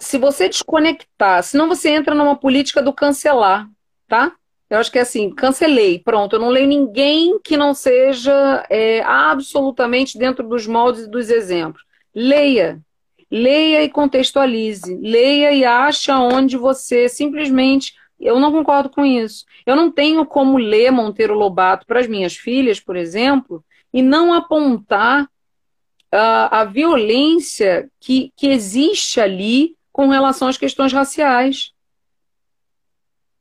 Se 0.00 0.18
você 0.18 0.48
desconectar, 0.48 1.40
senão 1.44 1.68
você 1.68 1.90
entra 1.90 2.16
numa 2.16 2.34
política 2.34 2.82
do 2.82 2.92
cancelar, 2.92 3.68
tá? 4.08 4.32
Eu 4.68 4.78
acho 4.78 4.90
que 4.90 4.98
é 4.98 5.02
assim, 5.02 5.32
cancelei, 5.32 6.00
pronto. 6.00 6.34
Eu 6.34 6.40
não 6.40 6.48
leio 6.48 6.66
ninguém 6.66 7.38
que 7.38 7.56
não 7.56 7.72
seja 7.72 8.66
é, 8.68 9.02
absolutamente 9.02 10.18
dentro 10.18 10.46
dos 10.46 10.66
moldes 10.66 11.04
e 11.04 11.10
dos 11.10 11.30
exemplos. 11.30 11.84
Leia, 12.12 12.80
leia 13.30 13.82
e 13.82 13.88
contextualize, 13.88 14.96
leia 14.96 15.52
e 15.52 15.64
ache 15.64 16.10
onde 16.12 16.56
você 16.56 17.08
simplesmente. 17.08 17.94
Eu 18.18 18.40
não 18.40 18.50
concordo 18.50 18.88
com 18.88 19.04
isso. 19.04 19.44
Eu 19.66 19.76
não 19.76 19.90
tenho 19.90 20.24
como 20.24 20.56
ler 20.56 20.90
Monteiro 20.90 21.34
Lobato 21.34 21.86
para 21.86 22.00
as 22.00 22.06
minhas 22.06 22.34
filhas, 22.34 22.80
por 22.80 22.96
exemplo, 22.96 23.64
e 23.92 24.02
não 24.02 24.32
apontar 24.32 25.24
uh, 25.24 26.48
a 26.50 26.64
violência 26.64 27.90
que, 28.00 28.32
que 28.36 28.48
existe 28.48 29.20
ali 29.20 29.76
com 29.92 30.08
relação 30.08 30.48
às 30.48 30.56
questões 30.56 30.92
raciais. 30.92 31.72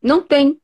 Não 0.02 0.22
tem. 0.22 0.60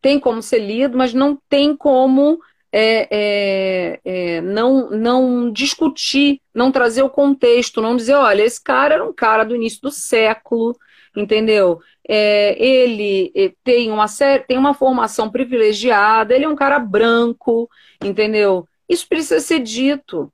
Tem 0.00 0.20
como 0.20 0.42
ser 0.42 0.60
lido, 0.60 0.96
mas 0.96 1.12
não 1.12 1.36
tem 1.48 1.76
como 1.76 2.40
é, 2.72 3.08
é, 3.10 4.00
é, 4.04 4.40
não, 4.40 4.90
não 4.90 5.50
discutir, 5.50 6.40
não 6.54 6.70
trazer 6.70 7.02
o 7.02 7.10
contexto, 7.10 7.80
não 7.80 7.96
dizer, 7.96 8.14
olha, 8.14 8.42
esse 8.42 8.62
cara 8.62 8.94
era 8.94 9.04
um 9.04 9.12
cara 9.12 9.44
do 9.44 9.56
início 9.56 9.80
do 9.80 9.90
século, 9.90 10.76
entendeu? 11.16 11.80
É, 12.06 12.62
ele 12.62 13.32
é, 13.34 13.52
tem 13.64 13.90
uma, 13.90 14.06
tem 14.46 14.58
uma 14.58 14.74
formação 14.74 15.30
privilegiada, 15.30 16.34
ele 16.34 16.44
é 16.44 16.48
um 16.48 16.56
cara 16.56 16.78
branco, 16.78 17.68
entendeu? 18.02 18.66
Isso 18.88 19.06
precisa 19.08 19.40
ser 19.40 19.60
dito. 19.60 20.22
O 20.22 20.32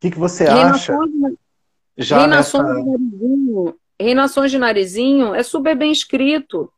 que, 0.00 0.10
que 0.10 0.18
você 0.18 0.44
acha? 0.44 0.92
Já 1.96 2.18
Reinações, 2.18 2.66
nessa... 2.66 2.82
de 2.82 2.90
narizinho, 2.90 3.74
Reinações 3.98 4.50
de 4.50 4.58
Narizinho 4.58 5.34
é 5.34 5.42
super 5.42 5.74
bem 5.74 5.90
escrito. 5.90 6.70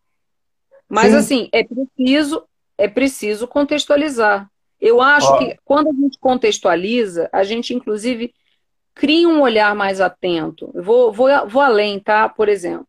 Mas, 0.89 1.11
Sim. 1.11 1.19
assim, 1.19 1.49
é 1.53 1.65
preciso 1.65 2.48
é 2.79 2.87
preciso 2.87 3.49
contextualizar. 3.49 4.49
Eu 4.81 5.03
acho 5.03 5.35
oh. 5.35 5.39
que 5.39 5.59
quando 5.65 5.91
a 5.91 5.93
gente 5.93 6.19
contextualiza, 6.21 7.29
a 7.33 7.43
gente, 7.43 7.75
inclusive, 7.75 8.33
cria 8.95 9.29
um 9.29 9.43
olhar 9.43 9.75
mais 9.75 10.01
atento. 10.01 10.71
Eu 10.73 10.83
vou, 10.85 11.13
vou, 11.13 11.29
vou 11.49 11.61
além, 11.61 11.99
tá? 11.99 12.29
Por 12.29 12.49
exemplo, 12.49 12.87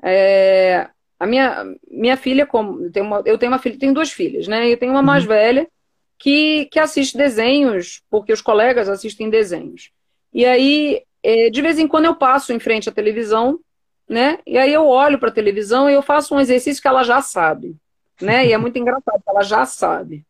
é, 0.00 0.88
a 1.18 1.26
minha, 1.26 1.64
minha 1.90 2.16
filha, 2.16 2.46
como 2.46 2.84
eu 2.84 2.92
tenho, 2.92 3.06
uma, 3.06 3.22
eu 3.26 3.36
tenho 3.36 3.50
uma 3.50 3.58
filha, 3.58 3.78
tenho 3.78 3.92
duas 3.92 4.12
filhas, 4.12 4.46
né? 4.46 4.70
Eu 4.70 4.76
tenho 4.76 4.92
uma 4.92 5.02
mais 5.02 5.24
uhum. 5.24 5.30
velha 5.30 5.68
que, 6.16 6.66
que 6.66 6.78
assiste 6.78 7.16
desenhos, 7.16 8.00
porque 8.08 8.32
os 8.32 8.40
colegas 8.40 8.88
assistem 8.88 9.28
desenhos. 9.28 9.90
E 10.32 10.44
aí, 10.46 11.02
é, 11.22 11.50
de 11.50 11.60
vez 11.60 11.80
em 11.80 11.88
quando 11.88 12.04
eu 12.04 12.14
passo 12.14 12.52
em 12.52 12.60
frente 12.60 12.88
à 12.88 12.92
televisão, 12.92 13.58
né? 14.08 14.38
E 14.46 14.56
aí 14.56 14.72
eu 14.72 14.86
olho 14.86 15.18
para 15.18 15.30
a 15.30 15.32
televisão 15.32 15.90
e 15.90 15.94
eu 15.94 16.02
faço 16.02 16.34
um 16.34 16.40
exercício 16.40 16.80
que 16.80 16.88
ela 16.88 17.02
já 17.02 17.20
sabe 17.20 17.76
né? 18.20 18.46
E 18.46 18.52
é 18.52 18.58
muito 18.58 18.78
engraçado, 18.78 19.22
ela 19.26 19.42
já 19.42 19.66
sabe. 19.66 20.24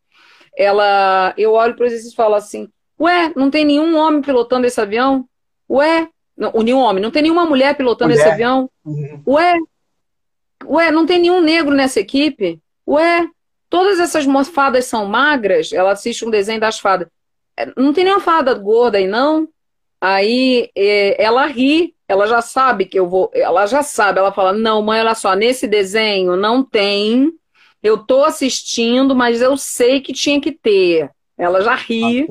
Ela, 0.57 1.35
eu 1.37 1.53
olho 1.53 1.75
para 1.75 1.85
o 1.85 1.87
exercício 1.87 2.15
e 2.15 2.17
falo 2.17 2.35
assim: 2.35 2.69
Ué, 3.01 3.33
não 3.35 3.51
tem 3.51 3.65
nenhum 3.65 3.97
homem 3.97 4.23
pilotando 4.23 4.67
esse 4.67 4.81
avião? 4.81 5.29
Ué, 5.69 6.09
não, 6.37 6.53
nenhum 6.63 6.79
homem, 6.79 7.03
não 7.03 7.11
tem 7.11 7.23
nenhuma 7.23 7.45
mulher 7.45 7.77
pilotando 7.77 8.11
mulher. 8.11 8.25
esse 8.25 8.33
avião? 8.33 8.71
Uhum. 8.85 9.23
Ué, 9.27 9.57
ué, 10.65 10.91
não 10.91 11.07
tem 11.07 11.19
nenhum 11.19 11.41
negro 11.41 11.75
nessa 11.75 12.01
equipe? 12.01 12.61
Ué, 12.87 13.29
todas 13.69 13.99
essas 13.99 14.25
fadas 14.49 14.85
são 14.85 15.07
magras, 15.07 15.73
ela 15.73 15.93
assiste 15.93 16.25
um 16.25 16.31
desenho 16.31 16.61
das 16.61 16.79
fadas. 16.79 17.09
É, 17.57 17.67
não 17.77 17.93
tem 17.93 18.05
nenhuma 18.05 18.23
fada 18.23 18.55
gorda 18.55 18.99
aí, 18.99 19.07
não. 19.07 19.49
Aí 20.01 20.71
é, 20.77 21.23
ela 21.23 21.47
ri, 21.47 21.95
ela 22.07 22.27
já 22.27 22.43
sabe 22.43 22.85
que 22.85 22.99
eu 22.99 23.09
vou. 23.09 23.31
Ela 23.33 23.67
já 23.67 23.83
sabe, 23.83 24.19
ela 24.19 24.33
fala: 24.33 24.53
não, 24.53 24.83
mãe, 24.83 25.01
olha 25.01 25.15
só, 25.15 25.35
nesse 25.35 25.67
desenho 25.67 26.37
não 26.37 26.63
tem. 26.63 27.33
Eu 27.85 27.99
tô 27.99 28.25
assistindo, 28.25 29.15
mas 29.15 29.43
eu 29.43 29.59
sei 29.59 30.01
que 30.01 30.15
tinha 30.15 30.41
que 30.41 30.51
ter. 30.51 31.11
Ela 31.37 31.61
já 31.61 31.75
ri. 31.75 32.27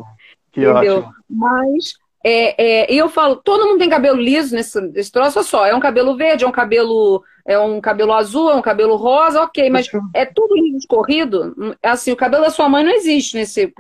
Que 0.52 0.62
entendeu? 0.62 0.98
Ótimo. 0.98 1.14
Mas 1.30 1.94
é, 2.24 2.56
é, 2.58 2.94
eu 2.94 3.08
falo, 3.08 3.36
todo 3.36 3.68
mundo 3.68 3.78
tem 3.78 3.90
cabelo 3.90 4.20
liso 4.20 4.56
nesse, 4.56 4.82
nesse 4.82 5.12
troço, 5.12 5.44
só. 5.44 5.66
É 5.68 5.76
um 5.76 5.80
cabelo 5.80 6.16
verde, 6.16 6.44
é 6.44 6.48
um 6.48 6.52
cabelo, 6.52 7.24
é 7.46 7.60
um 7.60 7.80
cabelo 7.80 8.14
azul, 8.14 8.50
é 8.50 8.56
um 8.56 8.64
cabelo 8.64 8.96
rosa, 8.96 9.44
ok, 9.44 9.70
mas 9.70 9.88
é 10.16 10.26
tudo 10.26 10.56
liso 10.56 10.78
escorrido. 10.78 11.54
Assim, 11.84 12.12
o 12.12 12.16
cabelo 12.16 12.44
da 12.44 12.50
sua 12.50 12.68
mãe 12.68 12.84
não 12.84 12.92
existe 12.92 13.36
nesse. 13.36 13.72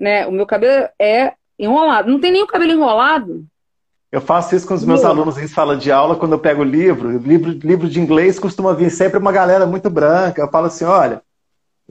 Né? 0.00 0.26
O 0.26 0.32
meu 0.32 0.46
cabelo 0.46 0.88
é 0.98 1.34
enrolado. 1.58 2.10
Não 2.10 2.20
tem 2.20 2.32
nem 2.32 2.42
o 2.42 2.46
cabelo 2.46 2.72
enrolado. 2.72 3.44
Eu 4.10 4.20
faço 4.22 4.56
isso 4.56 4.66
com 4.66 4.74
os 4.74 4.84
meus 4.84 5.04
alunos 5.04 5.36
em 5.36 5.46
sala 5.46 5.76
de 5.76 5.92
aula, 5.92 6.16
quando 6.16 6.32
eu 6.32 6.38
pego 6.38 6.62
o 6.62 6.64
livro. 6.64 7.18
Livro, 7.18 7.50
livro 7.50 7.88
de 7.88 8.00
inglês 8.00 8.38
costuma 8.38 8.72
vir 8.72 8.90
sempre 8.90 9.18
uma 9.18 9.30
galera 9.30 9.66
muito 9.66 9.90
branca. 9.90 10.40
Eu 10.40 10.50
falo 10.50 10.66
assim: 10.66 10.84
olha, 10.84 11.20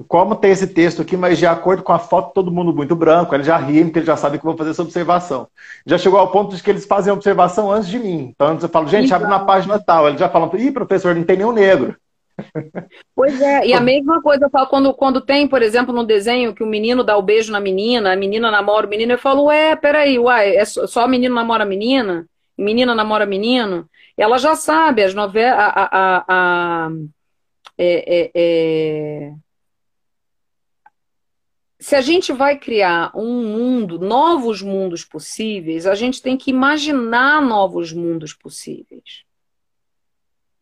como 0.07 0.35
tem 0.35 0.51
esse 0.51 0.67
texto 0.67 1.01
aqui, 1.01 1.15
mas 1.15 1.37
de 1.37 1.45
acordo 1.45 1.83
com 1.83 1.93
a 1.93 1.99
foto, 1.99 2.33
todo 2.33 2.51
mundo 2.51 2.73
muito 2.73 2.95
branco, 2.95 3.35
eles 3.35 3.45
já 3.45 3.57
riem, 3.57 3.85
porque 3.85 3.99
eles 3.99 4.07
já 4.07 4.17
sabem 4.17 4.39
que 4.39 4.45
eu 4.45 4.49
vou 4.49 4.57
fazer 4.57 4.71
essa 4.71 4.81
observação. 4.81 5.47
Já 5.85 5.97
chegou 5.97 6.19
ao 6.19 6.31
ponto 6.31 6.55
de 6.55 6.61
que 6.61 6.69
eles 6.69 6.85
fazem 6.85 7.11
a 7.11 7.13
observação 7.13 7.71
antes 7.71 7.87
de 7.87 7.99
mim. 7.99 8.31
Então, 8.33 8.47
antes 8.47 8.63
eu 8.63 8.69
falo, 8.69 8.87
gente, 8.87 9.05
então... 9.05 9.17
abre 9.17 9.29
na 9.29 9.39
página 9.39 9.79
tal. 9.79 10.07
Eles 10.07 10.19
já 10.19 10.27
falam, 10.29 10.51
ih, 10.55 10.71
professor, 10.71 11.15
não 11.15 11.23
tem 11.23 11.37
nenhum 11.37 11.51
negro. 11.51 11.95
Pois 13.15 13.41
é, 13.41 13.65
e 13.65 13.73
a 13.73 13.81
mesma 13.81 14.21
coisa 14.21 14.45
eu 14.45 14.49
falo 14.49 14.67
quando, 14.67 14.93
quando 14.93 15.21
tem, 15.21 15.47
por 15.47 15.61
exemplo, 15.61 15.93
no 15.93 16.05
desenho 16.05 16.53
que 16.53 16.63
o 16.63 16.67
menino 16.67 17.03
dá 17.03 17.17
o 17.17 17.21
beijo 17.21 17.51
na 17.51 17.59
menina, 17.59 18.13
a 18.13 18.15
menina 18.15 18.51
namora 18.51 18.85
o 18.85 18.89
menino, 18.89 19.13
eu 19.13 19.17
falo, 19.17 19.45
ué, 19.45 19.75
peraí, 19.75 20.19
uai, 20.19 20.55
é 20.55 20.65
só 20.65 21.07
menino 21.07 21.33
namora 21.33 21.65
menina? 21.65 22.27
Menina 22.57 22.93
namora 22.93 23.25
menino? 23.25 23.89
Ela 24.15 24.37
já 24.37 24.55
sabe, 24.55 25.03
as 25.03 25.13
novelas. 25.13 25.59
A, 25.59 25.89
a, 25.91 26.25
a, 26.27 26.89
é, 27.77 28.17
é, 28.17 28.31
é... 28.33 29.33
Se 31.79 31.95
a 31.95 32.01
gente 32.01 32.33
vai 32.33 32.57
criar 32.57 33.11
um 33.15 33.43
mundo, 33.45 33.99
novos 33.99 34.63
mundos 34.63 35.05
possíveis, 35.05 35.85
a 35.85 35.93
gente 35.93 36.21
tem 36.21 36.35
que 36.35 36.49
imaginar 36.49 37.41
novos 37.41 37.93
mundos 37.93 38.33
possíveis. 38.33 39.26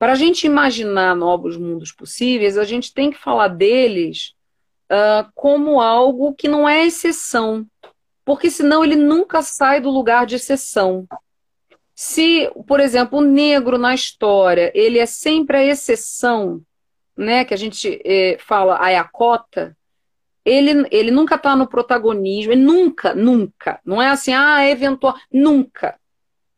Para 0.05 0.13
a 0.13 0.15
gente 0.15 0.45
imaginar 0.45 1.15
novos 1.15 1.57
mundos 1.57 1.91
possíveis, 1.91 2.59
a 2.59 2.63
gente 2.63 2.93
tem 2.93 3.09
que 3.09 3.17
falar 3.17 3.47
deles 3.47 4.35
uh, 4.83 5.27
como 5.33 5.81
algo 5.81 6.35
que 6.35 6.47
não 6.47 6.69
é 6.69 6.85
exceção, 6.85 7.65
porque 8.23 8.51
senão 8.51 8.85
ele 8.85 8.95
nunca 8.95 9.41
sai 9.41 9.81
do 9.81 9.89
lugar 9.89 10.27
de 10.27 10.35
exceção. 10.35 11.07
Se, 11.95 12.51
por 12.67 12.79
exemplo, 12.79 13.17
o 13.17 13.23
negro 13.23 13.79
na 13.79 13.95
história, 13.95 14.71
ele 14.75 14.99
é 14.99 15.07
sempre 15.07 15.57
a 15.57 15.65
exceção, 15.65 16.61
né, 17.17 17.43
que 17.43 17.55
a 17.55 17.57
gente 17.57 17.99
eh, 18.05 18.37
fala 18.39 18.75
a 18.75 19.03
cota, 19.05 19.75
ele, 20.45 20.87
ele 20.91 21.09
nunca 21.09 21.33
está 21.33 21.55
no 21.55 21.65
protagonismo, 21.65 22.51
ele 22.51 22.61
nunca, 22.61 23.15
nunca, 23.15 23.79
não 23.83 23.99
é 23.99 24.09
assim, 24.09 24.35
ah, 24.35 24.69
eventual, 24.69 25.15
nunca 25.33 25.97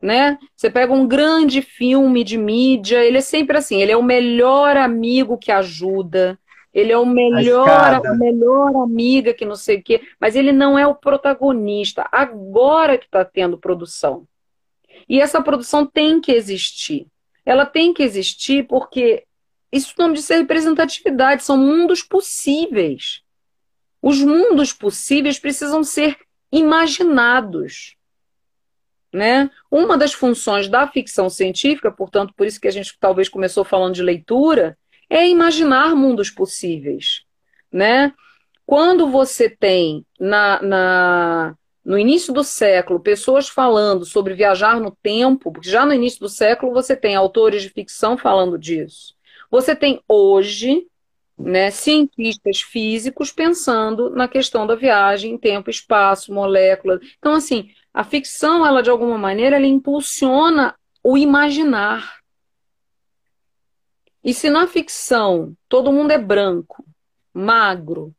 né? 0.00 0.38
Você 0.54 0.70
pega 0.70 0.92
um 0.92 1.06
grande 1.06 1.60
filme 1.60 2.22
de 2.22 2.38
mídia, 2.38 3.04
ele 3.04 3.18
é 3.18 3.22
sempre 3.22 3.58
assim, 3.58 3.80
ele 3.80 3.92
é 3.92 3.96
o 3.96 4.02
melhor 4.02 4.76
amigo 4.76 5.36
que 5.36 5.50
ajuda, 5.50 6.38
ele 6.72 6.92
é 6.92 6.98
o 6.98 7.06
melhor, 7.06 7.68
a, 7.68 8.14
melhor 8.14 8.76
amiga 8.76 9.34
que 9.34 9.44
não 9.44 9.56
sei 9.56 9.78
o 9.78 9.82
quê, 9.82 10.00
mas 10.20 10.36
ele 10.36 10.52
não 10.52 10.78
é 10.78 10.86
o 10.86 10.94
protagonista. 10.94 12.06
Agora 12.12 12.96
que 12.96 13.06
está 13.06 13.24
tendo 13.24 13.58
produção. 13.58 14.26
E 15.08 15.20
essa 15.20 15.42
produção 15.42 15.86
tem 15.86 16.20
que 16.20 16.30
existir. 16.30 17.06
Ela 17.44 17.66
tem 17.66 17.92
que 17.92 18.02
existir 18.02 18.66
porque 18.66 19.24
isso 19.72 19.94
não 19.98 20.12
diz 20.12 20.28
representatividade, 20.28 21.42
são 21.42 21.56
mundos 21.56 22.02
possíveis. 22.02 23.22
Os 24.00 24.22
mundos 24.22 24.72
possíveis 24.72 25.38
precisam 25.38 25.82
ser 25.82 26.16
imaginados. 26.52 27.96
Né? 29.12 29.50
Uma 29.70 29.96
das 29.96 30.12
funções 30.12 30.68
da 30.68 30.86
ficção 30.86 31.30
científica, 31.30 31.90
portanto, 31.90 32.34
por 32.36 32.46
isso 32.46 32.60
que 32.60 32.68
a 32.68 32.72
gente 32.72 32.94
talvez 33.00 33.28
começou 33.28 33.64
falando 33.64 33.94
de 33.94 34.02
leitura, 34.02 34.76
é 35.08 35.26
imaginar 35.26 35.94
mundos 35.96 36.30
possíveis. 36.30 37.22
Né? 37.72 38.12
Quando 38.66 39.10
você 39.10 39.48
tem 39.48 40.04
na, 40.20 40.62
na, 40.62 41.54
no 41.82 41.98
início 41.98 42.34
do 42.34 42.44
século 42.44 43.00
pessoas 43.00 43.48
falando 43.48 44.04
sobre 44.04 44.34
viajar 44.34 44.78
no 44.78 44.90
tempo, 45.02 45.50
porque 45.50 45.70
já 45.70 45.86
no 45.86 45.94
início 45.94 46.20
do 46.20 46.28
século 46.28 46.72
você 46.72 46.94
tem 46.94 47.16
autores 47.16 47.62
de 47.62 47.70
ficção 47.70 48.18
falando 48.18 48.58
disso. 48.58 49.14
Você 49.50 49.74
tem 49.74 50.02
hoje 50.06 50.86
né, 51.38 51.70
cientistas 51.70 52.60
físicos 52.60 53.30
pensando 53.30 54.10
na 54.10 54.26
questão 54.26 54.66
da 54.66 54.74
viagem, 54.74 55.38
tempo, 55.38 55.70
espaço, 55.70 56.32
moléculas. 56.34 57.00
Então, 57.18 57.32
assim, 57.32 57.70
a 57.98 58.04
ficção, 58.04 58.64
ela 58.64 58.80
de 58.80 58.88
alguma 58.88 59.18
maneira, 59.18 59.56
ela 59.56 59.66
impulsiona 59.66 60.72
o 61.02 61.18
imaginar. 61.18 62.20
E 64.22 64.32
se 64.32 64.48
na 64.48 64.68
ficção 64.68 65.56
todo 65.68 65.92
mundo 65.92 66.12
é 66.12 66.18
branco, 66.18 66.84
magro, 67.34 68.14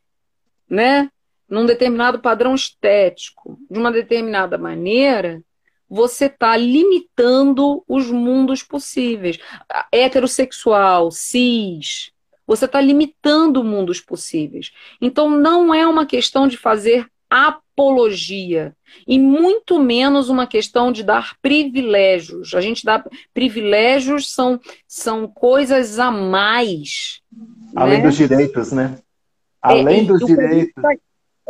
né? 0.69 1.09
Num 1.47 1.65
determinado 1.65 2.19
padrão 2.19 2.53
estético, 2.53 3.57
de 3.71 3.79
uma 3.79 3.89
determinada 3.89 4.57
maneira, 4.57 5.41
você 5.89 6.25
está 6.25 6.57
limitando 6.57 7.81
os 7.87 8.11
mundos 8.11 8.61
possíveis. 8.61 9.39
Heterossexual, 9.93 11.09
cis, 11.09 12.11
você 12.45 12.65
está 12.65 12.81
limitando 12.81 13.63
mundos 13.63 14.01
possíveis. 14.01 14.73
Então 14.99 15.29
não 15.29 15.73
é 15.73 15.87
uma 15.87 16.05
questão 16.05 16.49
de 16.49 16.57
fazer 16.57 17.09
apologia 17.29 18.75
e 19.07 19.19
muito 19.19 19.79
menos 19.79 20.29
uma 20.29 20.47
questão 20.47 20.91
de 20.91 21.03
dar 21.03 21.35
privilégios. 21.41 22.53
A 22.53 22.61
gente 22.61 22.83
dá 22.83 23.03
privilégios 23.33 24.31
são 24.31 24.59
são 24.87 25.27
coisas 25.27 25.99
a 25.99 26.09
mais, 26.09 27.21
além 27.75 27.99
né? 27.99 28.07
dos 28.07 28.17
direitos, 28.17 28.71
né? 28.71 28.97
Além 29.61 30.01
é, 30.01 30.03
dos 30.03 30.25
direitos. 30.25 30.83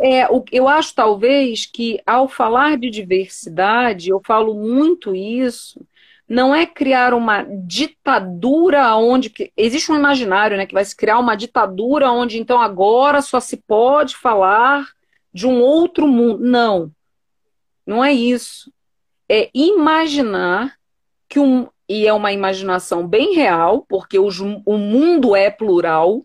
É, 0.02 0.26
eu 0.50 0.66
acho 0.66 0.94
talvez 0.94 1.66
que 1.66 2.00
ao 2.06 2.26
falar 2.26 2.78
de 2.78 2.88
diversidade, 2.88 4.08
eu 4.08 4.20
falo 4.24 4.54
muito 4.54 5.14
isso, 5.14 5.84
não 6.26 6.54
é 6.54 6.64
criar 6.64 7.12
uma 7.12 7.42
ditadura 7.42 8.94
onde 8.96 9.32
existe 9.56 9.90
um 9.90 9.96
imaginário, 9.96 10.56
né, 10.56 10.64
que 10.64 10.72
vai 10.72 10.84
se 10.84 10.96
criar 10.96 11.18
uma 11.18 11.34
ditadura 11.34 12.10
onde 12.10 12.38
então 12.38 12.60
agora 12.60 13.20
só 13.20 13.40
se 13.40 13.56
pode 13.56 14.16
falar 14.16 14.86
de 15.32 15.46
um 15.46 15.60
outro 15.60 16.06
mundo. 16.06 16.42
Não. 16.44 16.92
Não 17.86 18.04
é 18.04 18.12
isso. 18.12 18.72
É 19.28 19.50
imaginar 19.54 20.76
que 21.28 21.38
um. 21.38 21.68
E 21.88 22.06
é 22.06 22.12
uma 22.12 22.32
imaginação 22.32 23.06
bem 23.06 23.34
real, 23.34 23.84
porque 23.88 24.16
os, 24.16 24.38
o 24.38 24.78
mundo 24.78 25.34
é 25.34 25.50
plural, 25.50 26.24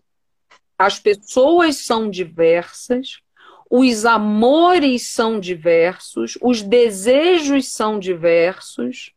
as 0.78 1.00
pessoas 1.00 1.78
são 1.78 2.08
diversas, 2.08 3.20
os 3.68 4.04
amores 4.04 5.08
são 5.08 5.40
diversos, 5.40 6.38
os 6.40 6.62
desejos 6.62 7.72
são 7.72 7.98
diversos. 7.98 9.12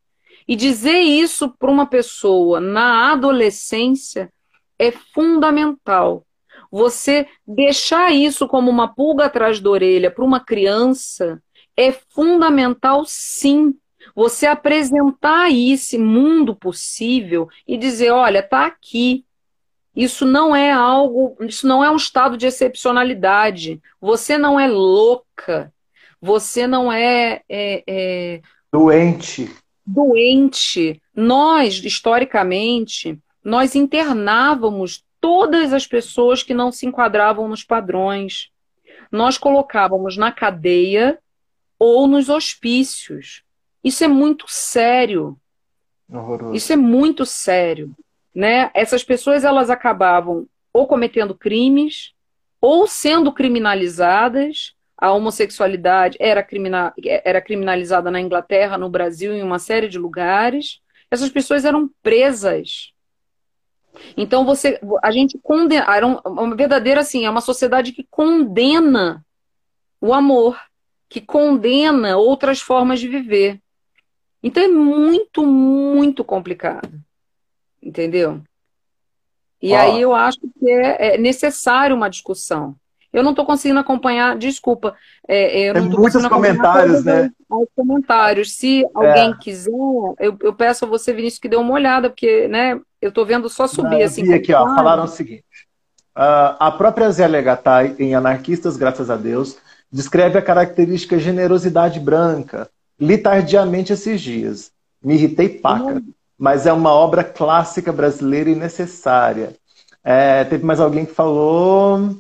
E 0.48 0.56
dizer 0.56 0.98
isso 0.98 1.50
para 1.60 1.70
uma 1.70 1.86
pessoa 1.86 2.60
na 2.60 3.12
adolescência 3.12 4.34
é 4.80 4.92
fundamental. 4.92 6.26
Você 6.72 7.28
deixar 7.48 8.12
isso 8.12 8.48
como 8.48 8.70
uma 8.70 8.88
pulga 8.88 9.26
atrás 9.26 9.60
da 9.60 9.70
orelha 9.70 10.12
para 10.12 10.24
uma 10.24 10.40
criança 10.40 11.42
é 11.76 11.92
fundamental, 11.92 13.06
sim. 13.06 13.74
Você 14.16 14.46
apresentar 14.46 15.50
esse 15.52 15.98
mundo 15.98 16.56
possível 16.56 17.48
e 17.68 17.78
dizer: 17.78 18.12
olha, 18.12 18.40
está 18.40 18.66
aqui. 18.66 19.26
Isso 19.96 20.26
não 20.26 20.56
é 20.56 20.72
algo, 20.72 21.36
isso 21.42 21.68
não 21.68 21.84
é 21.84 21.90
um 21.90 21.96
estado 21.96 22.38
de 22.38 22.46
excepcionalidade. 22.46 23.82
Você 24.00 24.38
não 24.38 24.60
é 24.60 24.68
louca. 24.68 25.74
Você 26.22 26.68
não 26.68 26.92
é, 26.92 27.42
é, 27.50 27.84
é 27.88 28.42
doente. 28.72 29.50
Doente. 29.86 31.02
Nós, 31.16 31.84
historicamente, 31.84 33.18
nós 33.44 33.74
internávamos 33.74 35.04
todas 35.20 35.74
as 35.74 35.86
pessoas 35.86 36.44
que 36.44 36.54
não 36.54 36.72
se 36.72 36.86
enquadravam 36.86 37.48
nos 37.48 37.64
padrões. 37.64 38.50
Nós 39.12 39.38
colocávamos 39.38 40.18
na 40.18 40.32
cadeia 40.32 41.20
ou 41.78 42.08
nos 42.08 42.30
hospícios. 42.30 43.44
Isso 43.84 44.04
é 44.04 44.08
muito 44.08 44.46
sério. 44.48 45.38
Horroroso. 46.12 46.56
Isso 46.56 46.74
é 46.74 46.76
muito 46.76 47.26
sério, 47.26 47.96
né? 48.34 48.72
Essas 48.74 49.04
pessoas 49.04 49.44
elas 49.44 49.70
acabavam 49.70 50.48
ou 50.74 50.88
cometendo 50.88 51.36
crimes 51.36 52.14
ou 52.62 52.88
sendo 52.88 53.32
criminalizadas, 53.32 54.74
a 54.98 55.12
homossexualidade 55.14 56.18
era, 56.20 56.44
criminal, 56.44 56.92
era 57.24 57.42
criminalizada 57.42 58.12
na 58.12 58.20
Inglaterra, 58.20 58.78
no 58.78 58.90
Brasil, 58.90 59.34
em 59.34 59.42
uma 59.42 59.58
série 59.58 59.88
de 59.88 59.98
lugares. 59.98 60.82
Essas 61.10 61.30
pessoas 61.30 61.64
eram 61.64 61.90
presas. 62.04 62.92
Então 64.16 64.46
você, 64.46 64.80
a 65.04 65.12
gente 65.12 65.38
condena, 65.42 65.86
era 65.96 66.06
uma 66.06 66.56
verdadeira 66.56 67.02
assim, 67.02 67.26
é 67.26 67.30
uma 67.30 67.42
sociedade 67.42 67.92
que 67.92 68.06
condena 68.10 69.26
o 70.02 70.14
amor, 70.14 70.60
que 71.08 71.22
condena 71.22 72.18
outras 72.18 72.62
formas 72.62 73.00
de 73.00 73.08
viver. 73.08 73.60
Então 74.42 74.64
é 74.64 74.68
muito, 74.68 75.46
muito 75.46 76.24
complicado. 76.24 77.02
Entendeu? 77.82 78.42
E 79.62 79.74
aí 79.74 80.02
eu 80.02 80.14
acho 80.14 80.40
que 80.40 80.70
é, 80.70 81.16
é 81.16 81.18
necessário 81.18 81.96
uma 81.96 82.10
discussão. 82.10 82.76
Eu 83.12 83.24
não 83.24 83.32
estou 83.32 83.46
conseguindo 83.46 83.80
acompanhar, 83.80 84.38
desculpa. 84.38 84.96
É, 85.28 85.68
é 85.68 85.74
Tem 85.74 85.82
muitos 85.84 86.26
comentários, 86.28 87.04
né? 87.04 87.32
Os 87.50 87.68
comentários. 87.76 88.54
Se 88.54 88.86
alguém 88.94 89.32
é. 89.32 89.38
quiser, 89.38 89.72
eu, 89.72 90.38
eu, 90.42 90.54
peço 90.54 90.86
a 90.86 90.88
você, 90.88 91.12
Vinícius, 91.12 91.40
que 91.40 91.50
dê 91.50 91.56
uma 91.56 91.74
olhada, 91.74 92.10
porque 92.10 92.48
né, 92.48 92.80
eu 93.02 93.10
estou 93.10 93.26
vendo 93.26 93.50
só 93.50 93.66
subir 93.66 93.98
não, 93.98 94.04
assim. 94.04 94.34
aqui, 94.34 94.54
ó, 94.54 94.64
falaram 94.76 95.06
o 95.06 95.08
seguinte. 95.08 95.44
Uh, 96.16 96.54
a 96.60 96.72
própria 96.78 97.10
Zé 97.10 97.28
Legatai, 97.28 97.96
em 97.98 98.14
Anarquistas, 98.14 98.78
graças 98.78 99.10
a 99.10 99.16
Deus, 99.16 99.58
descreve 99.92 100.38
a 100.38 100.42
característica 100.42 101.18
generosidade 101.18 102.00
branca, 102.00 102.70
li 103.00 103.18
tardiamente 103.18 103.94
esses 103.94 104.22
dias. 104.22 104.72
Me 105.04 105.16
irritei 105.16 105.50
paca. 105.50 105.94
Uhum. 105.94 106.14
Mas 106.38 106.66
é 106.66 106.72
uma 106.72 106.94
obra 106.94 107.22
clássica 107.22 107.92
brasileira 107.92 108.50
e 108.50 108.56
necessária. 108.56 109.56
É, 110.02 110.46
teve 110.46 110.66
mais 110.66 110.80
alguém 110.80 111.06
que 111.06 111.14
falou. 111.14 112.16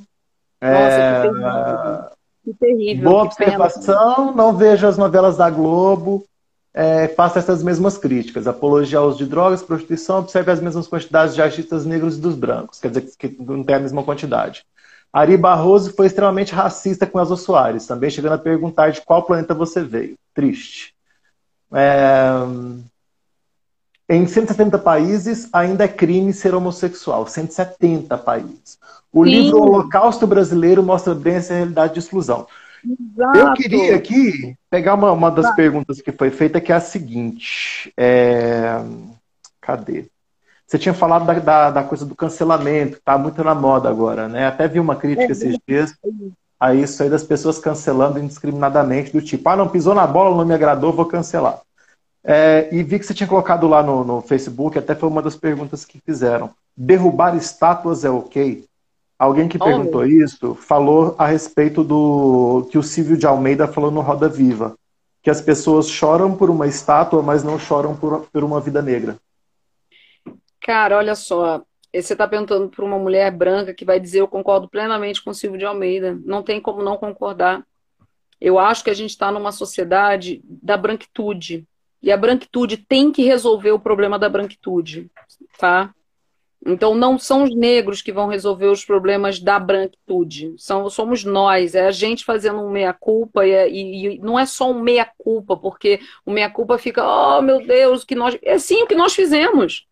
É, 0.61 0.73
Nossa, 0.73 1.21
que 1.23 1.33
terrível. 1.33 2.19
Que 2.43 2.53
terrível 2.53 3.09
boa 3.09 3.23
observação, 3.23 4.33
não 4.33 4.55
vejo 4.55 4.87
as 4.87 4.97
novelas 4.97 5.37
da 5.37 5.49
Globo. 5.49 6.25
É, 6.73 7.07
faça 7.09 7.39
essas 7.39 7.63
mesmas 7.63 7.97
críticas. 7.97 8.47
Apologia 8.47 8.99
ao 8.99 9.07
uso 9.07 9.17
de 9.17 9.25
drogas, 9.25 9.63
prostituição, 9.63 10.19
observe 10.19 10.51
as 10.51 10.61
mesmas 10.61 10.87
quantidades 10.87 11.33
de 11.33 11.41
artistas 11.41 11.85
negros 11.85 12.17
e 12.17 12.21
dos 12.21 12.35
brancos. 12.35 12.79
Quer 12.79 12.89
dizer 12.89 13.09
que 13.17 13.35
não 13.39 13.63
tem 13.63 13.75
a 13.75 13.79
mesma 13.79 14.03
quantidade. 14.03 14.63
Ari 15.11 15.35
Barroso 15.37 15.93
foi 15.93 16.05
extremamente 16.05 16.53
racista 16.53 17.07
com 17.07 17.19
Elza 17.19 17.35
Soares, 17.35 17.87
também 17.87 18.11
chegando 18.11 18.33
a 18.33 18.37
perguntar 18.37 18.91
de 18.91 19.01
qual 19.01 19.23
planeta 19.23 19.55
você 19.55 19.83
veio. 19.83 20.15
Triste. 20.33 20.93
É... 21.73 22.29
Em 24.09 24.25
170 24.25 24.79
países 24.79 25.47
ainda 25.53 25.83
é 25.83 25.87
crime 25.87 26.33
ser 26.33 26.55
homossexual. 26.55 27.27
170 27.27 28.17
países. 28.17 28.79
O 29.13 29.23
Sim. 29.23 29.29
livro 29.29 29.61
Holocausto 29.61 30.25
Brasileiro 30.25 30.81
mostra 30.81 31.13
bem 31.13 31.35
essa 31.35 31.53
realidade 31.53 31.93
de 31.93 31.99
exclusão. 31.99 32.47
Exato. 32.83 33.37
Eu 33.37 33.53
queria 33.53 33.95
aqui 33.95 34.57
pegar 34.69 34.95
uma, 34.95 35.11
uma 35.11 35.29
das 35.29 35.53
perguntas 35.55 36.01
que 36.01 36.11
foi 36.11 36.31
feita, 36.31 36.59
que 36.59 36.71
é 36.71 36.75
a 36.75 36.81
seguinte. 36.81 37.93
É... 37.95 38.81
Cadê? 39.61 40.05
Você 40.65 40.79
tinha 40.79 40.93
falado 40.93 41.25
da, 41.25 41.33
da, 41.33 41.71
da 41.71 41.83
coisa 41.83 42.05
do 42.05 42.15
cancelamento, 42.15 42.93
que 42.93 42.99
está 42.99 43.17
muito 43.17 43.43
na 43.43 43.53
moda 43.53 43.89
agora, 43.89 44.27
né? 44.27 44.47
Até 44.47 44.67
vi 44.67 44.79
uma 44.79 44.95
crítica 44.95 45.23
é, 45.23 45.31
esses 45.31 45.57
dias 45.67 45.95
a 46.59 46.73
isso 46.73 47.01
aí 47.01 47.09
das 47.09 47.23
pessoas 47.23 47.57
cancelando 47.57 48.19
indiscriminadamente, 48.19 49.11
do 49.11 49.21
tipo, 49.21 49.47
ah, 49.49 49.55
não 49.55 49.69
pisou 49.69 49.95
na 49.95 50.05
bola, 50.05 50.35
não 50.35 50.45
me 50.45 50.53
agradou, 50.53 50.93
vou 50.93 51.05
cancelar. 51.05 51.61
É, 52.23 52.67
e 52.71 52.83
vi 52.83 52.99
que 52.99 53.05
você 53.05 53.13
tinha 53.13 53.27
colocado 53.27 53.67
lá 53.67 53.81
no, 53.81 54.03
no 54.03 54.21
Facebook, 54.21 54.77
até 54.77 54.93
foi 54.93 55.07
uma 55.07 55.21
das 55.21 55.35
perguntas 55.35 55.85
que 55.85 55.99
fizeram. 55.99 56.51
Derrubar 56.75 57.35
estátuas 57.35 58.03
é 58.03 58.09
ok? 58.09 58.65
Alguém 59.17 59.49
que 59.49 59.59
perguntou 59.59 60.01
oh, 60.01 60.05
isso 60.05 60.55
falou 60.55 61.13
a 61.17 61.27
respeito 61.27 61.83
do 61.83 62.67
que 62.71 62.77
o 62.77 62.83
Silvio 62.83 63.17
de 63.17 63.27
Almeida 63.27 63.67
falou 63.67 63.91
no 63.91 63.99
Roda 63.99 64.29
Viva, 64.29 64.77
que 65.21 65.29
as 65.29 65.41
pessoas 65.41 65.89
choram 65.89 66.35
por 66.35 66.49
uma 66.49 66.67
estátua, 66.67 67.21
mas 67.21 67.43
não 67.43 67.59
choram 67.59 67.97
por, 67.97 68.27
por 68.31 68.43
uma 68.45 68.61
vida 68.61 68.81
negra. 68.81 69.17
Cara, 70.61 70.97
olha 70.97 71.15
só. 71.15 71.61
Você 71.93 72.13
está 72.13 72.27
perguntando 72.27 72.69
para 72.69 72.85
uma 72.85 72.99
mulher 72.99 73.31
branca 73.31 73.73
que 73.73 73.83
vai 73.83 73.99
dizer 73.99 74.19
eu 74.19 74.27
concordo 74.27 74.69
plenamente 74.69 75.21
com 75.21 75.31
o 75.31 75.33
Silvio 75.33 75.57
de 75.57 75.65
Almeida. 75.65 76.17
Não 76.23 76.43
tem 76.43 76.61
como 76.61 76.83
não 76.83 76.95
concordar. 76.95 77.65
Eu 78.39 78.57
acho 78.57 78.83
que 78.83 78.89
a 78.89 78.93
gente 78.93 79.09
está 79.09 79.31
numa 79.31 79.51
sociedade 79.51 80.41
da 80.45 80.77
branquitude. 80.77 81.67
E 82.01 82.11
a 82.11 82.17
branquitude 82.17 82.77
tem 82.77 83.11
que 83.11 83.23
resolver 83.23 83.71
o 83.71 83.79
problema 83.79 84.17
da 84.17 84.29
branquitude, 84.29 85.09
tá? 85.57 85.93
Então 86.65 86.93
não 86.93 87.17
são 87.17 87.43
os 87.43 87.55
negros 87.55 88.01
que 88.01 88.11
vão 88.11 88.27
resolver 88.27 88.67
os 88.67 88.83
problemas 88.83 89.39
da 89.39 89.57
branquitude, 89.57 90.53
são, 90.57 90.89
somos 90.89 91.23
nós, 91.23 91.73
é 91.73 91.87
a 91.87 91.91
gente 91.91 92.25
fazendo 92.25 92.59
um 92.59 92.69
meia-culpa 92.69 93.45
e, 93.45 93.51
é, 93.51 93.69
e, 93.69 94.15
e, 94.15 94.19
não 94.19 94.37
é 94.37 94.45
só 94.45 94.69
um 94.69 94.81
meia-culpa, 94.81 95.55
porque 95.55 96.01
o 96.25 96.31
meia-culpa 96.31 96.77
fica, 96.77 97.01
oh 97.01 97.41
meu 97.41 97.65
Deus, 97.65 98.03
que 98.03 98.13
nós. 98.13 98.37
É 98.41 98.59
sim 98.59 98.83
o 98.83 98.87
que 98.87 98.95
nós 98.95 99.13
fizemos. 99.13 99.87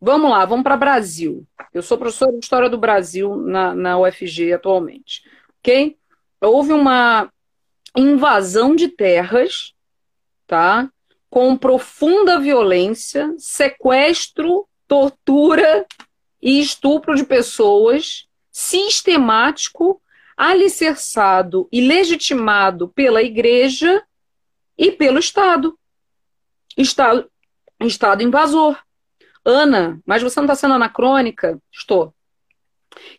Vamos 0.00 0.30
lá, 0.30 0.44
vamos 0.44 0.64
para 0.64 0.76
Brasil. 0.76 1.46
Eu 1.72 1.82
sou 1.82 1.96
professora 1.96 2.32
de 2.32 2.38
História 2.38 2.68
do 2.68 2.78
Brasil 2.78 3.36
na, 3.36 3.74
na 3.74 3.98
UFG 3.98 4.52
atualmente. 4.52 5.22
Ok? 5.60 5.96
Houve 6.40 6.72
uma 6.72 7.32
invasão 7.96 8.74
de 8.74 8.88
terras, 8.88 9.72
tá? 10.46 10.90
Com 11.28 11.56
profunda 11.56 12.38
violência, 12.38 13.34
sequestro, 13.38 14.68
tortura 14.86 15.86
e 16.40 16.60
estupro 16.60 17.14
de 17.14 17.24
pessoas, 17.24 18.28
sistemático, 18.50 20.00
alicerçado 20.36 21.68
e 21.72 21.80
legitimado 21.80 22.88
pela 22.88 23.22
igreja 23.22 24.02
e 24.78 24.90
pelo 24.90 25.18
Estado. 25.18 25.78
Estado, 26.76 27.30
Estado 27.80 28.22
invasor. 28.22 28.78
Ana, 29.44 30.00
mas 30.04 30.22
você 30.22 30.40
não 30.40 30.46
está 30.46 30.54
sendo 30.54 30.74
anacrônica? 30.74 31.60
Estou. 31.72 32.15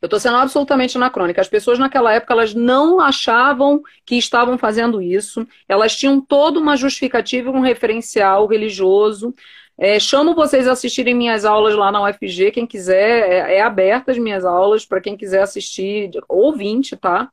Eu 0.01 0.07
estou 0.07 0.19
sendo 0.19 0.37
absolutamente 0.37 0.97
anacrônica. 0.97 1.41
As 1.41 1.47
pessoas 1.47 1.79
naquela 1.79 2.13
época 2.13 2.33
elas 2.33 2.53
não 2.53 2.99
achavam 2.99 3.81
que 4.05 4.15
estavam 4.15 4.57
fazendo 4.57 5.01
isso. 5.01 5.47
Elas 5.67 5.95
tinham 5.95 6.19
toda 6.21 6.59
uma 6.59 6.75
justificativa, 6.75 7.51
um 7.51 7.61
referencial 7.61 8.47
religioso. 8.47 9.33
É, 9.77 9.99
chamo 9.99 10.33
vocês 10.33 10.67
a 10.67 10.71
assistirem 10.71 11.13
minhas 11.13 11.45
aulas 11.45 11.75
lá 11.75 11.91
na 11.91 12.03
UFG. 12.03 12.51
Quem 12.51 12.65
quiser, 12.65 13.29
é, 13.29 13.57
é 13.57 13.61
aberta 13.61 14.11
as 14.11 14.17
minhas 14.17 14.43
aulas 14.43 14.85
para 14.85 15.01
quem 15.01 15.15
quiser 15.15 15.41
assistir, 15.43 16.11
ouvinte, 16.27 16.95
tá? 16.97 17.29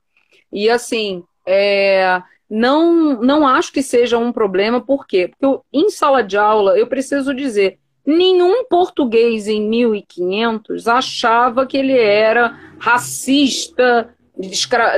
E 0.53 0.69
assim, 0.69 1.25
é, 1.47 2.23
não, 2.49 3.21
não 3.21 3.47
acho 3.47 3.73
que 3.73 3.83
seja 3.83 4.19
um 4.19 4.33
problema, 4.33 4.81
por 4.81 5.07
quê? 5.07 5.29
Porque 5.29 5.45
eu, 5.45 5.65
em 5.73 5.91
sala 5.91 6.23
de 6.23 6.37
aula 6.37 6.79
eu 6.79 6.87
preciso 6.87 7.35
dizer 7.35 7.79
Nenhum 8.07 8.65
português 8.65 9.49
em 9.49 9.67
1500 9.67 10.87
achava 10.87 11.67
que 11.67 11.77
ele 11.77 11.99
era 11.99 12.59
racista, 12.79 14.15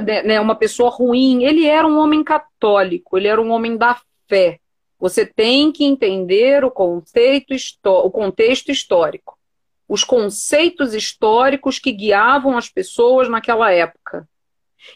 né, 0.04 0.22
né, 0.22 0.40
uma 0.40 0.56
pessoa 0.56 0.90
ruim. 0.90 1.44
Ele 1.44 1.66
era 1.66 1.86
um 1.86 1.98
homem 1.98 2.24
católico, 2.24 3.16
ele 3.16 3.28
era 3.28 3.40
um 3.40 3.50
homem 3.50 3.76
da 3.76 4.00
fé. 4.28 4.58
Você 4.98 5.24
tem 5.26 5.70
que 5.70 5.84
entender 5.84 6.64
o, 6.64 6.70
conceito, 6.70 7.54
o 7.84 8.10
contexto 8.10 8.70
histórico, 8.70 9.38
os 9.88 10.02
conceitos 10.02 10.94
históricos 10.94 11.78
que 11.78 11.92
guiavam 11.92 12.56
as 12.56 12.68
pessoas 12.68 13.28
naquela 13.28 13.70
época. 13.70 14.26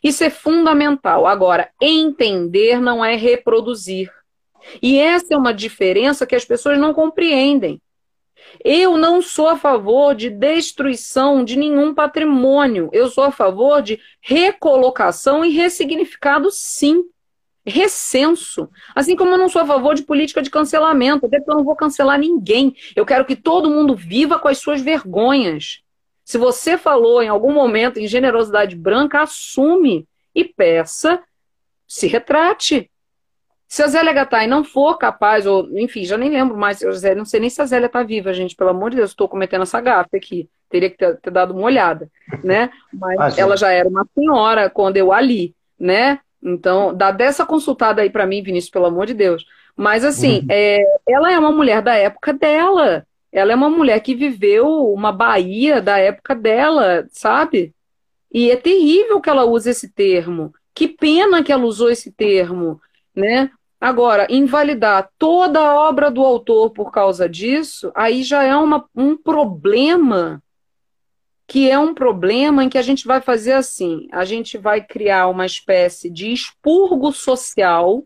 Isso 0.03 0.25
é 0.25 0.31
fundamental. 0.31 1.27
Agora, 1.27 1.70
entender 1.81 2.81
não 2.81 3.05
é 3.05 3.14
reproduzir. 3.14 4.11
E 4.83 4.99
essa 4.99 5.35
é 5.35 5.37
uma 5.37 5.55
diferença 5.55 6.27
que 6.27 6.35
as 6.35 6.44
pessoas 6.44 6.79
não 6.79 6.94
compreendem. 6.94 7.81
Eu 8.64 8.96
não 8.96 9.22
sou 9.22 9.48
a 9.48 9.57
favor 9.57 10.14
de 10.14 10.29
destruição 10.29 11.44
de 11.44 11.57
nenhum 11.57 11.94
patrimônio. 11.94 12.90
Eu 12.92 13.09
sou 13.09 13.24
a 13.24 13.31
favor 13.31 13.83
de 13.83 14.00
recolocação 14.20 15.44
e 15.44 15.50
ressignificado, 15.50 16.50
sim. 16.50 17.05
Recenso. 17.64 18.68
Assim 18.95 19.14
como 19.14 19.30
eu 19.32 19.38
não 19.38 19.49
sou 19.49 19.62
a 19.62 19.66
favor 19.66 19.95
de 19.95 20.03
política 20.03 20.43
de 20.43 20.51
cancelamento, 20.51 21.26
até 21.26 21.38
porque 21.38 21.51
eu 21.51 21.57
não 21.57 21.64
vou 21.64 21.76
cancelar 21.76 22.18
ninguém. 22.18 22.74
Eu 22.97 23.07
quero 23.07 23.24
que 23.24 23.36
todo 23.36 23.70
mundo 23.70 23.95
viva 23.95 24.38
com 24.38 24.49
as 24.49 24.59
suas 24.59 24.80
vergonhas. 24.80 25.82
Se 26.24 26.38
você 26.38 26.78
falou 26.78 27.22
em 27.22 27.28
algum 27.28 27.53
momento 27.53 27.99
em 27.99 28.07
generosidade 28.07 28.76
branca, 28.76 29.22
assume 29.22 30.07
e 30.34 30.45
peça, 30.45 31.22
se 31.86 32.07
retrate. 32.07 32.89
Se 33.71 33.85
a 33.85 33.87
Zélia 33.87 34.12
Gattai 34.12 34.49
não 34.49 34.64
for 34.64 34.99
capaz, 34.99 35.47
ou 35.47 35.71
enfim, 35.79 36.05
já 36.05 36.18
nem 36.18 36.29
lembro 36.29 36.57
mais, 36.57 36.83
eu 36.83 36.91
não 37.14 37.25
sei 37.25 37.39
nem 37.39 37.49
se 37.49 37.62
a 37.62 37.66
Zélia 37.66 37.87
está 37.87 38.03
viva, 38.03 38.35
gente, 38.35 38.57
pelo 38.57 38.71
amor 38.71 38.91
de 38.91 38.97
Deus, 38.97 39.11
estou 39.11 39.29
cometendo 39.29 39.62
essa 39.62 39.81
gafe 39.81 40.16
aqui. 40.16 40.51
Teria 40.68 40.91
que 40.91 40.97
ter, 40.97 41.16
ter 41.18 41.31
dado 41.31 41.55
uma 41.55 41.62
olhada, 41.62 42.11
né? 42.43 42.68
Mas 42.93 43.39
ela 43.39 43.57
já 43.57 43.71
era 43.71 43.89
uma 43.89 44.05
senhora 44.12 44.68
quando 44.68 44.97
eu 44.97 45.12
ali, 45.12 45.55
né? 45.79 46.18
Então, 46.43 46.93
dá 46.93 47.12
dessa 47.12 47.47
consultada 47.47 48.03
aí 48.03 48.11
para 48.11 48.27
mim, 48.27 48.43
Vinícius, 48.43 48.73
pelo 48.73 48.87
amor 48.87 49.07
de 49.07 49.14
Deus. 49.14 49.47
Mas 49.77 50.05
assim, 50.05 50.41
uhum. 50.41 50.47
é, 50.51 50.83
ela 51.09 51.33
é 51.33 51.39
uma 51.39 51.53
mulher 51.53 51.81
da 51.81 51.95
época 51.95 52.33
dela. 52.33 53.07
Ela 53.31 53.53
é 53.53 53.55
uma 53.55 53.71
mulher 53.71 54.01
que 54.01 54.16
viveu 54.16 54.93
uma 54.93 55.12
Bahia 55.12 55.81
da 55.81 55.97
época 55.97 56.35
dela, 56.35 57.07
sabe? 57.12 57.73
E 58.33 58.51
é 58.51 58.57
terrível 58.57 59.21
que 59.21 59.31
ela 59.31 59.45
use 59.45 59.71
esse 59.71 59.89
termo. 59.89 60.53
Que 60.75 60.89
pena 60.89 61.41
que 61.45 61.53
ela 61.53 61.64
usou 61.64 61.89
esse 61.89 62.11
termo, 62.11 62.81
né? 63.14 63.49
Agora, 63.81 64.26
invalidar 64.28 65.11
toda 65.18 65.59
a 65.59 65.74
obra 65.74 66.11
do 66.11 66.22
autor 66.22 66.70
por 66.70 66.93
causa 66.93 67.26
disso, 67.26 67.91
aí 67.95 68.22
já 68.22 68.43
é 68.43 68.55
uma, 68.55 68.87
um 68.95 69.16
problema, 69.16 70.43
que 71.47 71.70
é 71.70 71.78
um 71.78 71.95
problema 71.95 72.62
em 72.62 72.68
que 72.68 72.76
a 72.76 72.83
gente 72.83 73.07
vai 73.07 73.22
fazer 73.22 73.53
assim: 73.53 74.07
a 74.12 74.22
gente 74.26 74.59
vai 74.59 74.85
criar 74.85 75.28
uma 75.28 75.47
espécie 75.47 76.11
de 76.11 76.31
expurgo 76.31 77.11
social, 77.11 78.05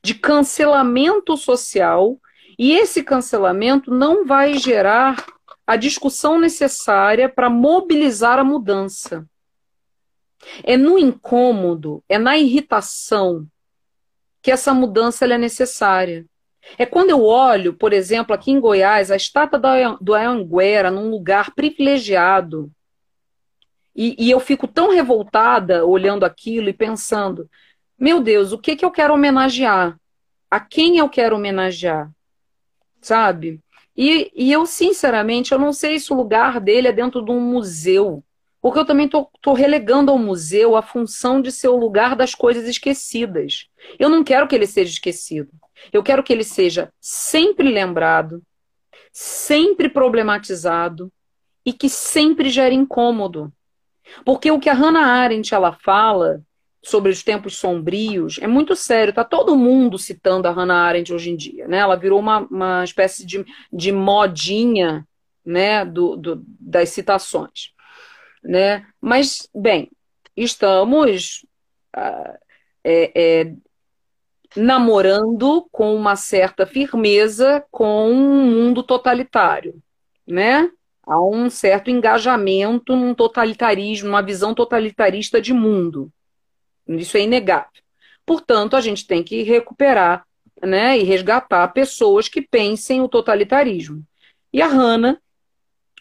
de 0.00 0.14
cancelamento 0.14 1.36
social, 1.36 2.16
e 2.56 2.72
esse 2.72 3.02
cancelamento 3.02 3.90
não 3.90 4.24
vai 4.24 4.54
gerar 4.54 5.26
a 5.66 5.74
discussão 5.74 6.38
necessária 6.38 7.28
para 7.28 7.50
mobilizar 7.50 8.38
a 8.38 8.44
mudança. 8.44 9.28
É 10.62 10.76
no 10.76 10.96
incômodo, 10.96 12.04
é 12.08 12.18
na 12.18 12.38
irritação 12.38 13.48
que 14.46 14.50
essa 14.52 14.72
mudança 14.72 15.24
é 15.24 15.36
necessária. 15.36 16.24
É 16.78 16.86
quando 16.86 17.10
eu 17.10 17.24
olho, 17.24 17.74
por 17.74 17.92
exemplo, 17.92 18.32
aqui 18.32 18.52
em 18.52 18.60
Goiás, 18.60 19.10
a 19.10 19.16
estátua 19.16 19.60
do 20.00 20.14
Anhanguera 20.14 20.88
num 20.88 21.10
lugar 21.10 21.52
privilegiado, 21.52 22.70
e, 23.92 24.14
e, 24.16 24.30
eu 24.30 24.38
fico 24.38 24.68
tão 24.68 24.92
revoltada 24.92 25.84
olhando 25.84 26.22
aquilo 26.24 26.68
e 26.68 26.72
pensando: 26.72 27.50
meu 27.98 28.20
Deus, 28.20 28.52
o 28.52 28.58
que, 28.58 28.76
que 28.76 28.84
eu 28.84 28.90
quero 28.92 29.14
homenagear? 29.14 29.98
A 30.48 30.60
quem 30.60 30.98
eu 30.98 31.08
quero 31.08 31.34
homenagear? 31.34 32.08
Sabe? 33.00 33.58
E, 33.96 34.30
e 34.32 34.52
eu, 34.52 34.64
sinceramente, 34.64 35.50
eu 35.50 35.58
não 35.58 35.72
sei 35.72 35.98
se 35.98 36.12
o 36.12 36.16
lugar 36.16 36.60
dele 36.60 36.86
é 36.86 36.92
dentro 36.92 37.20
de 37.20 37.32
um 37.32 37.40
museu. 37.40 38.22
Porque 38.66 38.80
eu 38.80 38.84
também 38.84 39.06
estou 39.06 39.54
relegando 39.54 40.10
ao 40.10 40.18
museu 40.18 40.74
a 40.74 40.82
função 40.82 41.40
de 41.40 41.52
ser 41.52 41.68
o 41.68 41.76
lugar 41.76 42.16
das 42.16 42.34
coisas 42.34 42.66
esquecidas. 42.66 43.68
Eu 43.96 44.08
não 44.08 44.24
quero 44.24 44.48
que 44.48 44.56
ele 44.56 44.66
seja 44.66 44.90
esquecido. 44.90 45.52
Eu 45.92 46.02
quero 46.02 46.20
que 46.20 46.32
ele 46.32 46.42
seja 46.42 46.92
sempre 47.00 47.70
lembrado, 47.70 48.42
sempre 49.12 49.88
problematizado 49.88 51.12
e 51.64 51.72
que 51.72 51.88
sempre 51.88 52.50
gere 52.50 52.74
incômodo. 52.74 53.52
Porque 54.24 54.50
o 54.50 54.58
que 54.58 54.68
a 54.68 54.74
Hannah 54.74 55.06
Arendt 55.06 55.54
ela 55.54 55.70
fala 55.70 56.42
sobre 56.82 57.12
os 57.12 57.22
tempos 57.22 57.58
sombrios 57.58 58.40
é 58.42 58.48
muito 58.48 58.74
sério. 58.74 59.14
Tá 59.14 59.22
todo 59.22 59.54
mundo 59.54 59.96
citando 59.96 60.48
a 60.48 60.50
Hannah 60.50 60.88
Arendt 60.88 61.14
hoje 61.14 61.30
em 61.30 61.36
dia, 61.36 61.68
né? 61.68 61.76
Ela 61.78 61.94
virou 61.94 62.18
uma, 62.18 62.40
uma 62.40 62.82
espécie 62.82 63.24
de, 63.24 63.46
de 63.72 63.92
modinha, 63.92 65.06
né, 65.44 65.84
do, 65.84 66.16
do, 66.16 66.42
das 66.58 66.88
citações, 66.88 67.75
né? 68.46 68.86
Mas 69.00 69.48
bem, 69.52 69.90
estamos 70.36 71.44
uh, 71.96 72.38
é, 72.84 73.12
é, 73.14 73.52
namorando 74.54 75.68
com 75.72 75.94
uma 75.94 76.14
certa 76.14 76.64
firmeza 76.64 77.64
com 77.70 78.08
um 78.08 78.44
mundo 78.44 78.82
totalitário, 78.82 79.82
né? 80.26 80.70
Há 81.02 81.20
um 81.20 81.50
certo 81.50 81.90
engajamento 81.90 82.96
num 82.96 83.14
totalitarismo, 83.14 84.08
uma 84.08 84.22
visão 84.22 84.54
totalitarista 84.54 85.40
de 85.40 85.52
mundo. 85.52 86.10
Isso 86.88 87.16
é 87.16 87.20
inegável. 87.20 87.70
Portanto, 88.24 88.74
a 88.74 88.80
gente 88.80 89.06
tem 89.06 89.22
que 89.22 89.42
recuperar 89.42 90.26
né, 90.60 90.98
e 90.98 91.04
resgatar 91.04 91.68
pessoas 91.68 92.28
que 92.28 92.42
pensem 92.42 93.00
o 93.02 93.08
totalitarismo. 93.08 94.04
E 94.52 94.60
a 94.60 94.66
Hannah 94.66 95.18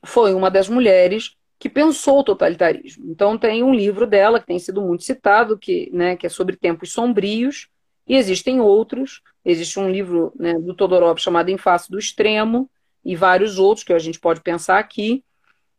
foi 0.03 0.33
uma 0.33 0.49
das 0.49 0.67
mulheres 0.67 1.35
que 1.57 1.69
pensou 1.69 2.19
o 2.19 2.23
totalitarismo. 2.23 3.09
Então 3.09 3.37
tem 3.37 3.63
um 3.63 3.73
livro 3.73 4.05
dela 4.05 4.39
que 4.39 4.47
tem 4.47 4.59
sido 4.59 4.81
muito 4.81 5.03
citado, 5.03 5.57
que, 5.57 5.89
né, 5.93 6.15
que 6.15 6.25
é 6.25 6.29
sobre 6.29 6.55
tempos 6.55 6.91
sombrios, 6.91 7.69
e 8.07 8.15
existem 8.15 8.59
outros. 8.59 9.21
Existe 9.43 9.79
um 9.79 9.89
livro 9.89 10.33
né, 10.35 10.53
do 10.59 10.73
Todorov 10.73 11.19
chamado 11.19 11.49
Em 11.49 11.57
Face 11.57 11.89
do 11.89 11.97
Extremo, 11.97 12.69
e 13.05 13.15
vários 13.15 13.59
outros 13.59 13.83
que 13.83 13.93
a 13.93 13.99
gente 13.99 14.19
pode 14.19 14.41
pensar 14.41 14.79
aqui. 14.79 15.23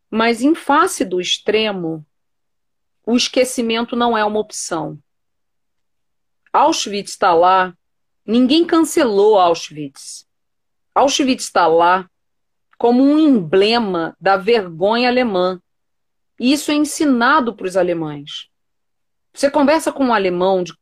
Mas 0.09 0.41
em 0.41 0.55
face 0.55 1.05
do 1.05 1.21
extremo, 1.21 2.07
o 3.05 3.17
esquecimento 3.17 3.97
não 3.97 4.17
é 4.17 4.25
uma 4.25 4.39
opção. 4.39 4.97
Auschwitz 6.53 7.11
está 7.11 7.35
lá, 7.35 7.77
ninguém 8.25 8.65
cancelou 8.65 9.37
Auschwitz. 9.39 10.25
Auschwitz 10.95 11.45
está 11.45 11.67
lá 11.67 12.09
como 12.79 13.03
um 13.03 13.19
emblema 13.19 14.17
da 14.21 14.37
vergonha 14.37 15.09
alemã. 15.09 15.61
E 16.39 16.53
isso 16.53 16.71
é 16.71 16.75
ensinado 16.75 17.55
para 17.55 17.67
os 17.67 17.77
alemães. 17.77 18.49
Você 19.33 19.51
conversa 19.51 19.93
com 19.93 20.07
um 20.07 20.15
alemão 20.15 20.63
de 20.63 20.75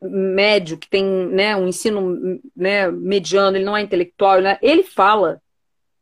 médio 0.00 0.78
que 0.78 0.88
tem 0.88 1.04
né, 1.04 1.56
um 1.56 1.66
ensino 1.66 2.40
né, 2.54 2.90
mediano, 2.90 3.56
ele 3.56 3.64
não 3.64 3.76
é 3.76 3.82
intelectual, 3.82 4.40
né, 4.40 4.58
ele 4.62 4.82
fala. 4.82 5.40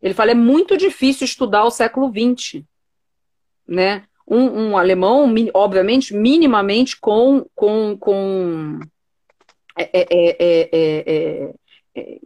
Ele 0.03 0.15
fala, 0.15 0.33
é 0.33 0.35
muito 0.35 0.77
difícil 0.77 1.25
estudar 1.25 1.65
o 1.65 1.71
século 1.71 2.13
XX. 2.13 2.63
Né? 3.67 4.05
um, 4.27 4.71
um 4.71 4.77
alemão, 4.77 5.33
obviamente, 5.55 6.15
minimamente 6.15 6.99
com, 6.99 7.47
com, 7.55 7.97
com 7.97 8.81
é 9.77 9.89
é, 9.93 10.37
é, 10.41 11.55
é, 11.95 12.19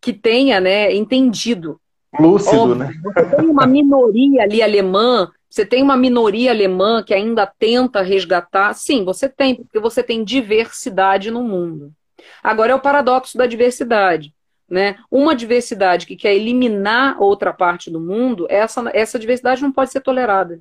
que 0.00 0.12
tenha 0.12 0.60
né, 0.60 0.94
entendido. 0.94 1.80
Lúcido, 2.18 2.56
Óbvio, 2.56 2.74
né? 2.76 2.92
Você 3.02 3.36
tem 3.36 3.46
uma 3.46 3.66
minoria 3.66 4.42
ali 4.42 4.62
alemã, 4.62 5.30
você 5.50 5.66
tem 5.66 5.82
uma 5.82 5.96
minoria 5.96 6.52
alemã 6.52 7.02
que 7.02 7.12
ainda 7.12 7.44
tenta 7.44 8.00
resgatar. 8.02 8.72
Sim, 8.72 9.04
você 9.04 9.28
tem, 9.28 9.56
porque 9.56 9.80
você 9.80 10.00
tem 10.00 10.22
diversidade 10.22 11.28
no 11.28 11.42
mundo. 11.42 11.92
Agora 12.40 12.70
é 12.70 12.74
o 12.74 12.80
paradoxo 12.80 13.36
da 13.36 13.46
diversidade. 13.46 14.32
Né? 14.68 14.96
Uma 15.10 15.34
diversidade 15.34 16.06
que 16.06 16.14
quer 16.14 16.32
eliminar 16.34 17.20
outra 17.20 17.52
parte 17.52 17.90
do 17.90 17.98
mundo, 17.98 18.46
essa, 18.48 18.88
essa 18.94 19.18
diversidade 19.18 19.60
não 19.60 19.72
pode 19.72 19.90
ser 19.90 20.00
tolerada. 20.00 20.60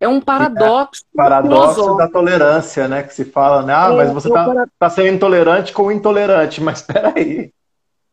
É 0.00 0.06
um 0.06 0.20
paradoxo. 0.20 1.02
É, 1.12 1.16
paradoxo 1.16 1.96
da 1.96 2.08
tolerância, 2.08 2.86
né? 2.86 3.02
Que 3.02 3.12
se 3.12 3.24
fala, 3.24 3.64
né? 3.64 3.74
Ah, 3.74 3.92
é, 3.92 3.96
mas 3.96 4.12
você 4.12 4.28
está 4.28 4.44
para... 4.44 4.68
tá 4.78 4.88
sendo 4.88 5.08
intolerante 5.08 5.72
com 5.72 5.86
o 5.86 5.92
intolerante. 5.92 6.60
Mas 6.62 6.82
peraí. 6.82 7.52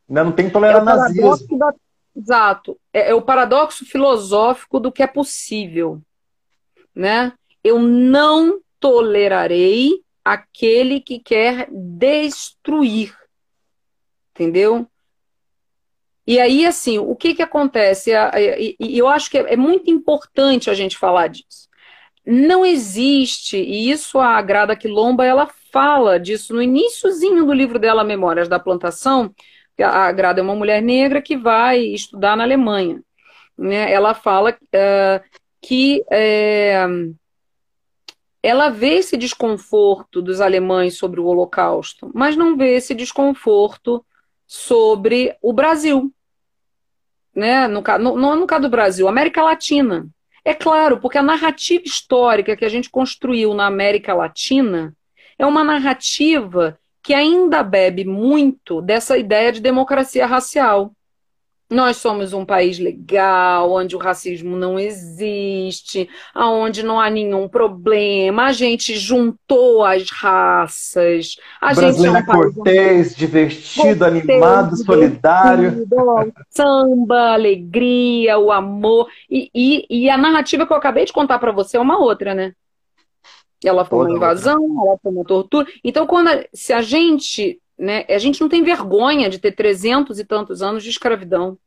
Né? 0.09 0.23
Não 0.23 0.31
tem 0.31 0.49
tolerar 0.49 0.81
é 0.81 0.83
nazismo. 0.83 1.59
Da... 1.59 1.71
Exato. 2.15 2.79
É, 2.93 3.09
é, 3.09 3.13
o 3.13 3.21
paradoxo 3.21 3.85
filosófico 3.85 4.79
do 4.79 4.91
que 4.91 5.03
é 5.03 5.07
possível. 5.07 6.01
Né? 6.93 7.33
Eu 7.63 7.79
não 7.79 8.61
tolerarei 8.79 10.01
aquele 10.23 11.01
que 11.01 11.19
quer 11.19 11.67
destruir. 11.71 13.15
Entendeu? 14.31 14.87
E 16.27 16.39
aí, 16.39 16.65
assim, 16.65 16.97
o 16.97 17.15
que, 17.15 17.35
que 17.35 17.43
acontece? 17.43 18.11
E 18.79 18.97
eu 18.97 19.07
acho 19.07 19.29
que 19.29 19.37
é 19.37 19.55
muito 19.55 19.91
importante 19.91 20.69
a 20.69 20.73
gente 20.73 20.97
falar 20.97 21.27
disso 21.27 21.65
não 22.25 22.65
existe, 22.65 23.57
e 23.57 23.91
isso 23.91 24.19
a 24.19 24.41
Grada 24.41 24.75
Quilomba 24.75 25.23
ela 25.25 25.47
fala 25.71 26.19
disso 26.19 26.53
no 26.53 26.61
iníciozinho 26.61 27.45
do 27.45 27.53
livro 27.53 27.77
dela, 27.77 28.03
Memórias 28.03 28.47
da 28.47 28.57
Plantação. 28.57 29.33
A 29.83 30.11
Grada 30.11 30.39
é 30.39 30.43
uma 30.43 30.55
mulher 30.55 30.81
negra 30.81 31.21
que 31.21 31.35
vai 31.35 31.79
estudar 31.79 32.37
na 32.37 32.43
Alemanha. 32.43 33.01
Né? 33.57 33.91
Ela 33.91 34.13
fala 34.13 34.51
uh, 34.51 35.39
que 35.61 36.03
é, 36.11 36.85
ela 38.41 38.69
vê 38.69 38.95
esse 38.95 39.17
desconforto 39.17 40.21
dos 40.21 40.39
alemães 40.39 40.97
sobre 40.97 41.19
o 41.19 41.25
Holocausto, 41.25 42.11
mas 42.13 42.35
não 42.35 42.55
vê 42.55 42.75
esse 42.75 42.93
desconforto 42.93 44.05
sobre 44.45 45.35
o 45.41 45.51
Brasil. 45.51 46.13
Né? 47.33 47.67
No, 47.67 47.81
no, 47.81 48.35
no 48.35 48.47
caso 48.47 48.63
do 48.63 48.69
Brasil, 48.69 49.07
América 49.07 49.43
Latina. 49.43 50.07
É 50.43 50.53
claro, 50.53 50.99
porque 50.99 51.17
a 51.17 51.23
narrativa 51.23 51.83
histórica 51.85 52.55
que 52.55 52.63
a 52.63 52.69
gente 52.69 52.87
construiu 52.87 53.55
na 53.55 53.65
América 53.65 54.13
Latina 54.13 54.95
é 55.39 55.45
uma 55.45 55.63
narrativa 55.63 56.79
que 57.05 57.13
ainda 57.13 57.61
bebe 57.61 58.03
muito 58.03 58.81
dessa 58.81 59.15
ideia 59.15 59.51
de 59.51 59.61
democracia 59.61 60.25
racial. 60.25 60.91
Nós 61.69 61.97
somos 61.97 62.33
um 62.33 62.43
país 62.43 62.79
legal, 62.79 63.71
onde 63.71 63.95
o 63.95 63.99
racismo 63.99 64.55
não 64.55 64.79
existe, 64.79 66.09
onde 66.35 66.81
não 66.81 66.99
há 66.99 67.07
nenhum 67.09 67.47
problema. 67.47 68.45
A 68.45 68.51
gente 68.51 68.95
juntou 68.95 69.83
as 69.83 70.09
raças. 70.09 71.35
A 71.61 71.73
Brasileiro 71.73 72.17
gente 72.17 72.29
é 72.29 72.33
um 72.33 72.53
cortês, 72.53 73.15
divertido, 73.15 73.99
cortês, 73.99 74.01
animado, 74.01 74.77
solidário. 74.77 75.87
Samba, 76.49 77.33
alegria, 77.33 78.39
o 78.39 78.51
amor. 78.51 79.07
E, 79.29 79.49
e, 79.53 79.85
e, 79.89 80.09
a 80.09 80.17
narrativa 80.17 80.65
que 80.65 80.73
eu 80.73 80.77
acabei 80.77 81.05
de 81.05 81.13
contar 81.13 81.37
para 81.37 81.51
você 81.51 81.77
é 81.77 81.79
uma 81.79 81.99
outra, 81.99 82.33
né? 82.33 82.53
Ela 83.67 83.85
foi 83.85 83.99
Toda 83.99 84.09
uma 84.11 84.17
invasão, 84.17 84.61
outra. 84.61 84.87
ela 84.87 84.99
foi 85.01 85.11
uma 85.11 85.23
tortura. 85.23 85.67
Então, 85.83 86.05
quando 86.07 86.29
a, 86.29 86.45
se 86.53 86.71
a 86.71 86.81
gente 86.81 87.59
né? 87.77 88.05
A 88.09 88.17
gente 88.17 88.39
não 88.39 88.49
tem 88.49 88.63
vergonha 88.63 89.29
de 89.29 89.37
ter 89.37 89.51
trezentos 89.51 90.17
e 90.17 90.25
tantos 90.25 90.61
anos 90.61 90.83
de 90.83 90.89
escravidão. 90.89 91.57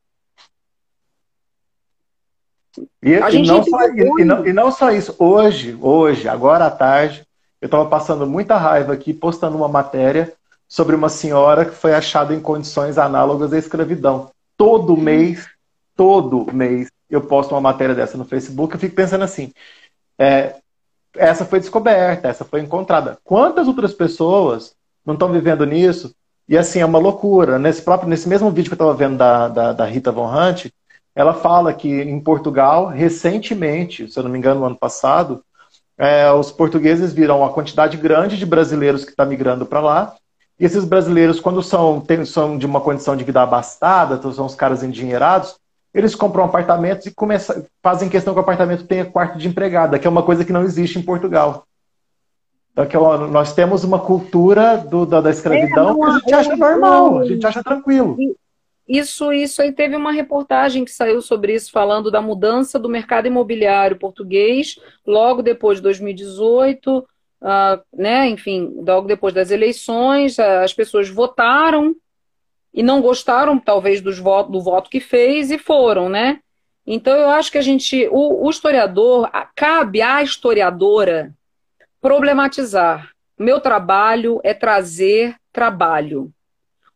E, 3.03 3.11
e, 3.11 3.45
não 3.45 3.63
só, 3.63 3.83
e, 3.87 4.25
não, 4.25 4.47
e, 4.47 4.53
não 4.53 4.71
só, 4.71 4.91
isso, 4.91 5.15
hoje, 5.19 5.77
hoje, 5.81 6.27
agora 6.27 6.65
à 6.65 6.71
tarde, 6.71 7.25
eu 7.61 7.65
estava 7.65 7.85
passando 7.87 8.25
muita 8.25 8.57
raiva 8.57 8.93
aqui, 8.93 9.13
postando 9.13 9.57
uma 9.57 9.67
matéria 9.67 10.33
sobre 10.67 10.95
uma 10.95 11.09
senhora 11.09 11.65
que 11.65 11.75
foi 11.75 11.93
achada 11.93 12.33
em 12.33 12.39
condições 12.39 12.97
análogas 12.97 13.51
à 13.53 13.57
escravidão. 13.57 14.31
Todo 14.55 14.93
uhum. 14.93 15.01
mês, 15.01 15.47
todo 15.95 16.51
mês, 16.53 16.89
eu 17.09 17.21
posto 17.21 17.53
uma 17.53 17.61
matéria 17.61 17.95
dessa 17.95 18.17
no 18.17 18.25
Facebook, 18.25 18.73
eu 18.73 18.79
fico 18.79 18.95
pensando 18.95 19.23
assim, 19.23 19.51
é, 20.17 20.55
essa 21.15 21.45
foi 21.45 21.59
descoberta, 21.59 22.27
essa 22.27 22.45
foi 22.45 22.61
encontrada. 22.61 23.17
Quantas 23.23 23.67
outras 23.67 23.93
pessoas 23.93 24.75
não 25.05 25.13
estão 25.13 25.31
vivendo 25.31 25.65
nisso? 25.65 26.13
E 26.47 26.57
assim, 26.57 26.79
é 26.79 26.85
uma 26.85 26.99
loucura. 26.99 27.59
Nesse, 27.59 27.81
próprio, 27.81 28.09
nesse 28.09 28.27
mesmo 28.27 28.49
vídeo 28.51 28.69
que 28.69 28.73
eu 28.73 28.75
estava 28.75 28.93
vendo 28.93 29.17
da, 29.17 29.47
da, 29.47 29.73
da, 29.73 29.85
Rita 29.85 30.11
Von 30.11 30.33
Hunt, 30.33 30.67
ela 31.15 31.33
fala 31.33 31.73
que 31.73 31.89
em 31.89 32.19
Portugal, 32.19 32.87
recentemente, 32.87 34.11
se 34.11 34.17
eu 34.17 34.23
não 34.23 34.31
me 34.31 34.37
engano, 34.37 34.61
no 34.61 34.65
ano 34.65 34.75
passado, 34.75 35.43
é, 35.97 36.31
os 36.31 36.51
portugueses 36.51 37.13
viram 37.13 37.39
uma 37.39 37.51
quantidade 37.51 37.97
grande 37.97 38.37
de 38.37 38.45
brasileiros 38.45 39.03
que 39.03 39.11
está 39.11 39.25
migrando 39.25 39.65
para 39.65 39.81
lá. 39.81 40.15
E 40.59 40.65
esses 40.65 40.85
brasileiros, 40.85 41.39
quando 41.39 41.61
são, 41.61 42.01
tem, 42.01 42.25
são 42.25 42.57
de 42.57 42.65
uma 42.65 42.81
condição 42.81 43.15
de 43.15 43.23
vida 43.23 43.41
abastada, 43.41 44.15
então 44.15 44.31
são 44.31 44.45
os 44.45 44.55
caras 44.55 44.81
endinheirados, 44.81 45.57
eles 45.93 46.15
compram 46.15 46.43
apartamentos 46.43 47.05
e 47.05 47.11
começam, 47.11 47.65
fazem 47.81 48.09
questão 48.09 48.33
que 48.33 48.39
o 48.39 48.43
apartamento 48.43 48.85
tenha 48.85 49.05
quarto 49.05 49.37
de 49.37 49.47
empregada, 49.47 49.97
que 49.97 50.05
é 50.05 50.09
uma 50.09 50.23
coisa 50.23 50.45
que 50.45 50.53
não 50.53 50.63
existe 50.63 50.99
em 50.99 51.03
Portugal. 51.03 51.65
Então, 52.71 52.85
que, 52.85 52.95
ó, 52.95 53.27
nós 53.27 53.53
temos 53.53 53.83
uma 53.83 53.99
cultura 53.99 54.77
do, 54.77 55.05
da, 55.05 55.19
da 55.19 55.31
escravidão 55.31 55.91
é, 55.91 55.95
que 55.95 56.03
a 56.03 56.19
gente 56.19 56.33
acha 56.33 56.55
normal, 56.55 57.19
a 57.19 57.25
gente 57.25 57.45
acha 57.45 57.63
tranquilo. 57.63 58.17
Isso, 58.87 59.31
isso 59.31 59.61
aí 59.61 59.71
teve 59.71 59.95
uma 59.95 60.11
reportagem 60.11 60.85
que 60.85 60.91
saiu 60.91 61.21
sobre 61.21 61.53
isso, 61.53 61.71
falando 61.71 62.09
da 62.09 62.21
mudança 62.21 62.79
do 62.79 62.89
mercado 62.89 63.27
imobiliário 63.27 63.99
português, 63.99 64.79
logo 65.05 65.43
depois 65.43 65.77
de 65.77 65.83
2018, 65.83 66.97
uh, 66.97 67.05
né, 67.93 68.27
enfim, 68.29 68.73
logo 68.77 69.07
depois 69.07 69.33
das 69.33 69.51
eleições, 69.51 70.39
as 70.39 70.73
pessoas 70.73 71.09
votaram 71.09 71.95
e 72.73 72.83
não 72.83 73.01
gostaram, 73.01 73.59
talvez, 73.59 74.01
dos 74.01 74.19
voto, 74.19 74.51
do 74.51 74.61
voto 74.61 74.89
que 74.89 74.99
fez 74.99 75.51
e 75.51 75.57
foram, 75.57 76.09
né? 76.09 76.39
Então, 76.85 77.15
eu 77.15 77.29
acho 77.29 77.51
que 77.51 77.57
a 77.57 77.61
gente, 77.61 78.07
o, 78.11 78.45
o 78.45 78.49
historiador, 78.49 79.29
cabe 79.55 80.01
à 80.01 80.23
historiadora 80.23 81.33
problematizar. 82.01 83.11
Meu 83.37 83.59
trabalho 83.59 84.39
é 84.43 84.53
trazer 84.53 85.35
trabalho. 85.51 86.31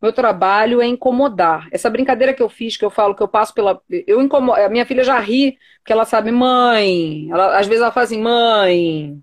Meu 0.02 0.12
trabalho 0.12 0.82
é 0.82 0.86
incomodar. 0.86 1.68
Essa 1.72 1.90
brincadeira 1.90 2.34
que 2.34 2.44
eu 2.44 2.50
fiz, 2.50 2.76
que 2.76 2.84
eu 2.84 2.90
falo 2.90 3.16
que 3.16 3.24
eu 3.24 3.28
passo 3.28 3.54
pela. 3.54 3.80
Eu 3.90 4.22
incomodo. 4.22 4.60
A 4.60 4.68
minha 4.68 4.86
filha 4.86 5.04
já 5.04 5.18
ri, 5.18 5.58
porque 5.80 5.94
ela 5.94 6.04
sabe, 6.04 6.30
mãe. 6.30 7.30
Ela, 7.32 7.58
às 7.58 7.68
vezes 7.68 7.82
ela 7.82 7.92
fala 7.92 8.04
assim, 8.04 8.22
mãe, 8.22 9.18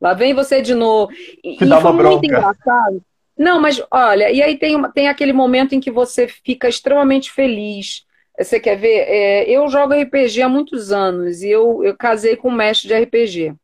lá 0.00 0.14
vem 0.14 0.32
você 0.32 0.62
de 0.62 0.74
novo. 0.74 1.12
E, 1.42 1.56
dá 1.66 1.78
uma 1.78 1.92
bronca. 1.92 2.10
muito 2.10 2.24
engraçado. 2.26 3.02
Não, 3.42 3.60
mas 3.60 3.82
olha, 3.90 4.30
e 4.30 4.40
aí 4.40 4.56
tem, 4.56 4.80
tem 4.92 5.08
aquele 5.08 5.32
momento 5.32 5.74
em 5.74 5.80
que 5.80 5.90
você 5.90 6.28
fica 6.28 6.68
extremamente 6.68 7.32
feliz. 7.32 8.06
Você 8.38 8.60
quer 8.60 8.76
ver? 8.76 9.00
É, 9.08 9.50
eu 9.50 9.66
jogo 9.68 9.94
RPG 9.94 10.42
há 10.42 10.48
muitos 10.48 10.92
anos 10.92 11.42
e 11.42 11.50
eu, 11.50 11.82
eu 11.82 11.96
casei 11.96 12.36
com 12.36 12.50
um 12.50 12.54
mestre 12.54 12.86
de 12.86 12.94
RPG. 12.94 13.56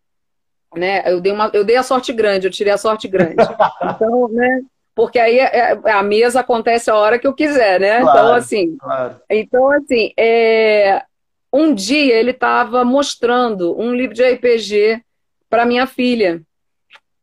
Né? 0.75 1.05
Eu, 1.07 1.21
dei 1.21 1.31
uma, 1.31 1.49
eu 1.55 1.65
dei 1.65 1.77
a 1.77 1.85
sorte 1.85 2.13
grande, 2.13 2.49
eu 2.49 2.51
tirei 2.51 2.73
a 2.73 2.77
sorte 2.77 3.07
grande. 3.07 3.37
Então, 3.95 4.29
né? 4.33 4.63
Porque 4.97 5.17
aí 5.17 5.39
é, 5.39 5.79
é, 5.85 5.93
a 5.93 6.03
mesa 6.03 6.41
acontece 6.41 6.91
a 6.91 6.97
hora 6.97 7.17
que 7.17 7.27
eu 7.29 7.33
quiser, 7.33 7.79
né? 7.79 8.01
Claro, 8.01 8.19
então, 8.19 8.35
assim, 8.35 8.77
claro. 8.79 9.21
então, 9.31 9.71
assim 9.71 10.13
é, 10.19 11.05
um 11.53 11.73
dia 11.73 12.17
ele 12.17 12.33
estava 12.33 12.85
mostrando 12.85 13.81
um 13.81 13.95
livro 13.95 14.13
de 14.13 14.25
RPG 14.25 15.05
para 15.49 15.65
minha 15.65 15.87
filha. 15.87 16.43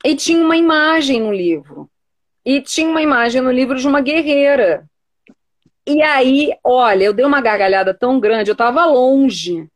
E 0.05 0.15
tinha 0.15 0.41
uma 0.41 0.55
imagem 0.55 1.19
no 1.19 1.33
livro. 1.33 1.89
E 2.45 2.61
tinha 2.61 2.87
uma 2.87 3.01
imagem 3.01 3.41
no 3.41 3.51
livro 3.51 3.77
de 3.77 3.87
uma 3.87 4.01
guerreira. 4.01 4.85
E 5.87 6.01
aí, 6.01 6.55
olha, 6.63 7.05
eu 7.05 7.13
dei 7.13 7.25
uma 7.25 7.41
gargalhada 7.41 7.93
tão 7.93 8.19
grande, 8.19 8.49
eu 8.49 8.53
estava 8.53 8.85
longe. 8.85 9.67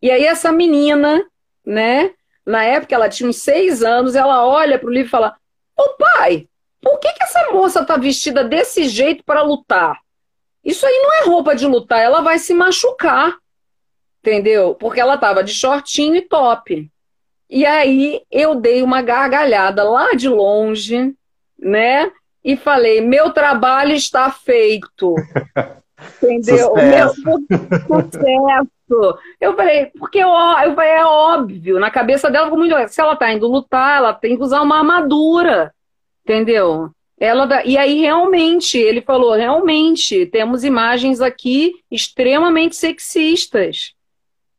E 0.00 0.10
aí 0.10 0.24
essa 0.24 0.50
menina, 0.50 1.24
né? 1.64 2.12
Na 2.44 2.64
época 2.64 2.94
ela 2.94 3.08
tinha 3.08 3.28
uns 3.28 3.36
seis 3.36 3.82
anos, 3.82 4.14
ela 4.14 4.46
olha 4.46 4.78
para 4.78 4.88
o 4.88 4.92
livro 4.92 5.06
e 5.08 5.10
fala: 5.10 5.36
Ô 5.78 5.90
pai, 5.96 6.48
por 6.80 6.98
que, 6.98 7.12
que 7.12 7.22
essa 7.22 7.52
moça 7.52 7.80
está 7.80 7.96
vestida 7.96 8.42
desse 8.42 8.88
jeito 8.88 9.22
para 9.24 9.42
lutar? 9.42 10.00
Isso 10.64 10.84
aí 10.84 10.98
não 11.02 11.14
é 11.14 11.24
roupa 11.24 11.54
de 11.54 11.66
lutar, 11.66 12.00
ela 12.00 12.20
vai 12.20 12.38
se 12.38 12.52
machucar. 12.52 13.36
Entendeu? 14.20 14.74
Porque 14.74 15.00
ela 15.00 15.14
estava 15.14 15.42
de 15.42 15.52
shortinho 15.52 16.16
e 16.16 16.22
top. 16.22 16.90
E 17.50 17.66
aí 17.66 18.22
eu 18.30 18.54
dei 18.54 18.82
uma 18.82 19.02
gargalhada 19.02 19.82
lá 19.82 20.12
de 20.14 20.28
longe, 20.28 21.14
né? 21.62 22.10
E 22.44 22.56
falei: 22.56 23.00
meu 23.00 23.30
trabalho 23.30 23.94
está 23.94 24.30
feito. 24.30 25.14
Entendeu? 26.20 26.68
Sucesso. 26.70 27.22
Meu 27.48 28.02
sucesso. 28.02 29.18
Eu 29.40 29.56
falei, 29.56 29.86
porque 29.98 30.18
eu, 30.18 30.28
eu 30.28 30.74
falei, 30.74 30.90
é 30.90 31.04
óbvio, 31.04 31.78
na 31.78 31.90
cabeça 31.90 32.30
dela 32.30 32.46
ficou 32.46 32.58
muito. 32.58 32.76
Se 32.88 33.00
ela 33.00 33.14
está 33.14 33.32
indo 33.32 33.46
lutar, 33.46 33.98
ela 33.98 34.12
tem 34.12 34.36
que 34.36 34.42
usar 34.42 34.60
uma 34.60 34.78
armadura. 34.78 35.72
Entendeu? 36.24 36.90
Ela, 37.18 37.64
e 37.64 37.78
aí, 37.78 38.00
realmente, 38.00 38.76
ele 38.76 39.00
falou: 39.00 39.32
realmente, 39.34 40.26
temos 40.26 40.64
imagens 40.64 41.20
aqui 41.20 41.72
extremamente 41.90 42.74
sexistas 42.74 43.94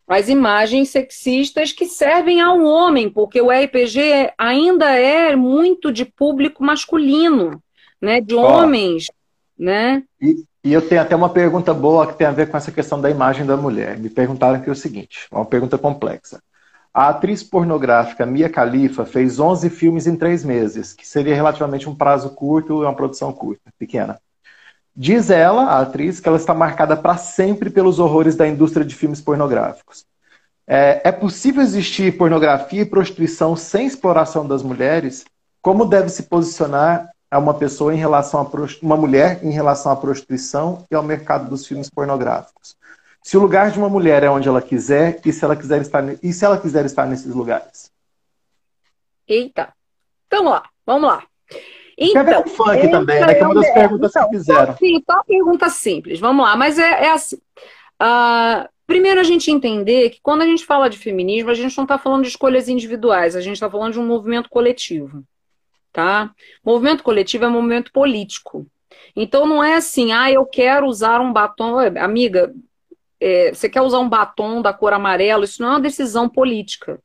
as 0.08 0.30
imagens 0.30 0.89
sexistas 0.89 1.72
que 1.72 1.86
servem 1.86 2.41
ao 2.41 2.62
homem, 2.64 3.10
porque 3.10 3.41
o 3.41 3.49
RPG 3.49 4.32
ainda 4.38 4.91
é 4.91 5.36
muito 5.36 5.91
de 5.91 6.06
público 6.06 6.64
masculino, 6.64 7.62
né, 8.01 8.20
de 8.20 8.36
homens, 8.36 9.08
né? 9.58 10.04
E, 10.22 10.43
e, 10.64 10.74
eu 10.74 10.82
tenho 10.82 11.01
até 11.01 11.16
uma 11.16 11.30
pergunta 11.30 11.74
boa 11.74 12.06
que 12.06 12.18
tem 12.18 12.28
a 12.28 12.32
ver 12.32 12.49
com 12.49 12.58
essa 12.58 12.72
questão 12.72 12.99
da 12.99 13.10
imagem 13.10 13.45
da 13.45 13.56
mulher. 13.56 13.97
Me 13.97 14.10
perguntaram 14.10 14.56
aqui 14.56 14.70
o 14.70 14.76
seguinte, 14.76 15.28
uma 15.32 15.45
pergunta 15.45 15.78
complexa. 15.78 16.41
A 16.93 17.10
atriz 17.10 17.41
pornográfica 17.41 18.26
Mia 18.26 18.47
Khalifa 18.47 19.04
fez 19.04 19.39
11 19.39 19.70
filmes 19.70 20.06
em 20.06 20.16
três 20.16 20.43
meses, 20.43 20.93
que 20.93 21.08
seria 21.08 21.34
relativamente 21.34 21.89
um 21.89 21.95
prazo 21.95 22.30
curto 22.32 22.84
e 22.84 22.86
uma 22.86 22.95
produção 22.95 23.34
curta, 23.34 23.74
pequena. 23.80 24.20
Diz 24.96 25.30
ela, 25.30 25.64
a 25.64 25.82
atriz, 25.82 26.20
que 26.20 26.28
ela 26.28 26.38
está 26.38 26.54
marcada 26.54 26.96
para 26.96 27.18
sempre 27.18 27.70
pelos 27.70 27.98
horrores 27.98 28.36
da 28.36 28.48
indústria 28.48 28.86
de 28.86 28.94
filmes 28.94 29.20
pornográficos. 29.20 30.06
É, 30.68 31.02
é, 31.04 31.12
possível 31.12 31.62
existir 31.62 32.18
pornografia 32.18 32.84
e 32.84 32.86
prostituição 32.86 33.56
sem 33.56 33.86
exploração 33.86 34.48
das 34.48 34.62
mulheres? 34.62 35.26
Como 35.62 35.86
deve 35.86 36.10
se 36.10 36.24
posicionar 36.24 37.10
uma 37.34 37.54
pessoa 37.56 37.94
em 37.94 37.98
relação 37.98 38.39
a 38.39 38.86
uma 38.86 38.96
mulher 38.96 39.44
em 39.44 39.50
relação 39.50 39.91
à 39.91 39.96
prostituição 39.96 40.86
e 40.89 40.96
ao 40.96 41.02
mercado 41.04 41.50
dos 41.50 41.66
filmes 41.66 41.89
pornográficos? 41.89 42.78
Se 43.24 43.36
o 43.36 43.39
lugar 43.39 43.72
de 43.72 43.80
uma 43.80 43.89
mulher 43.89 44.22
é 44.22 44.30
onde 44.30 44.48
ela 44.48 44.62
quiser 44.62 45.20
e 45.26 45.34
se 45.34 45.44
ela 45.44 45.56
quiser 45.56 45.82
estar 45.82 46.04
e 46.22 46.32
se 46.32 46.46
ela 46.46 46.58
quiser 46.58 46.86
estar 46.86 47.08
nesses 47.08 47.34
lugares? 47.34 47.91
Eita, 49.28 49.74
então 50.28 50.44
lá, 50.44 50.64
vamos 50.86 51.10
lá. 51.10 51.24
Então, 52.10 52.26
ver 52.26 52.43
com 52.43 52.49
funk 52.49 52.91
também, 52.91 53.20
né? 53.22 53.34
Que 53.34 53.41
é 53.41 53.45
uma 53.45 53.56
das 53.56 53.74
perguntas 53.74 54.12
então, 54.16 54.30
que 54.30 54.38
fizeram. 54.38 54.78
Sim, 54.78 55.04
só 55.06 55.14
uma 55.18 55.24
pergunta 55.24 55.70
simples. 55.70 56.20
Vamos 56.20 56.45
lá, 56.45 56.56
mas 56.56 56.78
é, 56.80 57.06
é 57.06 57.12
assim. 57.12 57.38
Uh, 58.01 58.68
primeiro 58.86 59.20
a 59.20 59.24
gente 59.24 59.51
entender 59.51 60.10
que 60.10 60.20
quando 60.22 60.41
a 60.41 60.45
gente 60.45 60.66
fala 60.66 60.89
de 60.89 60.97
feminismo, 60.97 61.49
a 61.49 61.54
gente 61.54 61.76
não 61.78 61.84
está 61.84 61.97
falando 61.97 62.24
de 62.24 62.30
escolhas 62.30 62.68
individuais, 62.68 63.36
a 63.36 63.41
gente 63.41 63.54
está 63.54 63.70
falando 63.70 63.93
de 63.93 63.99
um 63.99 64.06
movimento 64.06 64.49
coletivo. 64.49 65.24
Tá? 65.91 66.32
Movimento 66.66 67.04
coletivo 67.04 67.45
é 67.45 67.47
um 67.47 67.51
movimento 67.51 67.91
político. 67.91 68.66
Então 69.16 69.45
não 69.45 69.64
é 69.64 69.76
assim, 69.76 70.12
ah, 70.12 70.32
eu 70.32 70.45
quero 70.45 70.88
usar 70.88 71.22
um 71.22 71.32
batom. 71.32 71.78
Amiga, 71.99 72.54
é, 73.20 73.54
você 73.54 73.70
quer 73.70 73.82
usar 73.82 73.99
um 73.99 74.10
batom 74.10 74.62
da 74.62 74.74
cor 74.74 74.91
amarela, 74.93 75.45
isso 75.45 75.62
não 75.62 75.70
é 75.70 75.72
uma 75.74 75.80
decisão 75.80 76.28
política. 76.28 76.99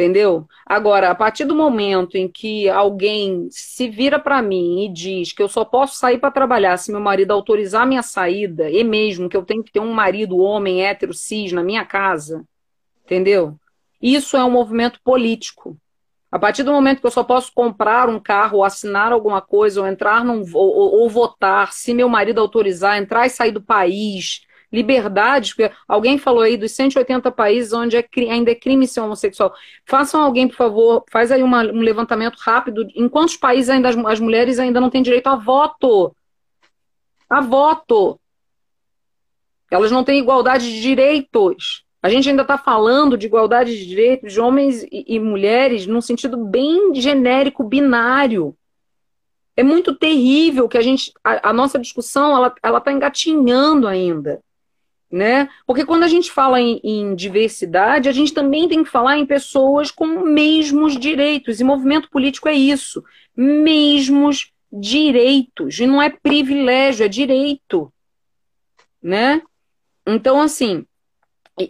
Entendeu? 0.00 0.48
Agora, 0.64 1.10
a 1.10 1.14
partir 1.14 1.44
do 1.44 1.54
momento 1.54 2.16
em 2.16 2.26
que 2.26 2.70
alguém 2.70 3.48
se 3.50 3.86
vira 3.86 4.18
para 4.18 4.40
mim 4.40 4.86
e 4.86 4.88
diz 4.88 5.30
que 5.30 5.42
eu 5.42 5.48
só 5.48 5.62
posso 5.62 5.98
sair 5.98 6.16
para 6.16 6.30
trabalhar 6.30 6.78
se 6.78 6.90
meu 6.90 7.02
marido 7.02 7.32
autorizar 7.32 7.86
minha 7.86 8.02
saída, 8.02 8.70
e 8.70 8.82
mesmo 8.82 9.28
que 9.28 9.36
eu 9.36 9.42
tenho 9.42 9.62
que 9.62 9.70
ter 9.70 9.80
um 9.80 9.92
marido 9.92 10.38
homem 10.38 10.86
hétero 10.86 11.12
cis 11.12 11.52
na 11.52 11.62
minha 11.62 11.84
casa, 11.84 12.46
entendeu? 13.04 13.58
Isso 14.00 14.38
é 14.38 14.42
um 14.42 14.50
movimento 14.50 14.98
político. 15.04 15.76
A 16.32 16.38
partir 16.38 16.62
do 16.62 16.72
momento 16.72 17.00
que 17.00 17.06
eu 17.06 17.10
só 17.10 17.22
posso 17.22 17.52
comprar 17.54 18.08
um 18.08 18.18
carro, 18.18 18.56
ou 18.56 18.64
assinar 18.64 19.12
alguma 19.12 19.42
coisa, 19.42 19.82
ou 19.82 19.86
entrar 19.86 20.24
num 20.24 20.42
ou, 20.54 20.76
ou, 20.76 21.00
ou 21.02 21.10
votar, 21.10 21.74
se 21.74 21.92
meu 21.92 22.08
marido 22.08 22.40
autorizar, 22.40 22.96
entrar 22.96 23.26
e 23.26 23.30
sair 23.30 23.52
do 23.52 23.60
país, 23.60 24.46
liberdades, 24.72 25.52
porque 25.52 25.72
alguém 25.88 26.16
falou 26.16 26.42
aí 26.42 26.56
dos 26.56 26.72
180 26.72 27.30
países 27.32 27.72
onde 27.72 27.96
é, 27.96 28.08
ainda 28.30 28.50
é 28.50 28.54
crime 28.54 28.86
ser 28.86 29.00
homossexual. 29.00 29.52
Façam 29.84 30.22
alguém, 30.22 30.46
por 30.48 30.56
favor, 30.56 31.04
faz 31.10 31.32
aí 31.32 31.42
uma, 31.42 31.62
um 31.64 31.80
levantamento 31.80 32.36
rápido. 32.38 32.86
Em 32.94 33.08
quantos 33.08 33.36
países 33.36 33.70
ainda 33.70 33.88
as, 33.88 33.96
as 33.96 34.20
mulheres 34.20 34.58
ainda 34.58 34.80
não 34.80 34.90
têm 34.90 35.02
direito 35.02 35.26
a 35.26 35.36
voto? 35.36 36.14
A 37.28 37.40
voto. 37.40 38.18
Elas 39.70 39.90
não 39.90 40.04
têm 40.04 40.18
igualdade 40.20 40.72
de 40.72 40.80
direitos. 40.80 41.84
A 42.02 42.08
gente 42.08 42.28
ainda 42.28 42.42
está 42.42 42.56
falando 42.56 43.16
de 43.16 43.26
igualdade 43.26 43.76
de 43.76 43.86
direitos 43.86 44.32
de 44.32 44.40
homens 44.40 44.82
e, 44.84 45.04
e 45.06 45.20
mulheres 45.20 45.86
num 45.86 46.00
sentido 46.00 46.36
bem 46.36 46.94
genérico, 46.94 47.62
binário. 47.62 48.56
É 49.56 49.62
muito 49.62 49.94
terrível 49.94 50.68
que 50.68 50.78
a 50.78 50.80
gente, 50.80 51.12
a, 51.22 51.50
a 51.50 51.52
nossa 51.52 51.78
discussão, 51.78 52.34
ela, 52.62 52.78
está 52.78 52.90
engatinhando 52.90 53.86
ainda. 53.86 54.40
Né? 55.10 55.48
Porque 55.66 55.84
quando 55.84 56.04
a 56.04 56.08
gente 56.08 56.30
fala 56.30 56.60
em, 56.60 56.80
em, 56.84 57.14
diversidade, 57.16 58.08
a 58.08 58.12
gente 58.12 58.32
também 58.32 58.68
tem 58.68 58.84
que 58.84 58.90
falar 58.90 59.18
em 59.18 59.26
pessoas 59.26 59.90
com 59.90 60.06
mesmos 60.06 60.96
direitos. 60.96 61.58
E 61.58 61.64
movimento 61.64 62.08
político 62.08 62.48
é 62.48 62.54
isso: 62.54 63.02
mesmos 63.36 64.52
direitos. 64.72 65.80
E 65.80 65.86
não 65.86 66.00
é 66.00 66.10
privilégio, 66.10 67.04
é 67.04 67.08
direito. 67.08 67.92
Né? 69.02 69.42
Então, 70.06 70.40
assim, 70.40 70.86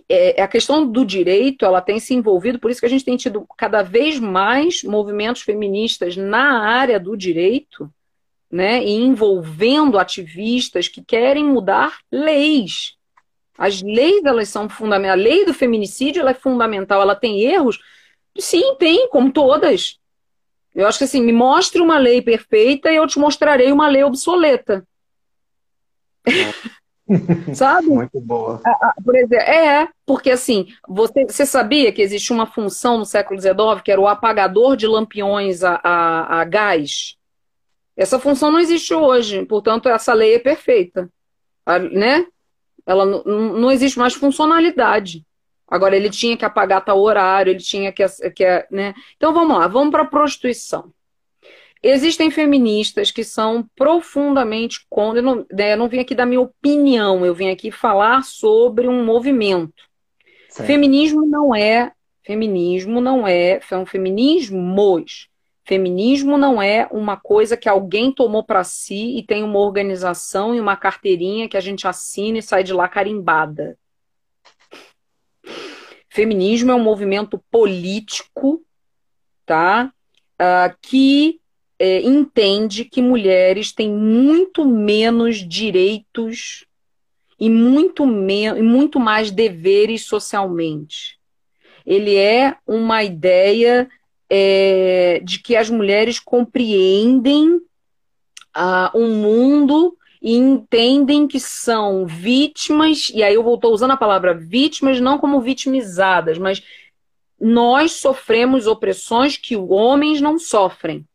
é, 0.09 0.43
a 0.43 0.49
questão 0.49 0.87
do 0.87 1.05
direito 1.05 1.65
ela 1.65 1.81
tem 1.81 1.99
se 1.99 2.15
envolvido, 2.15 2.59
por 2.59 2.71
isso 2.71 2.81
que 2.81 2.87
a 2.87 2.91
gente 2.91 3.05
tem 3.05 3.17
tido 3.17 3.47
cada 3.57 3.83
vez 3.83 4.21
mais 4.21 4.85
movimentos 4.85 5.43
feministas 5.43 6.17
na 6.17 6.61
área 6.61 7.01
do 7.01 7.17
direito, 7.17 7.91
né, 8.51 8.85
e 8.85 8.91
envolvendo 8.91 9.99
ativistas 9.99 10.89
que 10.89 11.03
querem 11.03 11.45
mudar 11.45 11.99
leis. 12.11 12.97
As 13.61 13.83
leis 13.83 14.25
elas 14.25 14.49
são 14.49 14.69
fundamentais. 14.69 15.21
A 15.21 15.23
lei 15.23 15.45
do 15.45 15.53
feminicídio 15.53 16.21
ela 16.21 16.31
é 16.31 16.35
fundamental. 16.35 17.03
Ela 17.03 17.15
tem 17.15 17.43
erros? 17.43 17.79
Sim, 18.39 18.75
tem, 18.79 19.09
como 19.11 19.31
todas. 19.31 19.99
Eu 20.75 20.87
acho 20.87 20.99
que 20.99 21.05
assim, 21.05 21.21
me 21.21 21.33
mostre 21.33 21.81
uma 21.81 21.99
lei 21.99 22.23
perfeita 22.23 22.91
e 22.91 22.97
eu 22.97 23.07
te 23.07 23.19
mostrarei 23.19 23.71
uma 23.71 23.87
lei 23.89 24.03
obsoleta. 24.03 24.87
Sabe? 27.55 27.89
Muito 27.89 28.21
boa. 28.21 28.61
Por 29.05 29.17
exemplo, 29.17 29.37
é, 29.37 29.89
porque 30.07 30.31
assim, 30.31 30.69
você, 30.89 31.25
você 31.25 31.45
sabia 31.45 31.93
que 31.93 32.03
existe 32.03 32.33
uma 32.33 32.47
função 32.47 32.99
no 32.99 33.05
século 33.05 33.41
XIX 33.41 33.83
que 33.85 33.91
era 33.91 34.01
o 34.01 34.09
apagador 34.09 34.77
de 34.77 34.87
lampiões 34.87 35.63
a, 35.63 35.81
a, 35.83 36.41
a 36.41 36.45
gás? 36.45 37.17
Essa 37.97 38.19
função 38.19 38.51
não 38.51 38.59
existe 38.59 38.95
hoje, 38.95 39.45
portanto, 39.45 39.89
essa 39.89 40.15
lei 40.15 40.35
é 40.35 40.39
perfeita. 40.39 41.11
A, 41.67 41.79
né? 41.79 42.27
Ela 42.87 43.05
não, 43.05 43.23
não 43.25 43.71
existe 43.71 43.99
mais 43.99 44.15
funcionalidade. 44.15 45.25
Agora, 45.67 45.97
ele 45.97 46.11
tinha 46.11 46.37
que 46.37 46.45
apagar 46.45 46.85
tal 46.85 47.01
horário, 47.01 47.53
ele 47.53 47.61
tinha 47.61 47.93
que. 47.93 48.05
que 48.35 48.67
né? 48.71 48.93
Então 49.17 49.33
vamos 49.33 49.57
lá, 49.57 49.69
vamos 49.69 49.91
para 49.91 50.03
a 50.03 50.07
prostituição. 50.07 50.93
Existem 51.83 52.31
feministas 52.31 53.11
que 53.11 53.25
são 53.25 53.67
profundamente 53.75 54.85
contra. 54.91 55.21
Eu 55.21 55.23
não, 55.23 55.47
né, 55.51 55.73
eu 55.73 55.77
não 55.79 55.89
vim 55.89 56.01
aqui 56.01 56.15
dar 56.15 56.27
minha 56.27 56.41
opinião, 56.41 57.25
eu 57.25 57.35
vim 57.35 57.49
aqui 57.51 57.71
falar 57.71 58.23
sobre 58.23 58.87
um 58.87 59.05
movimento. 59.05 59.89
Certo. 60.49 60.67
Feminismo 60.67 61.25
não 61.25 61.55
é. 61.55 61.93
Feminismo 62.23 63.01
não 63.01 63.27
é. 63.27 63.61
São 63.63 63.87
feminismos. 63.87 65.30
Feminismo 65.71 66.37
não 66.37 66.61
é 66.61 66.89
uma 66.91 67.17
coisa 67.17 67.57
que 67.57 67.69
alguém 67.69 68.11
tomou 68.11 68.43
para 68.43 68.65
si 68.65 69.17
e 69.17 69.23
tem 69.23 69.45
uma 69.45 69.61
organização 69.61 70.53
e 70.53 70.61
uma 70.61 70.77
carteirinha 70.77 71.49
que 71.49 71.57
a 71.57 71.61
gente 71.61 71.87
assina 71.87 72.39
e 72.39 72.43
sai 72.43 72.65
de 72.65 72.73
lá 72.73 72.89
carimbada. 72.89 73.79
Feminismo 76.09 76.73
é 76.73 76.75
um 76.75 76.83
movimento 76.83 77.41
político, 77.53 78.65
tá? 79.47 79.93
Uh, 80.43 80.77
que 80.83 81.41
é, 81.79 82.01
entende 82.01 82.85
que 82.85 83.01
mulheres 83.01 83.73
têm 83.73 83.95
muito 83.95 84.65
menos 84.65 85.37
direitos 85.37 86.67
e 87.39 87.49
muito, 87.49 88.03
e 88.03 88.61
muito 88.63 88.99
mais 88.99 89.31
deveres 89.31 90.05
socialmente. 90.05 91.17
Ele 91.87 92.17
é 92.17 92.57
uma 92.67 93.05
ideia 93.05 93.89
é, 94.31 95.21
de 95.25 95.41
que 95.41 95.57
as 95.57 95.69
mulheres 95.69 96.21
compreendem 96.21 97.57
uh, 97.57 98.91
um 98.95 99.17
mundo 99.17 99.97
e 100.23 100.37
entendem 100.37 101.27
que 101.27 101.41
são 101.41 102.07
vítimas, 102.07 103.11
e 103.13 103.23
aí 103.23 103.35
eu 103.35 103.55
estou 103.55 103.73
usando 103.73 103.93
a 103.93 103.97
palavra 103.97 104.35
vítimas 104.35 105.01
não 105.01 105.19
como 105.19 105.41
vitimizadas, 105.41 106.39
mas 106.39 106.63
nós 107.41 107.93
sofremos 107.93 108.67
opressões 108.67 109.37
que 109.37 109.57
homens 109.57 110.21
não 110.21 110.39
sofrem. 110.39 111.07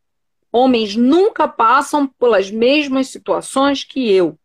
Homens 0.51 0.95
nunca 0.95 1.47
passam 1.47 2.07
pelas 2.07 2.49
mesmas 2.49 3.09
situações 3.09 3.83
que 3.83 4.11
eu. 4.11 4.37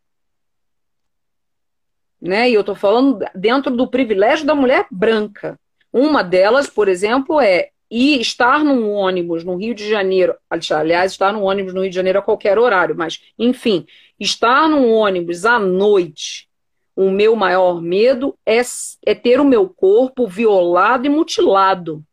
Né? 2.21 2.51
E 2.51 2.55
eu 2.55 2.61
estou 2.61 2.75
falando 2.75 3.25
dentro 3.35 3.75
do 3.75 3.89
privilégio 3.89 4.45
da 4.45 4.55
mulher 4.55 4.87
branca. 4.91 5.59
Uma 5.91 6.23
delas, 6.23 6.69
por 6.69 6.87
exemplo, 6.87 7.41
é 7.41 7.71
ir 7.91 8.21
estar 8.21 8.63
num 8.63 8.91
ônibus 8.91 9.43
no 9.43 9.57
Rio 9.57 9.75
de 9.75 9.89
Janeiro, 9.89 10.37
aliás, 10.49 11.13
estar 11.13 11.33
num 11.33 11.43
ônibus 11.43 11.75
no 11.75 11.81
Rio 11.81 11.91
de 11.91 11.97
Janeiro 11.97 12.21
a 12.21 12.23
qualquer 12.23 12.59
horário, 12.59 12.95
mas, 12.97 13.21
enfim, 13.39 13.87
estar 14.19 14.69
num 14.69 14.93
ônibus 14.93 15.45
à 15.45 15.59
noite, 15.59 16.49
o 16.95 17.11
meu 17.11 17.35
maior 17.35 17.81
medo 17.81 18.37
é, 18.47 18.61
é 19.05 19.15
ter 19.15 19.41
o 19.41 19.45
meu 19.45 19.69
corpo 19.69 20.27
violado 20.27 21.07
e 21.07 21.09
mutilado. 21.09 22.05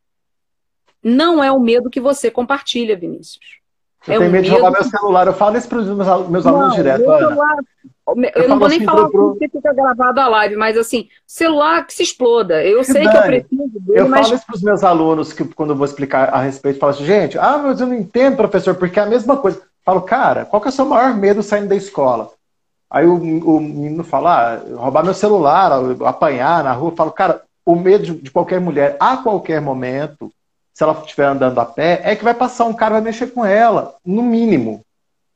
Não 1.04 1.44
é 1.44 1.52
o 1.52 1.60
medo 1.60 1.90
que 1.90 2.00
você 2.00 2.32
compartilha, 2.32 2.98
Vinícius. 2.98 3.57
Eu 4.08 4.14
é 4.14 4.18
tenho 4.20 4.32
medo 4.32 4.46
de 4.46 4.52
roubar 4.52 4.72
meu 4.72 4.84
celular. 4.84 5.28
Eu 5.28 5.34
falo 5.34 5.58
isso 5.58 5.68
para 5.68 5.80
os 5.80 5.88
meus, 5.88 6.30
meus 6.30 6.46
não, 6.46 6.56
alunos 6.56 6.76
direto. 6.76 7.04
Celular, 7.04 7.58
eu, 8.08 8.44
eu 8.44 8.50
não 8.50 8.58
vou 8.58 8.70
nem 8.70 8.78
assim 8.78 8.86
falar 8.86 9.10
pro... 9.10 9.32
porque 9.32 9.50
fica 9.50 9.74
gravado 9.74 10.20
a 10.20 10.28
live, 10.30 10.56
mas 10.56 10.78
assim, 10.78 11.10
celular 11.26 11.86
que 11.86 11.94
se 11.94 12.04
exploda. 12.04 12.64
Eu 12.64 12.84
sei 12.84 13.04
Dani, 13.04 13.12
que 13.12 13.18
eu 13.18 13.24
preciso 13.24 13.80
dele, 13.80 14.00
Eu 14.00 14.08
mas... 14.08 14.22
falo 14.22 14.36
isso 14.36 14.46
para 14.46 14.56
os 14.56 14.64
meus 14.64 14.84
alunos 14.84 15.34
que 15.34 15.44
quando 15.44 15.72
eu 15.72 15.76
vou 15.76 15.86
explicar 15.86 16.30
a 16.30 16.40
respeito, 16.40 16.80
falo 16.80 16.94
assim, 16.94 17.06
gente, 17.06 17.38
ah, 17.38 17.58
mas 17.58 17.82
eu 17.82 17.88
não 17.88 17.96
entendo, 17.96 18.38
professor, 18.38 18.76
porque 18.76 19.00
é 19.00 19.04
a 19.04 19.08
mesma 19.08 19.36
coisa. 19.36 19.58
Eu 19.58 19.64
falo, 19.84 20.02
cara, 20.02 20.46
qual 20.46 20.62
que 20.62 20.70
é 20.70 20.72
o 20.72 20.74
seu 20.74 20.86
maior 20.86 21.14
medo 21.14 21.44
saindo 21.44 21.68
da 21.68 21.76
escola? 21.76 22.32
Aí 22.90 23.06
o, 23.06 23.16
o 23.16 23.60
menino 23.60 24.04
fala, 24.06 24.54
ah, 24.54 24.76
roubar 24.76 25.04
meu 25.04 25.14
celular, 25.14 25.72
apanhar 26.06 26.64
na 26.64 26.72
rua. 26.72 26.92
Eu 26.92 26.96
falo, 26.96 27.12
cara, 27.12 27.42
o 27.66 27.76
medo 27.76 28.06
de, 28.06 28.14
de 28.14 28.32
qualquer 28.32 28.62
mulher, 28.62 28.96
a 28.98 29.18
qualquer 29.18 29.60
momento, 29.60 30.32
se 30.78 30.84
ela 30.84 31.02
estiver 31.04 31.26
andando 31.26 31.58
a 31.58 31.66
pé, 31.66 32.02
é 32.04 32.16
que 32.16 32.24
vai 32.24 32.36
passar 32.36 32.66
um 32.66 32.74
cara 32.74 32.94
vai 32.94 33.02
mexer 33.02 33.34
com 33.34 33.44
ela, 33.44 33.96
no 34.06 34.22
mínimo. 34.22 34.86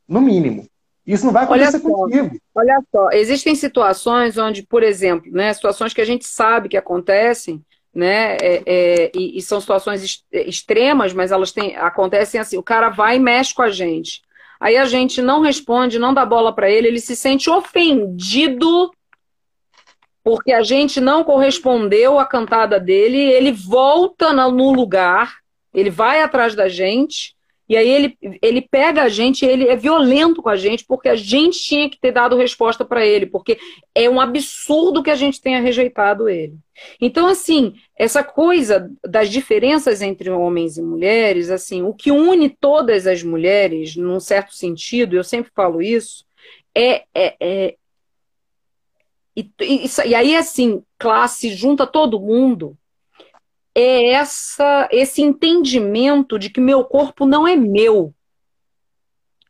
No 0.07 0.21
mínimo. 0.21 0.67
Isso 1.03 1.25
não 1.25 1.33
vai 1.33 1.45
acontecer 1.45 1.81
olha 1.83 1.95
comigo. 1.95 2.37
olha 2.53 2.79
só, 2.91 3.09
existem 3.09 3.55
situações 3.55 4.37
onde, 4.37 4.61
por 4.61 4.83
exemplo, 4.83 5.31
né, 5.31 5.51
situações 5.51 5.95
que 5.95 6.01
a 6.01 6.05
gente 6.05 6.27
sabe 6.27 6.69
que 6.69 6.77
acontecem, 6.77 7.59
né, 7.91 8.37
é, 8.39 8.61
é, 8.67 9.11
e, 9.15 9.39
e, 9.39 9.41
são 9.41 9.59
situações 9.59 10.23
extremas, 10.31 11.11
mas 11.11 11.31
elas 11.31 11.51
têm, 11.51 11.75
acontecem 11.75 12.39
assim, 12.39 12.59
o 12.59 12.63
cara 12.63 12.89
vai 12.89 13.15
e 13.15 13.19
mexe 13.19 13.55
com 13.55 13.63
a 13.63 13.71
gente. 13.71 14.21
Aí 14.59 14.77
a 14.77 14.85
gente 14.85 15.23
não 15.23 15.41
responde, 15.41 15.97
não 15.97 16.13
dá 16.13 16.23
bola 16.23 16.53
para 16.53 16.69
ele, 16.69 16.87
ele 16.87 16.99
se 16.99 17.15
sente 17.15 17.49
ofendido 17.49 18.91
porque 20.23 20.51
a 20.51 20.61
gente 20.61 21.01
não 21.01 21.23
correspondeu 21.23 22.19
à 22.19 22.25
cantada 22.25 22.79
dele, 22.79 23.17
ele 23.17 23.51
volta 23.51 24.33
no 24.33 24.71
lugar, 24.71 25.37
ele 25.73 25.89
vai 25.89 26.21
atrás 26.21 26.55
da 26.55 26.67
gente, 26.67 27.35
e 27.71 27.77
aí 27.77 27.89
ele, 27.89 28.17
ele 28.41 28.61
pega 28.61 29.03
a 29.03 29.07
gente, 29.07 29.45
ele 29.45 29.69
é 29.69 29.77
violento 29.77 30.41
com 30.41 30.49
a 30.49 30.57
gente, 30.57 30.83
porque 30.85 31.07
a 31.07 31.15
gente 31.15 31.57
tinha 31.63 31.89
que 31.89 31.97
ter 31.97 32.11
dado 32.11 32.35
resposta 32.35 32.83
para 32.83 33.05
ele, 33.05 33.25
porque 33.25 33.57
é 33.95 34.09
um 34.09 34.19
absurdo 34.19 35.01
que 35.01 35.09
a 35.09 35.15
gente 35.15 35.39
tenha 35.39 35.61
rejeitado 35.61 36.27
ele. 36.27 36.55
Então, 36.99 37.27
assim, 37.27 37.75
essa 37.97 38.25
coisa 38.25 38.91
das 39.07 39.29
diferenças 39.29 40.01
entre 40.01 40.29
homens 40.29 40.77
e 40.77 40.81
mulheres, 40.81 41.49
assim, 41.49 41.81
o 41.81 41.93
que 41.93 42.11
une 42.11 42.49
todas 42.49 43.07
as 43.07 43.23
mulheres, 43.23 43.95
num 43.95 44.19
certo 44.19 44.53
sentido, 44.53 45.15
eu 45.15 45.23
sempre 45.23 45.49
falo 45.55 45.81
isso, 45.81 46.25
é, 46.75 47.03
é, 47.15 47.35
é 47.39 47.75
e, 49.35 49.49
e, 49.61 49.85
e 50.07 50.15
aí, 50.15 50.35
assim, 50.35 50.83
classe 50.97 51.53
junta 51.55 51.87
todo 51.87 52.19
mundo, 52.19 52.77
é 53.73 54.11
essa 54.11 54.89
esse 54.91 55.21
entendimento 55.21 56.37
de 56.37 56.49
que 56.49 56.59
meu 56.59 56.83
corpo 56.83 57.25
não 57.25 57.47
é 57.47 57.55
meu. 57.55 58.13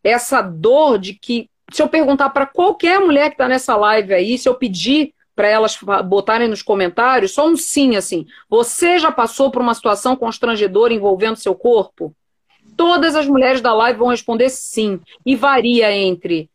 Essa 0.04 0.42
dor 0.42 0.98
de 1.00 1.14
que, 1.14 1.50
se 1.72 1.82
eu 1.82 1.88
perguntar 1.88 2.30
para 2.30 2.46
qualquer 2.46 3.00
mulher 3.00 3.30
que 3.30 3.36
está 3.36 3.48
nessa 3.48 3.76
live 3.76 4.14
aí, 4.14 4.38
se 4.38 4.48
eu 4.48 4.56
pedir 4.56 5.14
para 5.36 5.48
elas 5.48 5.78
botarem 6.08 6.48
nos 6.48 6.62
comentários, 6.62 7.32
só 7.32 7.48
um 7.48 7.56
sim, 7.56 7.96
assim, 7.96 8.28
você 8.48 9.00
já 9.00 9.12
passou 9.12 9.50
por 9.50 9.62
uma 9.62 9.74
situação 9.74 10.16
constrangedora 10.16 10.94
envolvendo 10.94 11.38
seu 11.38 11.56
corpo? 11.56 12.14
Todas 12.78 13.16
as 13.16 13.26
mulheres 13.26 13.62
da 13.62 13.74
live 13.74 13.98
vão 13.98 14.10
responder 14.10 14.50
sim. 14.50 15.00
E 15.26 15.36
varia 15.36 15.92
entre 15.92 16.51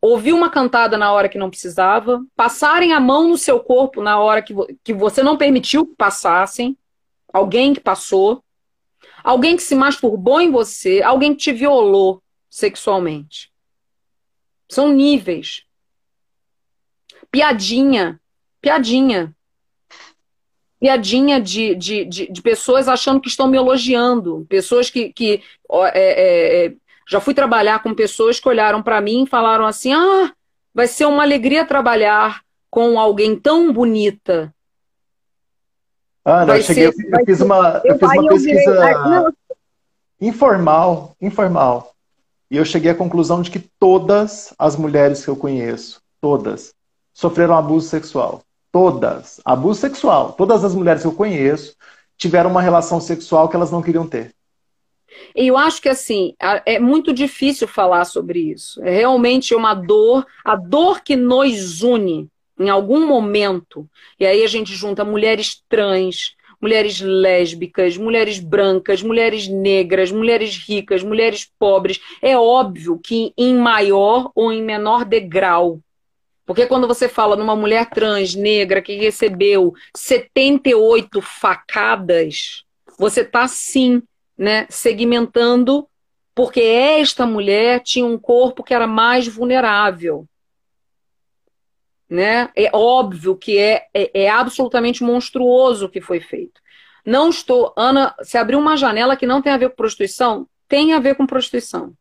ouvir 0.00 0.32
uma 0.32 0.50
cantada 0.50 0.96
na 0.96 1.12
hora 1.12 1.28
que 1.28 1.38
não 1.38 1.50
precisava, 1.50 2.24
passarem 2.36 2.92
a 2.92 3.00
mão 3.00 3.28
no 3.28 3.38
seu 3.38 3.60
corpo 3.60 4.00
na 4.02 4.18
hora 4.18 4.42
que, 4.42 4.54
que 4.84 4.92
você 4.92 5.22
não 5.22 5.36
permitiu 5.36 5.86
que 5.86 5.94
passassem, 5.96 6.76
alguém 7.32 7.74
que 7.74 7.80
passou, 7.80 8.44
alguém 9.24 9.56
que 9.56 9.62
se 9.62 9.74
masturbou 9.74 10.40
em 10.40 10.50
você, 10.50 11.02
alguém 11.02 11.34
que 11.34 11.42
te 11.42 11.52
violou 11.52 12.22
sexualmente. 12.48 13.50
São 14.68 14.92
níveis. 14.92 15.64
Piadinha, 17.30 18.20
piadinha. 18.60 19.34
piadinha 20.78 21.40
de, 21.40 21.74
de, 21.74 22.04
de, 22.04 22.30
de, 22.30 22.42
pessoas 22.42 22.88
achando 22.88 23.20
que 23.20 23.28
estão 23.28 23.48
me 23.48 23.56
elogiando, 23.56 24.46
pessoas 24.48 24.90
que, 24.90 25.12
que 25.12 25.42
é, 25.70 25.86
é, 25.94 26.66
é, 26.66 26.74
já 27.08 27.20
fui 27.20 27.34
trabalhar 27.34 27.82
com 27.82 27.94
pessoas 27.94 28.38
que 28.38 28.48
olharam 28.48 28.82
para 28.82 29.00
mim 29.00 29.24
e 29.24 29.28
falaram 29.28 29.66
assim: 29.66 29.92
ah, 29.92 30.32
vai 30.74 30.86
ser 30.86 31.06
uma 31.06 31.22
alegria 31.22 31.64
trabalhar 31.64 32.42
com 32.70 32.98
alguém 32.98 33.38
tão 33.38 33.72
bonita. 33.72 34.52
Ana, 36.24 36.56
eu, 36.56 36.62
cheguei, 36.62 36.92
ser, 36.92 37.08
eu, 37.12 37.24
fiz 37.24 37.40
uma, 37.40 37.80
eu, 37.84 37.98
fiz 37.98 38.08
uma 38.10 38.28
pesquisa 38.28 38.72
virei, 38.72 39.32
informal, 40.20 41.16
informal. 41.20 41.94
E 42.50 42.56
eu 42.56 42.64
cheguei 42.64 42.90
à 42.90 42.94
conclusão 42.94 43.42
de 43.42 43.50
que 43.50 43.58
todas 43.58 44.54
as 44.58 44.76
mulheres 44.76 45.24
que 45.24 45.28
eu 45.28 45.36
conheço, 45.36 46.00
todas, 46.20 46.74
sofreram 47.12 47.56
abuso 47.56 47.88
sexual. 47.88 48.42
Todas. 48.70 49.40
Abuso 49.44 49.80
sexual. 49.80 50.32
Todas 50.32 50.64
as 50.64 50.74
mulheres 50.74 51.02
que 51.02 51.08
eu 51.08 51.12
conheço 51.12 51.76
tiveram 52.16 52.50
uma 52.50 52.62
relação 52.62 53.00
sexual 53.00 53.48
que 53.48 53.56
elas 53.56 53.70
não 53.70 53.82
queriam 53.82 54.06
ter. 54.06 54.34
E 55.34 55.46
eu 55.48 55.56
acho 55.56 55.80
que 55.80 55.88
assim, 55.88 56.34
é 56.66 56.78
muito 56.78 57.12
difícil 57.12 57.66
falar 57.66 58.04
sobre 58.04 58.38
isso. 58.38 58.82
É 58.82 58.90
realmente 58.90 59.54
uma 59.54 59.74
dor, 59.74 60.26
a 60.44 60.56
dor 60.56 61.02
que 61.02 61.16
nos 61.16 61.82
une 61.82 62.28
em 62.58 62.68
algum 62.68 63.06
momento. 63.06 63.88
E 64.18 64.26
aí 64.26 64.42
a 64.42 64.46
gente 64.46 64.74
junta 64.74 65.04
mulheres 65.04 65.62
trans, 65.68 66.36
mulheres 66.60 67.00
lésbicas, 67.00 67.96
mulheres 67.96 68.38
brancas, 68.38 69.02
mulheres 69.02 69.48
negras, 69.48 70.12
mulheres 70.12 70.56
ricas, 70.56 71.02
mulheres 71.02 71.50
pobres. 71.58 72.00
É 72.20 72.36
óbvio 72.36 73.00
que 73.02 73.32
em 73.36 73.54
maior 73.56 74.30
ou 74.34 74.52
em 74.52 74.62
menor 74.62 75.04
degrau 75.04 75.80
porque 76.44 76.66
quando 76.66 76.88
você 76.88 77.08
fala 77.08 77.36
numa 77.36 77.54
mulher 77.54 77.88
trans, 77.90 78.34
negra, 78.34 78.82
que 78.82 78.96
recebeu 78.96 79.72
78 79.96 81.20
facadas, 81.22 82.64
você 82.98 83.20
está 83.20 83.46
sim 83.46 84.02
né, 84.36 84.66
segmentando, 84.70 85.88
porque 86.34 86.60
esta 86.60 87.26
mulher 87.26 87.80
tinha 87.80 88.06
um 88.06 88.18
corpo 88.18 88.62
que 88.62 88.74
era 88.74 88.86
mais 88.86 89.26
vulnerável. 89.28 90.26
Né? 92.08 92.50
É 92.54 92.70
óbvio 92.72 93.36
que 93.36 93.58
é, 93.58 93.86
é, 93.94 94.22
é 94.24 94.28
absolutamente 94.28 95.02
monstruoso 95.02 95.86
o 95.86 95.88
que 95.88 96.00
foi 96.00 96.20
feito. 96.20 96.60
Não 97.04 97.30
estou. 97.30 97.72
Ana, 97.76 98.14
se 98.22 98.38
abriu 98.38 98.58
uma 98.58 98.76
janela 98.76 99.16
que 99.16 99.26
não 99.26 99.42
tem 99.42 99.52
a 99.52 99.56
ver 99.56 99.70
com 99.70 99.76
prostituição, 99.76 100.46
tem 100.68 100.92
a 100.92 101.00
ver 101.00 101.16
com 101.16 101.26
prostituição. 101.26 101.94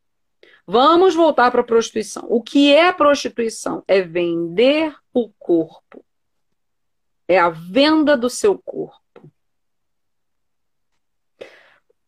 Vamos 0.66 1.16
voltar 1.16 1.52
para 1.52 1.62
a 1.62 1.66
prostituição. 1.66 2.26
O 2.30 2.42
que 2.42 2.74
é 2.74 2.94
prostituição? 2.94 3.84
É 3.88 4.02
vender 4.02 4.96
o 5.14 5.30
corpo. 5.30 6.06
É 7.28 7.40
a 7.40 7.50
venda 7.50 8.16
do 8.16 8.30
seu 8.30 8.58
corpo. 8.58 9.01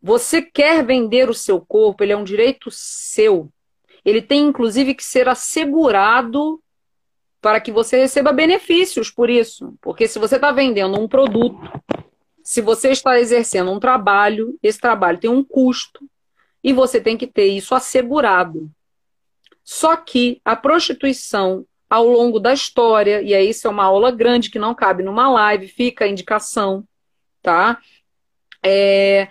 Você 0.03 0.41
quer 0.41 0.85
vender 0.85 1.29
o 1.29 1.33
seu 1.33 1.61
corpo, 1.61 2.03
ele 2.03 2.11
é 2.11 2.17
um 2.17 2.25
direito 2.25 2.69
seu. 2.69 3.49
Ele 4.03 4.21
tem 4.21 4.45
inclusive 4.45 4.93
que 4.93 5.03
ser 5.03 5.29
assegurado 5.29 6.61
para 7.41 7.61
que 7.61 7.71
você 7.71 7.97
receba 7.97 8.33
benefícios 8.33 9.09
por 9.09 9.29
isso. 9.29 9.73
Porque 9.81 10.05
se 10.05 10.19
você 10.19 10.35
está 10.35 10.51
vendendo 10.51 10.99
um 10.99 11.07
produto, 11.07 11.57
se 12.43 12.59
você 12.59 12.91
está 12.91 13.17
exercendo 13.17 13.71
um 13.71 13.79
trabalho, 13.79 14.59
esse 14.61 14.77
trabalho 14.77 15.17
tem 15.17 15.29
um 15.29 15.41
custo 15.41 16.01
e 16.61 16.73
você 16.73 16.99
tem 16.99 17.15
que 17.15 17.25
ter 17.25 17.47
isso 17.47 17.73
assegurado. 17.73 18.69
Só 19.63 19.95
que 19.95 20.41
a 20.43 20.53
prostituição, 20.53 21.65
ao 21.89 22.05
longo 22.05 22.41
da 22.41 22.53
história, 22.53 23.21
e 23.21 23.33
aí 23.33 23.51
isso 23.51 23.67
é 23.67 23.69
uma 23.69 23.85
aula 23.85 24.11
grande 24.11 24.49
que 24.49 24.59
não 24.59 24.75
cabe 24.75 25.01
numa 25.01 25.29
live, 25.29 25.69
fica 25.69 26.03
a 26.03 26.09
indicação, 26.09 26.83
tá? 27.41 27.79
É, 28.61 29.29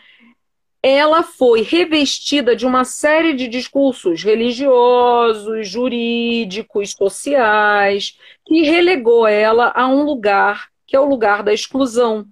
ela 0.83 1.22
foi 1.22 1.62
revestida 1.62 2.57
de 2.57 2.66
uma 2.66 2.85
série 2.85 3.35
de 3.35 3.47
discursos 3.47 4.22
religiosos, 4.22 5.68
jurídicos, 5.68 6.91
sociais, 6.91 8.18
que 8.45 8.62
relegou 8.62 9.26
ela 9.26 9.72
a 9.74 9.87
um 9.87 10.03
lugar 10.03 10.68
que 10.87 10.97
é 10.97 11.01
o 11.01 11.09
lugar 11.09 11.43
da 11.43 11.55
exclusão. 11.55 12.26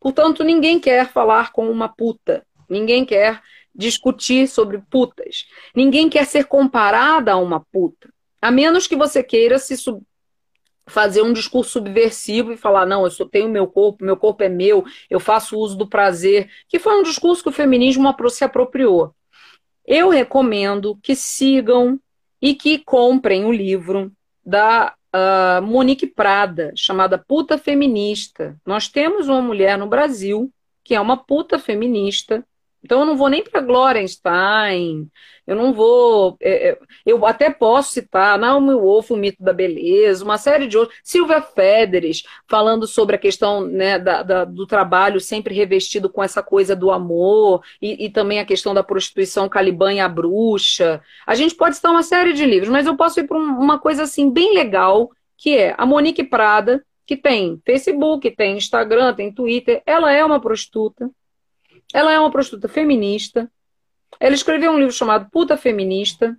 Portanto, 0.00 0.44
ninguém 0.44 0.78
quer 0.78 1.08
falar 1.08 1.52
com 1.52 1.70
uma 1.70 1.88
puta, 1.88 2.46
ninguém 2.70 3.04
quer 3.04 3.42
discutir 3.78 4.48
sobre 4.48 4.78
putas. 4.90 5.46
Ninguém 5.74 6.08
quer 6.08 6.26
ser 6.26 6.46
comparada 6.46 7.32
a 7.32 7.36
uma 7.36 7.60
puta. 7.60 8.08
A 8.42 8.50
menos 8.50 8.86
que 8.86 8.96
você 8.96 9.22
queira 9.22 9.58
se. 9.58 9.74
Fazer 10.88 11.22
um 11.22 11.32
discurso 11.32 11.70
subversivo 11.70 12.52
e 12.52 12.56
falar: 12.56 12.86
não, 12.86 13.04
eu 13.04 13.10
só 13.10 13.24
tenho 13.24 13.48
meu 13.48 13.66
corpo, 13.66 14.04
meu 14.04 14.16
corpo 14.16 14.42
é 14.42 14.48
meu, 14.48 14.84
eu 15.08 15.20
faço 15.20 15.58
uso 15.58 15.76
do 15.76 15.86
prazer, 15.86 16.50
que 16.68 16.78
foi 16.78 16.98
um 16.98 17.02
discurso 17.02 17.42
que 17.42 17.48
o 17.48 17.52
feminismo 17.52 18.12
se 18.30 18.44
apropriou. 18.44 19.14
Eu 19.86 20.08
recomendo 20.08 20.98
que 21.02 21.14
sigam 21.14 21.98
e 22.40 22.54
que 22.54 22.78
comprem 22.78 23.44
o 23.44 23.52
livro 23.52 24.12
da 24.44 24.94
uh, 25.14 25.62
Monique 25.62 26.06
Prada, 26.06 26.72
chamada 26.76 27.18
Puta 27.18 27.56
Feminista. 27.56 28.56
Nós 28.66 28.88
temos 28.88 29.28
uma 29.28 29.40
mulher 29.40 29.78
no 29.78 29.86
Brasil 29.86 30.52
que 30.88 30.94
é 30.94 31.00
uma 31.00 31.18
puta 31.18 31.58
feminista 31.58 32.42
então 32.82 33.00
eu 33.00 33.06
não 33.06 33.16
vou 33.16 33.28
nem 33.28 33.42
para 33.42 33.60
Glorenstein, 33.60 35.08
eu 35.48 35.56
não 35.56 35.72
vou. 35.72 36.36
É, 36.40 36.70
é, 36.70 36.78
eu 37.06 37.24
até 37.24 37.48
posso 37.48 37.92
citar 37.92 38.38
Naomi 38.38 38.74
Wolf, 38.74 39.10
o 39.10 39.16
mito 39.16 39.42
da 39.42 39.52
beleza, 39.52 40.22
uma 40.22 40.36
série 40.36 40.66
de 40.66 40.76
outros. 40.76 40.98
Silvia 41.02 41.40
Federes, 41.40 42.22
falando 42.46 42.86
sobre 42.86 43.16
a 43.16 43.18
questão 43.18 43.62
né, 43.62 43.98
da, 43.98 44.22
da, 44.22 44.44
do 44.44 44.66
trabalho 44.66 45.18
sempre 45.18 45.54
revestido 45.54 46.10
com 46.10 46.22
essa 46.22 46.42
coisa 46.42 46.76
do 46.76 46.90
amor, 46.90 47.62
e, 47.80 48.04
e 48.04 48.10
também 48.10 48.40
a 48.40 48.44
questão 48.44 48.74
da 48.74 48.82
prostituição 48.82 49.48
Caliban 49.48 49.94
e 49.94 50.00
a 50.00 50.08
bruxa. 50.08 51.00
A 51.26 51.34
gente 51.34 51.54
pode 51.54 51.76
citar 51.76 51.92
uma 51.92 52.02
série 52.02 52.34
de 52.34 52.44
livros, 52.44 52.68
mas 52.68 52.86
eu 52.86 52.96
posso 52.96 53.18
ir 53.18 53.26
para 53.26 53.38
uma 53.38 53.78
coisa 53.78 54.02
assim 54.02 54.30
bem 54.30 54.54
legal, 54.54 55.10
que 55.36 55.56
é 55.56 55.74
a 55.78 55.86
Monique 55.86 56.24
Prada, 56.24 56.84
que 57.06 57.16
tem 57.16 57.58
Facebook, 57.64 58.30
tem 58.32 58.58
Instagram, 58.58 59.14
tem 59.14 59.32
Twitter. 59.32 59.82
Ela 59.86 60.12
é 60.12 60.22
uma 60.22 60.38
prostituta 60.40 61.10
ela 61.92 62.12
é 62.12 62.18
uma 62.18 62.30
prostituta 62.30 62.68
feminista. 62.68 63.50
Ela 64.20 64.34
escreveu 64.34 64.72
um 64.72 64.78
livro 64.78 64.92
chamado 64.92 65.28
Puta 65.30 65.56
Feminista, 65.56 66.36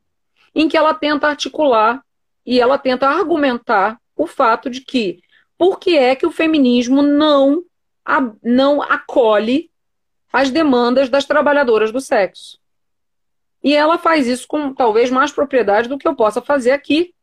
em 0.53 0.67
que 0.67 0.77
ela 0.77 0.93
tenta 0.93 1.27
articular 1.27 2.03
e 2.45 2.59
ela 2.59 2.77
tenta 2.77 3.07
argumentar 3.07 3.99
o 4.15 4.25
fato 4.27 4.69
de 4.69 4.81
que 4.81 5.21
por 5.57 5.79
que 5.79 5.97
é 5.97 6.15
que 6.15 6.25
o 6.25 6.31
feminismo 6.31 7.01
não, 7.01 7.63
não 8.41 8.81
acolhe 8.81 9.69
as 10.31 10.49
demandas 10.49 11.09
das 11.09 11.25
trabalhadoras 11.25 11.91
do 11.91 11.99
sexo. 11.99 12.59
E 13.63 13.75
ela 13.75 13.97
faz 13.97 14.27
isso 14.27 14.47
com 14.47 14.73
talvez 14.73 15.11
mais 15.11 15.31
propriedade 15.31 15.89
do 15.89 15.97
que 15.97 16.07
eu 16.07 16.15
possa 16.15 16.41
fazer 16.41 16.71
aqui. 16.71 17.13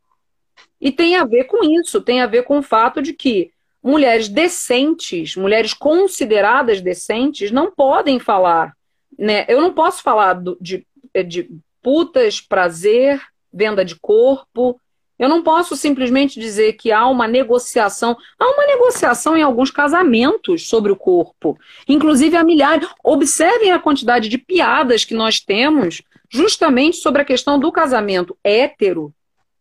E 0.80 0.92
tem 0.92 1.16
a 1.16 1.24
ver 1.24 1.44
com 1.44 1.64
isso, 1.64 2.00
tem 2.02 2.20
a 2.20 2.26
ver 2.26 2.42
com 2.42 2.58
o 2.58 2.62
fato 2.62 3.00
de 3.00 3.12
que 3.12 3.52
mulheres 3.86 4.28
decentes, 4.28 5.36
mulheres 5.36 5.72
consideradas 5.72 6.80
decentes, 6.80 7.52
não 7.52 7.70
podem 7.70 8.18
falar. 8.18 8.76
Né? 9.16 9.44
Eu 9.46 9.60
não 9.60 9.72
posso 9.72 10.02
falar 10.02 10.32
do, 10.32 10.58
de, 10.60 10.84
de 11.24 11.48
putas, 11.80 12.40
prazer, 12.40 13.22
venda 13.52 13.84
de 13.84 13.94
corpo. 13.94 14.80
Eu 15.16 15.28
não 15.28 15.40
posso 15.40 15.76
simplesmente 15.76 16.40
dizer 16.40 16.72
que 16.72 16.90
há 16.90 17.06
uma 17.06 17.28
negociação. 17.28 18.16
Há 18.38 18.44
uma 18.44 18.66
negociação 18.66 19.36
em 19.36 19.42
alguns 19.42 19.70
casamentos 19.70 20.68
sobre 20.68 20.90
o 20.90 20.96
corpo. 20.96 21.56
Inclusive 21.88 22.36
há 22.36 22.42
milhares. 22.42 22.88
Observem 23.04 23.70
a 23.70 23.78
quantidade 23.78 24.28
de 24.28 24.36
piadas 24.36 25.04
que 25.04 25.14
nós 25.14 25.38
temos 25.38 26.02
justamente 26.28 26.96
sobre 26.96 27.22
a 27.22 27.24
questão 27.24 27.56
do 27.56 27.70
casamento 27.70 28.36
hétero 28.42 29.14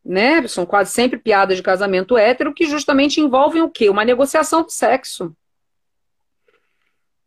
né? 0.05 0.47
São 0.47 0.65
quase 0.65 0.91
sempre 0.91 1.17
piadas 1.17 1.57
de 1.57 1.63
casamento 1.63 2.15
hétero 2.15 2.53
que 2.53 2.67
justamente 2.67 3.19
envolvem 3.19 3.63
o 3.63 3.69
quê? 3.69 3.89
Uma 3.89 4.05
negociação 4.05 4.61
do 4.61 4.69
sexo. 4.69 5.35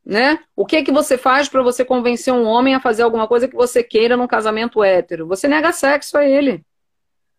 Né? 0.07 0.39
O 0.55 0.65
que 0.65 0.77
é 0.77 0.85
que 0.85 0.93
você 0.93 1.19
faz 1.19 1.49
para 1.49 1.63
você 1.63 1.85
convencer 1.85 2.33
um 2.33 2.45
homem 2.45 2.75
a 2.75 2.81
fazer 2.81 3.03
alguma 3.03 3.27
coisa 3.27 3.49
que 3.49 3.57
você 3.57 3.83
queira 3.83 4.17
num 4.17 4.29
casamento 4.29 4.83
hétero? 4.83 5.27
Você 5.27 5.49
nega 5.49 5.73
sexo 5.73 6.17
a 6.17 6.25
ele. 6.25 6.65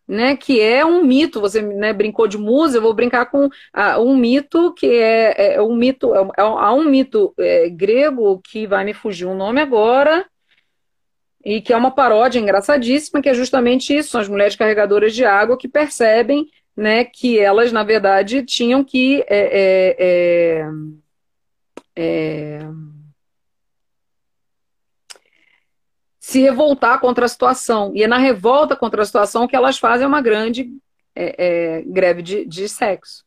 Né, 0.07 0.35
que 0.35 0.59
é 0.59 0.83
um 0.83 1.03
mito, 1.03 1.39
você 1.39 1.61
né, 1.61 1.93
brincou 1.93 2.27
de 2.27 2.35
musa, 2.35 2.77
eu 2.77 2.81
vou 2.81 2.95
brincar 2.95 3.27
com 3.27 3.47
ah, 3.71 3.99
um 3.99 4.17
mito 4.17 4.73
que 4.73 4.87
é, 4.87 5.53
é 5.53 5.61
um 5.61 5.75
mito, 5.75 6.15
é, 6.15 6.21
é, 6.35 6.41
há 6.41 6.73
um 6.73 6.83
mito 6.83 7.31
é, 7.37 7.69
grego 7.69 8.41
que 8.43 8.65
vai 8.65 8.83
me 8.83 8.91
fugir 8.91 9.25
o 9.25 9.29
um 9.29 9.37
nome 9.37 9.61
agora, 9.61 10.25
e 11.43 11.61
que 11.61 11.71
é 11.71 11.77
uma 11.77 11.91
paródia 11.91 12.39
engraçadíssima, 12.39 13.21
que 13.21 13.29
é 13.29 13.33
justamente 13.33 13.95
isso, 13.95 14.09
são 14.09 14.21
as 14.21 14.27
mulheres 14.27 14.55
carregadoras 14.55 15.13
de 15.13 15.23
água 15.23 15.57
que 15.57 15.67
percebem 15.67 16.47
né, 16.75 17.03
que 17.03 17.37
elas, 17.37 17.71
na 17.71 17.83
verdade, 17.83 18.43
tinham 18.43 18.83
que 18.83 19.23
é, 19.27 19.37
é, 19.59 20.65
é, 21.97 22.59
é 22.59 22.59
se 26.19 26.41
revoltar 26.41 26.99
contra 27.01 27.25
a 27.25 27.27
situação. 27.27 27.91
E 27.95 28.03
é 28.03 28.07
na 28.07 28.17
revolta 28.17 28.75
contra 28.75 29.01
a 29.01 29.05
situação 29.05 29.47
que 29.47 29.55
elas 29.55 29.77
fazem 29.77 30.07
uma 30.07 30.21
grande 30.21 30.69
é, 31.15 31.35
é, 31.37 31.81
greve 31.81 32.21
de, 32.21 32.45
de 32.45 32.69
sexo. 32.69 33.25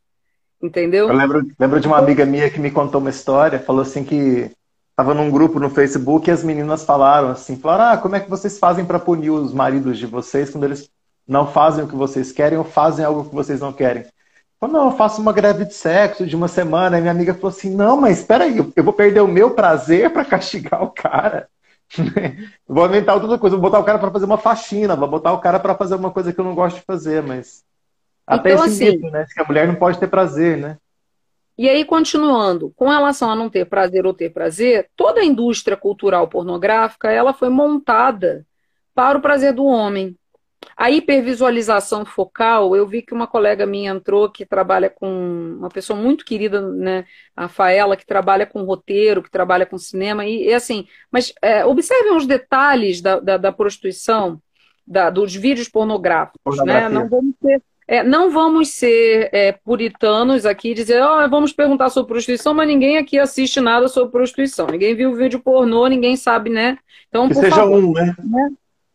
Entendeu? 0.61 1.09
Eu 1.09 1.15
lembro, 1.15 1.45
lembro 1.59 1.79
de 1.79 1.87
uma 1.87 1.97
amiga 1.97 2.25
minha 2.25 2.49
que 2.49 2.59
me 2.59 2.71
contou 2.71 3.01
uma 3.01 3.09
história, 3.09 3.59
falou 3.59 3.81
assim 3.81 4.03
que 4.03 4.49
estava 4.93 5.13
num 5.15 5.31
grupo 5.31 5.59
no 5.59 5.71
Facebook 5.71 6.29
e 6.29 6.31
as 6.31 6.43
meninas 6.43 6.85
falaram 6.85 7.29
assim, 7.29 7.57
falaram, 7.57 7.93
ah, 7.93 7.97
como 7.97 8.15
é 8.15 8.19
que 8.19 8.29
vocês 8.29 8.59
fazem 8.59 8.85
para 8.85 8.99
punir 8.99 9.31
os 9.31 9.51
maridos 9.51 9.97
de 9.97 10.05
vocês 10.05 10.51
quando 10.51 10.65
eles 10.65 10.87
não 11.27 11.47
fazem 11.47 11.83
o 11.83 11.87
que 11.87 11.95
vocês 11.95 12.31
querem 12.31 12.59
ou 12.59 12.63
fazem 12.63 13.03
algo 13.03 13.27
que 13.27 13.33
vocês 13.33 13.59
não 13.59 13.73
querem? 13.73 14.05
Falou, 14.59 14.77
não, 14.77 14.91
eu 14.91 14.95
faço 14.95 15.19
uma 15.19 15.33
greve 15.33 15.65
de 15.65 15.73
sexo 15.73 16.27
de 16.27 16.35
uma 16.35 16.47
semana. 16.47 16.97
E 16.97 17.01
minha 17.01 17.11
amiga 17.11 17.33
falou 17.33 17.49
assim, 17.49 17.75
não, 17.75 17.99
mas 17.99 18.19
espera 18.19 18.43
aí, 18.43 18.57
eu 18.57 18.83
vou 18.83 18.93
perder 18.93 19.21
o 19.21 19.27
meu 19.27 19.51
prazer 19.51 20.13
para 20.13 20.23
castigar 20.23 20.83
o 20.83 20.91
cara. 20.91 21.49
vou 22.67 22.85
inventar 22.85 23.15
outra 23.15 23.37
coisa, 23.37 23.55
vou 23.55 23.63
botar 23.63 23.79
o 23.79 23.83
cara 23.83 23.97
para 23.97 24.11
fazer 24.11 24.25
uma 24.25 24.37
faxina, 24.37 24.95
vou 24.95 25.07
botar 25.07 25.33
o 25.33 25.39
cara 25.39 25.59
para 25.59 25.75
fazer 25.75 25.95
uma 25.95 26.11
coisa 26.11 26.31
que 26.31 26.39
eu 26.39 26.45
não 26.45 26.55
gosto 26.55 26.77
de 26.77 26.83
fazer, 26.83 27.21
mas 27.23 27.63
até 28.25 28.53
então, 28.53 28.65
esse 28.65 28.85
assim, 28.85 28.97
mito, 28.97 29.11
né? 29.11 29.25
Que 29.33 29.41
a 29.41 29.45
mulher 29.45 29.67
não 29.67 29.75
pode 29.75 29.99
ter 29.99 30.07
prazer, 30.07 30.57
né? 30.57 30.77
E 31.63 31.69
aí, 31.69 31.85
continuando, 31.85 32.73
com 32.75 32.89
relação 32.89 33.31
a 33.31 33.35
não 33.37 33.49
ter 33.49 33.63
prazer 33.63 34.05
ou 34.05 34.13
ter 34.13 34.31
prazer, 34.31 34.89
toda 34.97 35.21
a 35.21 35.23
indústria 35.23 35.77
cultural 35.77 36.27
pornográfica 36.27 37.09
ela 37.09 37.33
foi 37.33 37.47
montada 37.47 38.45
para 38.93 39.17
o 39.17 39.21
prazer 39.21 39.53
do 39.53 39.63
homem. 39.63 40.13
A 40.75 40.91
hipervisualização 40.91 42.03
focal, 42.03 42.75
eu 42.75 42.85
vi 42.85 43.01
que 43.01 43.13
uma 43.13 43.25
colega 43.25 43.65
minha 43.65 43.91
entrou 43.91 44.29
que 44.29 44.45
trabalha 44.45 44.89
com 44.89 45.07
uma 45.57 45.69
pessoa 45.69 45.97
muito 45.97 46.25
querida, 46.25 46.59
né, 46.59 47.05
a 47.33 47.47
Faela, 47.47 47.95
que 47.95 48.05
trabalha 48.05 48.45
com 48.45 48.63
roteiro, 48.63 49.23
que 49.23 49.31
trabalha 49.31 49.65
com 49.65 49.77
cinema, 49.77 50.25
e, 50.25 50.49
e 50.49 50.53
assim, 50.53 50.85
mas 51.09 51.33
é, 51.41 51.63
observem 51.65 52.13
os 52.13 52.25
detalhes 52.25 52.99
da, 52.99 53.21
da, 53.21 53.37
da 53.37 53.53
prostituição, 53.53 54.37
da, 54.85 55.09
dos 55.09 55.33
vídeos 55.33 55.69
pornográficos, 55.69 56.57
né? 56.65 56.89
Não 56.89 57.07
vamos 57.07 57.35
ter 57.41 57.61
é, 57.93 58.03
não 58.03 58.31
vamos 58.31 58.69
ser 58.69 59.29
é, 59.31 59.51
puritanos 59.51 60.47
aqui 60.47 60.71
e 60.71 60.73
dizer, 60.73 60.99
oh, 61.03 61.29
vamos 61.29 61.53
perguntar 61.53 61.91
sobre 61.91 62.11
prostituição, 62.11 62.51
mas 62.51 62.67
ninguém 62.67 62.97
aqui 62.97 63.19
assiste 63.19 63.61
nada 63.61 63.87
sobre 63.87 64.11
prostituição. 64.11 64.65
Ninguém 64.65 64.95
viu 64.95 65.13
vídeo 65.13 65.39
pornô, 65.39 65.85
ninguém 65.85 66.15
sabe, 66.15 66.49
né? 66.49 66.79
Então, 67.07 67.27
que 67.29 67.35
seja 67.35 67.55
favor, 67.55 67.83
um, 67.83 67.93
né? 67.93 68.15
né? 68.17 68.49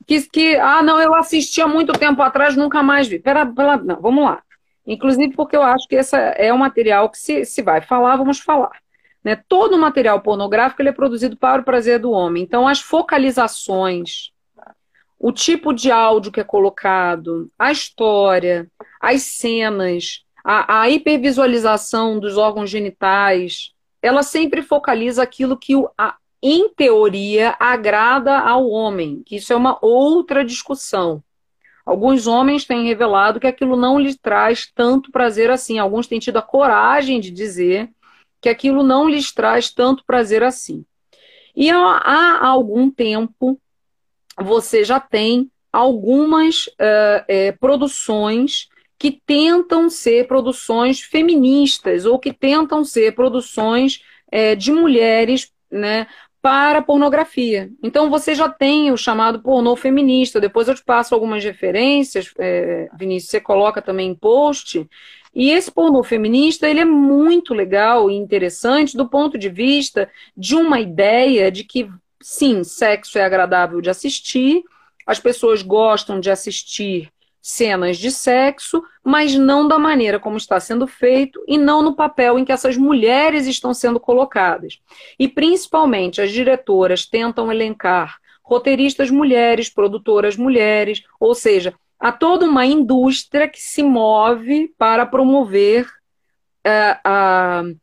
Que, 0.04 0.20
que, 0.28 0.56
ah, 0.56 0.82
não, 0.82 1.00
eu 1.00 1.14
assisti 1.14 1.60
há 1.60 1.68
muito 1.68 1.92
tempo 1.92 2.20
atrás, 2.22 2.56
nunca 2.56 2.82
mais 2.82 3.06
vi. 3.06 3.20
Pera, 3.20 3.46
pera, 3.46 3.76
não, 3.76 4.00
vamos 4.00 4.24
lá. 4.24 4.42
Inclusive 4.84 5.32
porque 5.32 5.54
eu 5.54 5.62
acho 5.62 5.86
que 5.86 5.94
esse 5.94 6.16
é 6.16 6.52
um 6.52 6.58
material 6.58 7.08
que 7.08 7.18
se, 7.18 7.44
se 7.44 7.62
vai 7.62 7.80
falar, 7.80 8.16
vamos 8.16 8.40
falar. 8.40 8.72
Né? 9.22 9.40
Todo 9.48 9.78
material 9.78 10.20
pornográfico 10.20 10.82
ele 10.82 10.88
é 10.88 10.92
produzido 10.92 11.36
para 11.36 11.62
o 11.62 11.64
prazer 11.64 12.00
do 12.00 12.10
homem. 12.10 12.42
Então, 12.42 12.66
as 12.66 12.80
focalizações, 12.80 14.32
o 15.20 15.30
tipo 15.30 15.72
de 15.72 15.92
áudio 15.92 16.32
que 16.32 16.40
é 16.40 16.44
colocado, 16.44 17.48
a 17.56 17.70
história, 17.70 18.68
as 19.00 19.22
cenas, 19.22 20.24
a, 20.44 20.82
a 20.82 20.90
hipervisualização 20.90 22.18
dos 22.18 22.36
órgãos 22.36 22.70
genitais, 22.70 23.72
ela 24.00 24.22
sempre 24.22 24.62
focaliza 24.62 25.22
aquilo 25.22 25.56
que, 25.56 25.74
a, 25.96 26.16
em 26.42 26.68
teoria, 26.70 27.56
agrada 27.58 28.38
ao 28.38 28.68
homem, 28.68 29.22
que 29.24 29.36
isso 29.36 29.52
é 29.52 29.56
uma 29.56 29.78
outra 29.82 30.44
discussão. 30.44 31.22
Alguns 31.84 32.26
homens 32.26 32.66
têm 32.66 32.86
revelado 32.86 33.40
que 33.40 33.46
aquilo 33.46 33.74
não 33.74 33.98
lhes 33.98 34.14
traz 34.14 34.70
tanto 34.74 35.10
prazer 35.10 35.50
assim. 35.50 35.78
Alguns 35.78 36.06
têm 36.06 36.18
tido 36.18 36.36
a 36.36 36.42
coragem 36.42 37.18
de 37.18 37.30
dizer 37.30 37.90
que 38.42 38.48
aquilo 38.50 38.82
não 38.82 39.08
lhes 39.08 39.32
traz 39.32 39.70
tanto 39.70 40.04
prazer 40.04 40.42
assim. 40.42 40.84
E 41.56 41.70
há, 41.70 42.46
algum 42.46 42.90
tempo 42.90 43.58
você 44.38 44.84
já 44.84 45.00
tem 45.00 45.50
algumas 45.72 46.66
uh, 46.66 47.24
é, 47.26 47.52
produções 47.52 48.68
que 48.98 49.12
tentam 49.24 49.88
ser 49.88 50.26
produções 50.26 51.00
feministas 51.00 52.04
ou 52.04 52.18
que 52.18 52.32
tentam 52.32 52.84
ser 52.84 53.14
produções 53.14 54.02
é, 54.30 54.54
de 54.56 54.72
mulheres 54.72 55.52
né, 55.70 56.06
para 56.42 56.82
pornografia. 56.82 57.70
Então 57.82 58.10
você 58.10 58.34
já 58.34 58.48
tem 58.48 58.90
o 58.90 58.96
chamado 58.96 59.40
pornô 59.40 59.76
feminista. 59.76 60.40
Depois 60.40 60.66
eu 60.66 60.74
te 60.74 60.82
passo 60.82 61.14
algumas 61.14 61.44
referências, 61.44 62.32
é, 62.38 62.88
Vinícius, 62.98 63.30
você 63.30 63.40
coloca 63.40 63.80
também 63.80 64.10
em 64.10 64.14
post. 64.14 64.88
E 65.34 65.50
esse 65.50 65.70
pornô 65.70 66.02
feminista 66.02 66.68
ele 66.68 66.80
é 66.80 66.84
muito 66.84 67.54
legal 67.54 68.10
e 68.10 68.14
interessante 68.14 68.96
do 68.96 69.08
ponto 69.08 69.38
de 69.38 69.48
vista 69.48 70.10
de 70.36 70.56
uma 70.56 70.80
ideia 70.80 71.52
de 71.52 71.64
que 71.64 71.88
sim, 72.20 72.64
sexo 72.64 73.18
é 73.18 73.24
agradável 73.24 73.80
de 73.80 73.90
assistir, 73.90 74.64
as 75.06 75.20
pessoas 75.20 75.62
gostam 75.62 76.18
de 76.18 76.30
assistir 76.30 77.10
cenas 77.40 77.96
de 77.96 78.10
sexo, 78.10 78.82
mas 79.04 79.34
não 79.34 79.66
da 79.66 79.78
maneira 79.78 80.18
como 80.18 80.36
está 80.36 80.58
sendo 80.60 80.86
feito 80.86 81.42
e 81.46 81.56
não 81.56 81.82
no 81.82 81.94
papel 81.94 82.38
em 82.38 82.44
que 82.44 82.52
essas 82.52 82.76
mulheres 82.76 83.46
estão 83.46 83.72
sendo 83.72 83.98
colocadas. 83.98 84.80
E 85.18 85.28
principalmente 85.28 86.20
as 86.20 86.32
diretoras 86.32 87.06
tentam 87.06 87.50
elencar 87.50 88.18
roteiristas 88.42 89.10
mulheres, 89.10 89.68
produtoras 89.68 90.36
mulheres, 90.36 91.02
ou 91.20 91.34
seja, 91.34 91.74
há 92.00 92.10
toda 92.10 92.46
uma 92.46 92.64
indústria 92.64 93.46
que 93.46 93.60
se 93.60 93.82
move 93.82 94.72
para 94.78 95.04
promover 95.04 95.86
uh, 96.66 97.70
uh, 97.70 97.78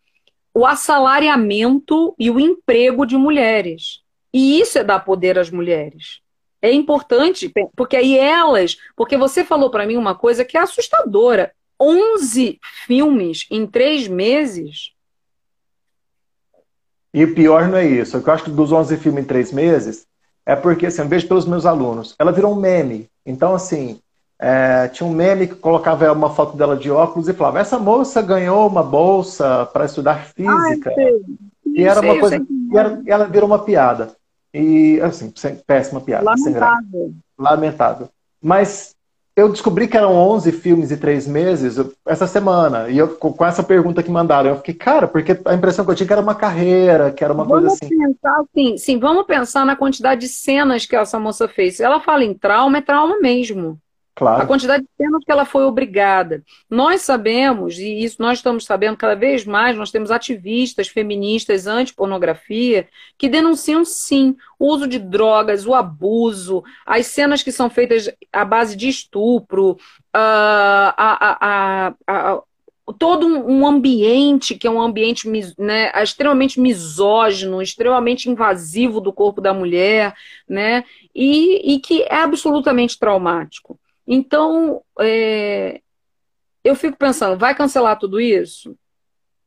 o 0.53 0.65
assalariamento 0.65 2.15
e 2.17 2.31
o 2.31 2.39
emprego 2.39 3.05
de 3.05 3.15
mulheres. 3.15 4.01
E 4.33 4.59
isso 4.59 4.79
é 4.79 4.83
dar 4.83 4.99
poder 4.99 5.37
às 5.37 5.51
mulheres. 5.51 6.19
É 6.65 6.73
importante, 6.73 7.51
porque 7.75 7.95
aí 7.95 8.17
elas. 8.17 8.77
Porque 8.95 9.17
você 9.17 9.43
falou 9.43 9.69
para 9.69 9.85
mim 9.85 9.97
uma 9.97 10.15
coisa 10.15 10.43
que 10.43 10.57
é 10.57 10.61
assustadora: 10.61 11.51
11 11.79 12.59
filmes 12.87 13.45
em 13.51 13.67
três 13.67 14.07
meses. 14.07 14.91
E 17.13 17.23
o 17.23 17.33
pior 17.33 17.67
não 17.67 17.77
é 17.77 17.85
isso. 17.85 18.17
Eu 18.17 18.33
acho 18.33 18.45
que 18.45 18.51
dos 18.51 18.71
11 18.71 18.97
filmes 18.97 19.23
em 19.23 19.27
três 19.27 19.51
meses 19.51 20.05
é 20.45 20.55
porque, 20.55 20.87
assim, 20.87 21.01
eu 21.01 21.07
vejo 21.07 21.27
pelos 21.27 21.45
meus 21.45 21.65
alunos, 21.65 22.15
ela 22.19 22.31
virou 22.31 22.53
um 22.53 22.59
meme. 22.59 23.07
Então, 23.25 23.53
assim, 23.53 23.99
é, 24.39 24.87
tinha 24.89 25.07
um 25.07 25.13
meme 25.13 25.47
que 25.47 25.55
colocava 25.55 26.11
uma 26.11 26.29
foto 26.29 26.57
dela 26.57 26.75
de 26.75 26.91
óculos 26.91 27.29
e 27.29 27.33
falava: 27.33 27.59
essa 27.59 27.79
moça 27.79 28.21
ganhou 28.21 28.67
uma 28.67 28.83
bolsa 28.83 29.65
para 29.67 29.85
estudar 29.85 30.25
física. 30.25 30.91
Ai, 30.97 31.11
e 31.65 31.83
era 31.83 32.01
uma 32.01 32.19
coisa. 32.19 32.37
E 32.37 32.77
era, 32.77 33.01
ela 33.05 33.25
virou 33.25 33.47
uma 33.47 33.59
piada. 33.59 34.15
E, 34.55 35.01
assim, 35.01 35.33
péssima 35.67 35.99
piada. 35.99 36.23
Lamentável. 36.23 37.13
Lamentável. 37.37 38.09
Mas 38.41 38.95
eu 39.35 39.49
descobri 39.49 39.85
que 39.85 39.97
eram 39.97 40.13
11 40.13 40.49
filmes 40.53 40.91
e 40.91 40.97
três 40.97 41.27
meses 41.27 41.75
essa 42.07 42.25
semana. 42.25 42.87
E 42.87 42.97
eu, 42.97 43.09
com 43.17 43.45
essa 43.45 43.61
pergunta 43.61 44.01
que 44.01 44.09
mandaram, 44.09 44.51
eu 44.51 44.55
fiquei, 44.57 44.73
cara, 44.73 45.09
porque 45.09 45.37
a 45.43 45.53
impressão 45.53 45.83
que 45.83 45.91
eu 45.91 45.95
tinha 45.95 46.07
que 46.07 46.13
era 46.13 46.21
uma 46.21 46.35
carreira, 46.35 47.11
que 47.11 47.21
era 47.21 47.33
uma 47.33 47.43
vamos 47.43 47.63
coisa 47.63 47.75
assim. 47.75 47.89
Pensar, 47.89 48.43
sim, 48.53 48.77
sim, 48.77 48.97
vamos 48.97 49.25
pensar 49.25 49.65
na 49.65 49.75
quantidade 49.75 50.21
de 50.21 50.29
cenas 50.29 50.85
que 50.85 50.95
essa 50.95 51.19
moça 51.19 51.49
fez. 51.49 51.81
Ela 51.81 51.99
fala 51.99 52.23
em 52.23 52.33
trauma, 52.33 52.77
é 52.77 52.81
trauma 52.81 53.19
mesmo. 53.19 53.77
Claro. 54.15 54.43
A 54.43 54.45
quantidade 54.45 54.83
de 54.83 54.89
cenas 54.95 55.25
que 55.25 55.31
ela 55.31 55.43
foi 55.43 55.65
obrigada. 55.65 56.41
Nós 56.69 57.01
sabemos, 57.01 57.77
e 57.77 58.01
isso 58.01 58.21
nós 58.21 58.37
estamos 58.37 58.63
sabendo 58.63 58.95
cada 58.95 59.13
vez 59.13 59.43
mais, 59.43 59.75
nós 59.75 59.91
temos 59.91 60.09
ativistas 60.09 60.87
feministas 60.87 61.67
anti-pornografia 61.67 62.87
que 63.17 63.27
denunciam 63.27 63.83
sim 63.83 64.37
o 64.57 64.67
uso 64.67 64.87
de 64.87 64.99
drogas, 64.99 65.65
o 65.65 65.73
abuso, 65.73 66.63
as 66.85 67.07
cenas 67.07 67.43
que 67.43 67.51
são 67.51 67.69
feitas 67.69 68.09
à 68.31 68.45
base 68.45 68.77
de 68.77 68.87
estupro, 68.87 69.71
uh, 69.71 69.77
a, 70.13 71.37
a, 71.41 71.93
a, 72.07 72.41
todo 72.97 73.27
um 73.27 73.67
ambiente 73.67 74.55
que 74.55 74.65
é 74.65 74.71
um 74.71 74.79
ambiente 74.79 75.27
né, 75.59 75.91
extremamente 76.01 76.57
misógino, 76.57 77.61
extremamente 77.61 78.29
invasivo 78.29 79.01
do 79.01 79.11
corpo 79.11 79.41
da 79.41 79.53
mulher, 79.53 80.13
né, 80.47 80.85
e, 81.13 81.73
e 81.73 81.79
que 81.79 82.03
é 82.03 82.15
absolutamente 82.15 82.97
traumático. 82.97 83.77
Então, 84.07 84.81
é, 84.99 85.81
eu 86.63 86.75
fico 86.75 86.97
pensando, 86.97 87.37
vai 87.37 87.55
cancelar 87.55 87.97
tudo 87.97 88.19
isso? 88.19 88.77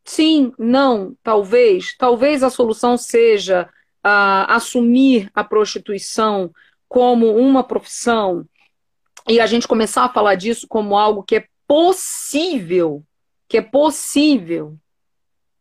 Sim, 0.05 0.53
não, 0.59 1.17
talvez. 1.23 1.97
Talvez 1.97 2.43
a 2.43 2.51
solução 2.51 2.97
seja 2.97 3.69
ah, 4.03 4.55
assumir 4.55 5.31
a 5.35 5.45
prostituição 5.45 6.51
como 6.89 7.37
uma 7.37 7.63
profissão 7.63 8.47
e 9.29 9.41
a 9.41 9.47
gente 9.47 9.69
começar 9.69 10.05
a 10.05 10.09
falar 10.09 10.35
disso 10.35 10.67
como 10.67 10.97
algo 10.97 11.23
que 11.23 11.37
é 11.37 11.47
possível, 11.67 13.05
que 13.47 13.59
é 13.59 13.63
possível 13.63 14.77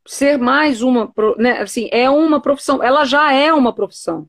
ser 0.06 0.38
mais 0.38 0.82
uma, 0.82 1.12
né, 1.38 1.60
assim, 1.60 1.90
é 1.92 2.10
uma 2.10 2.40
profissão, 2.42 2.82
ela 2.82 3.04
já 3.04 3.34
é 3.34 3.52
uma 3.54 3.74
profissão. 3.74 4.28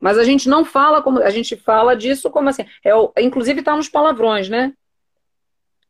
Mas 0.00 0.16
a 0.16 0.24
gente 0.24 0.48
não 0.48 0.64
fala 0.64 1.02
como. 1.02 1.20
A 1.20 1.30
gente 1.30 1.56
fala 1.56 1.94
disso 1.94 2.30
como 2.30 2.48
assim. 2.48 2.64
É, 2.82 2.90
inclusive 3.22 3.60
está 3.60 3.76
nos 3.76 3.88
palavrões, 3.88 4.48
né? 4.48 4.72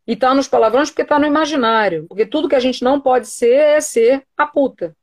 E 0.07 0.15
está 0.15 0.35
nos 0.35 0.49
palavrões 0.49 0.91
porque 0.91 1.03
está 1.03 1.19
no 1.19 1.27
imaginário. 1.27 2.07
Porque 2.09 2.27
tudo 2.27 2.49
que 2.49 2.57
a 2.57 2.61
gente 2.61 2.83
não 2.83 3.01
pode 3.01 3.29
ser 3.29 3.55
é 3.55 3.81
ser 3.81 4.25
a 4.37 4.45
puta. 4.45 4.97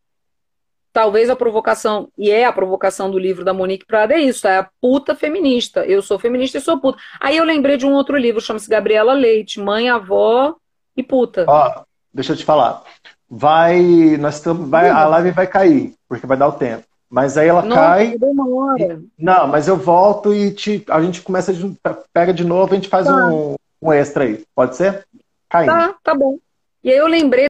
Talvez 0.92 1.30
a 1.30 1.36
provocação, 1.36 2.10
e 2.18 2.32
é 2.32 2.44
a 2.44 2.52
provocação 2.52 3.10
do 3.10 3.20
livro 3.20 3.46
da 3.46 3.54
Monique 3.54 3.86
Prada, 3.86 4.16
é 4.16 4.20
isso, 4.20 4.48
é 4.48 4.58
a 4.58 4.70
puta 4.82 5.16
feminista. 5.16 5.86
Eu 5.86 6.02
sou 6.02 6.18
feminista 6.18 6.58
e 6.58 6.62
sou 6.62 6.80
puta. 6.80 6.98
Aí 7.22 7.38
eu 7.38 7.46
lembrei 7.46 7.78
de 7.78 7.86
um 7.86 7.94
outro 7.94 8.18
livro, 8.18 8.42
chama-se 8.42 8.68
Gabriela 8.68 9.14
Leite, 9.14 9.60
Mãe, 9.60 9.90
Avó 9.90 10.56
e 10.96 11.04
Puta. 11.04 11.46
Ó, 11.48 11.84
deixa 12.12 12.34
eu 12.34 12.38
te 12.38 12.44
falar. 12.44 12.84
Vai, 13.30 13.80
nós 14.20 14.38
estamos, 14.38 14.68
vai, 14.68 14.90
a 14.90 15.06
live 15.06 15.32
vai 15.32 15.46
cair, 15.46 15.94
porque 16.10 16.26
vai 16.26 16.36
dar 16.36 16.48
o 16.48 16.54
tempo. 16.54 16.88
Mas 17.10 17.38
aí 17.38 17.48
ela 17.48 17.62
Nossa, 17.62 17.82
cai. 17.82 18.18
demora. 18.18 19.02
Não, 19.18 19.48
mas 19.48 19.68
eu 19.68 19.78
volto 19.78 20.34
e 20.34 20.52
te, 20.52 20.84
a 20.90 21.02
gente 21.02 21.22
começa, 21.22 21.54
de- 21.54 21.74
pega 22.14 22.34
de 22.34 22.44
novo, 22.44 22.72
a 22.74 22.76
gente 22.76 22.90
faz 22.90 23.06
Tá. 23.08 23.28
um, 23.28 23.56
um 23.82 23.94
extra 23.94 24.26
aí. 24.26 24.44
Pode 24.54 24.76
ser? 24.76 25.06
Caindo. 25.50 25.70
Tá, 25.72 25.96
tá 26.04 26.16
bom. 26.16 26.38
E 26.84 26.92
aí 26.92 26.98
eu 26.98 27.08
lembrei 27.08 27.46